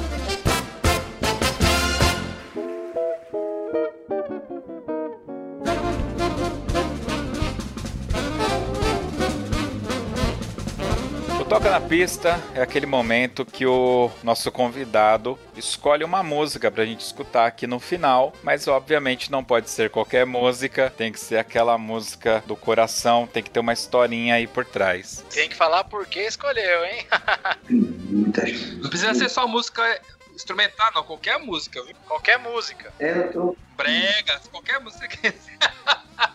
[11.52, 17.00] Toca na pista é aquele momento que o nosso convidado escolhe uma música pra gente
[17.00, 21.76] escutar aqui no final, mas obviamente não pode ser qualquer música, tem que ser aquela
[21.76, 25.22] música do coração, tem que ter uma historinha aí por trás.
[25.28, 27.06] Tem que falar por que escolheu, hein?
[27.68, 29.82] não precisa ser só música
[30.34, 31.94] instrumental, não, qualquer música, viu?
[32.08, 32.90] Qualquer música.
[32.98, 33.56] É, eu tô...
[33.82, 35.32] Bregas, qualquer música que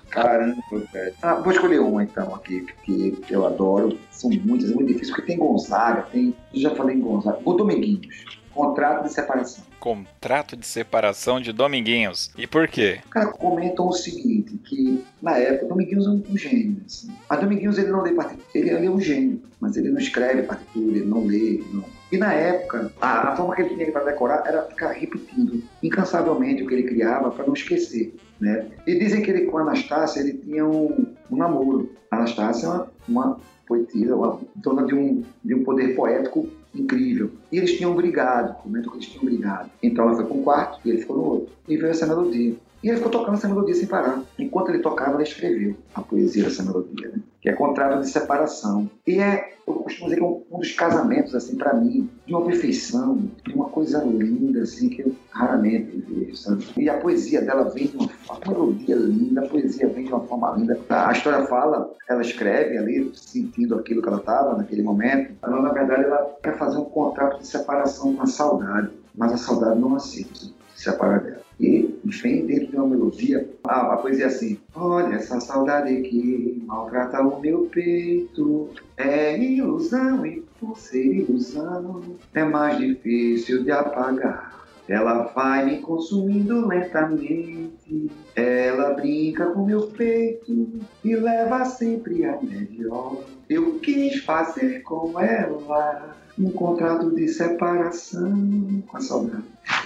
[0.10, 0.62] Caramba,
[0.92, 1.14] velho.
[1.22, 3.98] Ah, vou escolher uma então aqui, que eu adoro.
[4.10, 6.36] São muitas, é muito difícil, porque tem Gonzaga, tem.
[6.54, 7.40] Eu já falei em Gonzaga.
[7.46, 8.26] O Dominguinhos.
[8.54, 9.64] Contrato de separação.
[9.80, 12.32] Contrato de separação de Dominguinhos.
[12.36, 13.00] E por quê?
[13.06, 16.82] O cara comentam o seguinte, que na época, Dominguinhos é um gênio.
[16.84, 17.16] Assim.
[17.30, 20.42] Mas Dominguinhos ele não lê partitura, ele, ele é um gênio, mas ele não escreve
[20.42, 21.86] partitura, ele não lê, não.
[22.12, 26.64] E na época, a, a forma que ele tinha para decorar era ficar repetindo incansavelmente
[26.64, 28.16] o que ele criava para não esquecer.
[28.40, 28.68] Né?
[28.86, 31.92] E dizem que ele com a Anastácia ele tinha um, um namoro.
[32.10, 37.32] A Anastácia é uma, uma poetisa, uma dona de um, de um poder poético incrível.
[37.52, 39.70] E eles tinham brigado, comentam que eles tinham brigado.
[39.84, 41.50] Então ela foi para um quarto e ele ficou no outro.
[41.68, 42.56] E veio essa melodia.
[42.84, 44.24] E ele ficou tocando essa melodia sem parar.
[44.38, 47.20] Enquanto ele tocava, ela escreveu a poesia dessa melodia, né?
[47.48, 48.90] Que é contrato de separação.
[49.06, 52.34] E é, eu costumo dizer que é um, um dos casamentos, assim, para mim, de
[52.34, 56.66] uma perfeição, de uma coisa linda, assim, que eu raramente vejo, sabe?
[56.76, 60.26] E a poesia dela vem de uma, uma melodia linda, a poesia vem de uma
[60.26, 60.78] forma linda.
[60.90, 65.34] A história fala, ela escreve ali, sentindo aquilo que ela estava naquele momento.
[65.42, 69.38] Ela, na verdade, ela quer fazer um contrato de separação com a saudade, mas a
[69.38, 71.47] saudade não aceita se separar dela.
[71.60, 76.62] E vem dentro de uma melodia, a, a poesia é assim: Olha essa saudade que
[76.66, 82.04] maltrata o meu peito, é ilusão e por ser ilusão
[82.34, 84.58] é mais difícil de apagar.
[84.88, 88.10] Ela vai me consumindo lentamente.
[88.36, 90.70] Ela brinca com meu peito
[91.04, 93.24] e leva sempre a melhor.
[93.50, 99.44] Eu quis fazer com ela um contrato de separação com a saudade.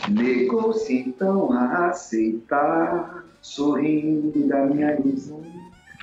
[0.10, 5.42] Negou-se então a aceitar, sorrindo da minha ilusão.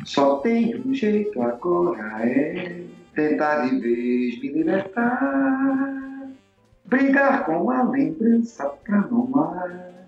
[0.05, 2.83] Só tem um jeito agora, é
[3.15, 6.31] tentar de vez me libertar,
[6.85, 9.99] brigar com a lembrança pra não mais.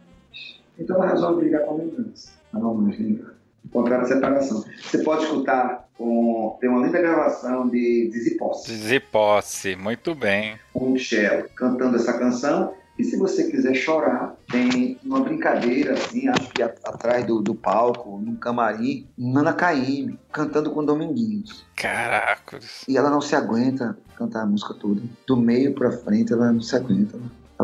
[0.79, 3.40] Então ela resolve brigar com a lembrança, pra não mais lembrar.
[3.71, 4.65] Encontrar a separação.
[4.83, 6.59] Você pode escutar com.
[6.61, 8.71] Tem uma linda gravação de Dizzy Posse.
[8.71, 10.59] Dizzy Posse, muito bem.
[10.73, 16.29] Com o Shell cantando essa canção e se você quiser chorar, tem uma brincadeira, assim,
[16.29, 21.65] acho que atrás do, do palco, num camarim, Nana Caymmi, cantando com Dominguinhos.
[21.75, 22.85] Caracos.
[22.87, 25.01] E ela não se aguenta cantar a música toda.
[25.27, 27.19] Do meio pra frente, ela não se aguenta.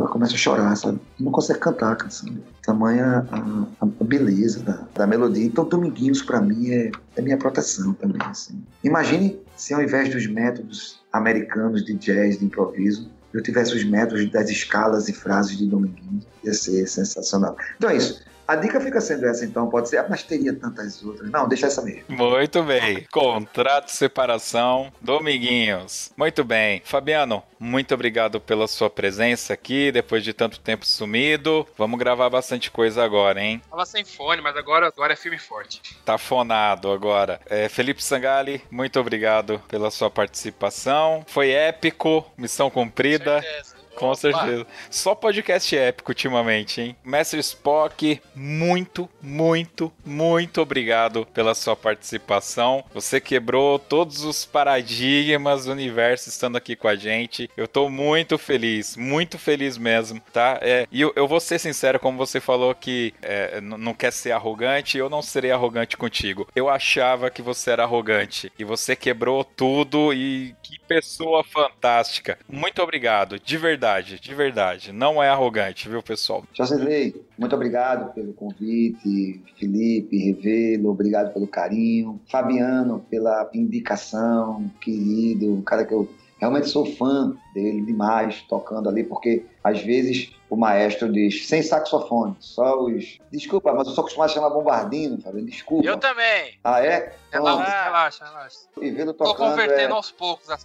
[0.06, 1.00] Ela começa a chorar, sabe?
[1.18, 2.32] Não consegue cantar a canção.
[2.62, 5.44] Tamanha a, a beleza da, da, melodia.
[5.44, 8.22] Então, Dominguinhos, para mim, é, é minha proteção também.
[8.22, 8.62] Assim.
[8.84, 14.30] Imagine se, ao invés dos métodos americanos de jazz, de improviso, eu tivesse os métodos
[14.30, 17.56] das escalas e frases de Dominguinhos, ia ser sensacional.
[17.76, 18.24] Então é isso.
[18.46, 21.30] A dica fica sendo essa, então, pode ser, ah, mas teria tantas outras.
[21.30, 22.04] Não, deixa essa mesmo.
[22.08, 23.06] Muito bem.
[23.10, 26.12] Contrato, separação, Dominguinhos.
[26.16, 26.80] Muito bem.
[26.84, 31.66] Fabiano, muito obrigado pela sua presença aqui, depois de tanto tempo sumido.
[31.76, 33.60] Vamos gravar bastante coisa agora, hein?
[33.68, 35.96] Tava sem fone, mas agora, agora é filme forte.
[36.04, 37.40] Tá fonado agora.
[37.46, 41.24] É, Felipe Sangali, muito obrigado pela sua participação.
[41.26, 43.42] Foi épico, missão cumprida.
[43.42, 43.75] Certeza.
[43.96, 44.14] Com Opa.
[44.14, 44.66] certeza.
[44.90, 46.96] Só podcast épico ultimamente, hein?
[47.02, 52.84] Mestre Spock, muito, muito, muito obrigado pela sua participação.
[52.92, 57.50] Você quebrou todos os paradigmas do universo estando aqui com a gente.
[57.56, 60.58] Eu tô muito feliz, muito feliz mesmo, tá?
[60.60, 64.32] É, e eu, eu vou ser sincero, como você falou que é, não quer ser
[64.32, 66.46] arrogante, eu não serei arrogante contigo.
[66.54, 72.38] Eu achava que você era arrogante e você quebrou tudo e que pessoa fantástica.
[72.46, 74.92] Muito obrigado, de verdade verdade, de verdade.
[74.92, 76.44] Não é arrogante, viu, pessoal?
[76.52, 79.42] Jocelyn, muito obrigado pelo convite.
[79.58, 82.20] Felipe, Revelo, obrigado pelo carinho.
[82.28, 86.08] Fabiano, pela indicação, querido, um cara que eu
[86.38, 92.36] realmente sou fã dele demais, tocando ali, porque às vezes o maestro diz, sem saxofone,
[92.40, 93.18] só os.
[93.30, 95.86] Desculpa, mas eu sou acostumado a chamar bombardino, Fabiano, desculpa.
[95.86, 96.58] Eu também.
[96.62, 97.16] Ah, é?
[97.28, 98.58] Então, relaxa, relaxa, relaxa.
[98.80, 99.36] E vê-lo tocando.
[99.36, 99.96] Tô convertendo é...
[99.96, 100.64] aos poucos as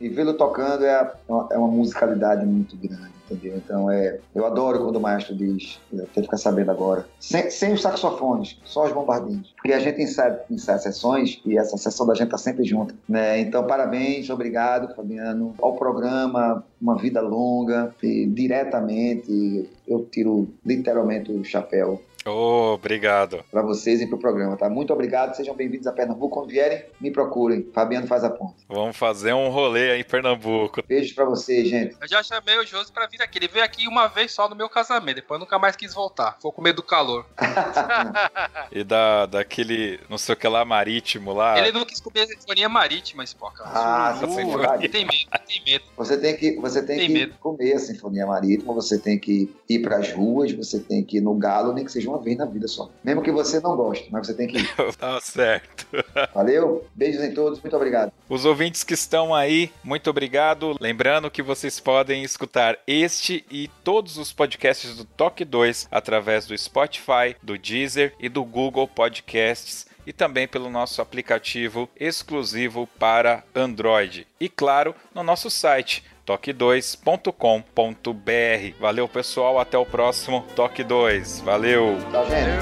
[0.00, 3.56] e vê-lo tocando é, uma, é uma musicalidade muito grande, entendeu?
[3.56, 7.50] Então é, eu adoro quando o maestro diz, eu tenho que ficar sabendo agora, sem,
[7.50, 12.06] sem os saxofones, só os bombardinhos, porque a gente ensaia, ensaia sessões e essa sessão
[12.06, 13.40] da gente tá sempre junto, né?
[13.40, 21.44] Então parabéns, obrigado, Fabiano, ao programa, uma vida longa e diretamente eu tiro literalmente o
[21.44, 23.42] chapéu Oh, obrigado.
[23.50, 24.68] Para vocês e para o programa, tá?
[24.68, 25.34] Muito obrigado.
[25.34, 26.34] Sejam bem-vindos a Pernambuco.
[26.34, 27.66] Quando vierem, me procurem.
[27.72, 28.54] Fabiano faz a ponta.
[28.68, 30.82] Vamos fazer um rolê aí em Pernambuco.
[30.86, 31.96] Beijo para vocês, gente.
[31.98, 33.38] Eu já chamei o Josi para vir aqui.
[33.38, 35.16] Ele veio aqui uma vez só no meu casamento.
[35.16, 36.34] Depois nunca mais quis voltar.
[36.34, 37.24] Ficou com medo do calor.
[38.70, 41.58] e da, daquele, não sei o que lá, marítimo lá.
[41.58, 43.60] Ele não quis comer a sinfonia marítima, Spock.
[43.64, 44.90] Ah, sinfonia.
[44.90, 45.84] Tem medo, tem medo.
[45.96, 47.34] Você tem que, você tem, tem que medo.
[47.40, 48.74] comer a sinfonia marítima.
[48.74, 50.52] Você tem que ir para as ruas.
[50.52, 52.90] Você tem que ir no galo, nem que seja uma vez na vida só.
[53.02, 54.76] Mesmo que você não goste, mas você tem que ir.
[54.98, 55.86] tá certo.
[56.34, 58.12] Valeu, beijos em todos, muito obrigado.
[58.28, 60.76] Os ouvintes que estão aí, muito obrigado.
[60.80, 66.56] Lembrando que vocês podem escutar este e todos os podcasts do Toque 2 através do
[66.56, 74.26] Spotify, do Deezer e do Google Podcasts e também pelo nosso aplicativo exclusivo para Android.
[74.40, 78.80] E claro, no nosso site toque2.com.br.
[78.80, 79.58] Valeu, pessoal.
[79.58, 81.40] Até o próximo Toque 2.
[81.40, 81.98] Valeu.
[82.12, 82.60] Tchau, gente.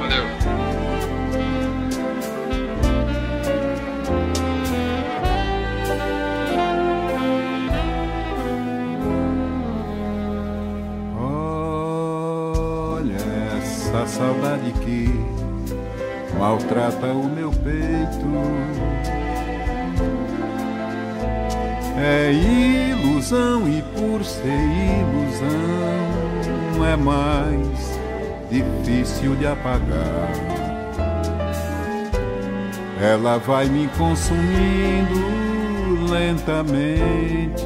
[0.00, 0.24] Valeu.
[12.94, 13.18] Olha
[13.58, 15.10] essa saudade que
[16.38, 18.24] maltrata o meu peito
[22.02, 24.48] é ilusão e por ser
[25.00, 26.10] ilusão
[26.86, 28.00] é mais
[28.50, 30.30] difícil de apagar.
[33.00, 35.20] Ela vai me consumindo
[36.10, 37.64] lentamente.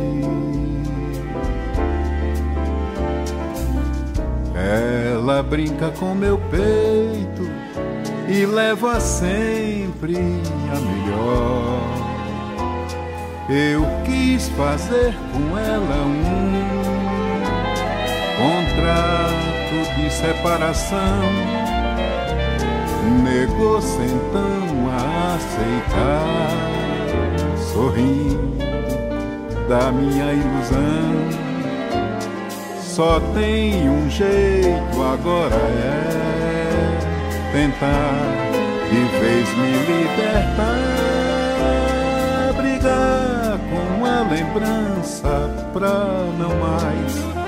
[4.54, 7.48] Ela brinca com meu peito
[8.28, 12.03] e leva sempre a melhor.
[13.48, 16.64] Eu quis fazer com ela um
[18.38, 21.20] contrato de separação.
[23.22, 26.50] Negou-se então a aceitar,
[27.70, 28.54] sorrindo
[29.68, 31.44] da minha ilusão.
[32.80, 36.98] Só tem um jeito agora é
[37.52, 38.14] tentar
[38.88, 40.78] de vez me libertar,
[42.56, 43.13] brigar
[44.54, 46.04] lembrança pra
[46.38, 47.43] não mais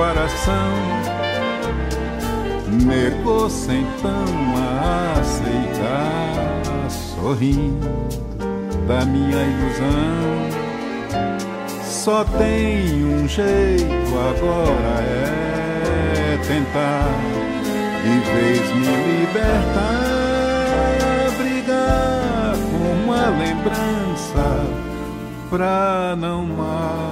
[0.00, 0.72] separação.
[2.86, 4.24] Negou-se então
[4.56, 7.86] a aceitar, sorrindo
[8.88, 10.48] da minha ilusão.
[11.84, 13.84] Só tem um jeito
[14.16, 17.10] agora é tentar
[18.02, 20.16] de vez me libertar,
[21.36, 24.48] brigar com a lembrança
[25.50, 27.09] pra não mais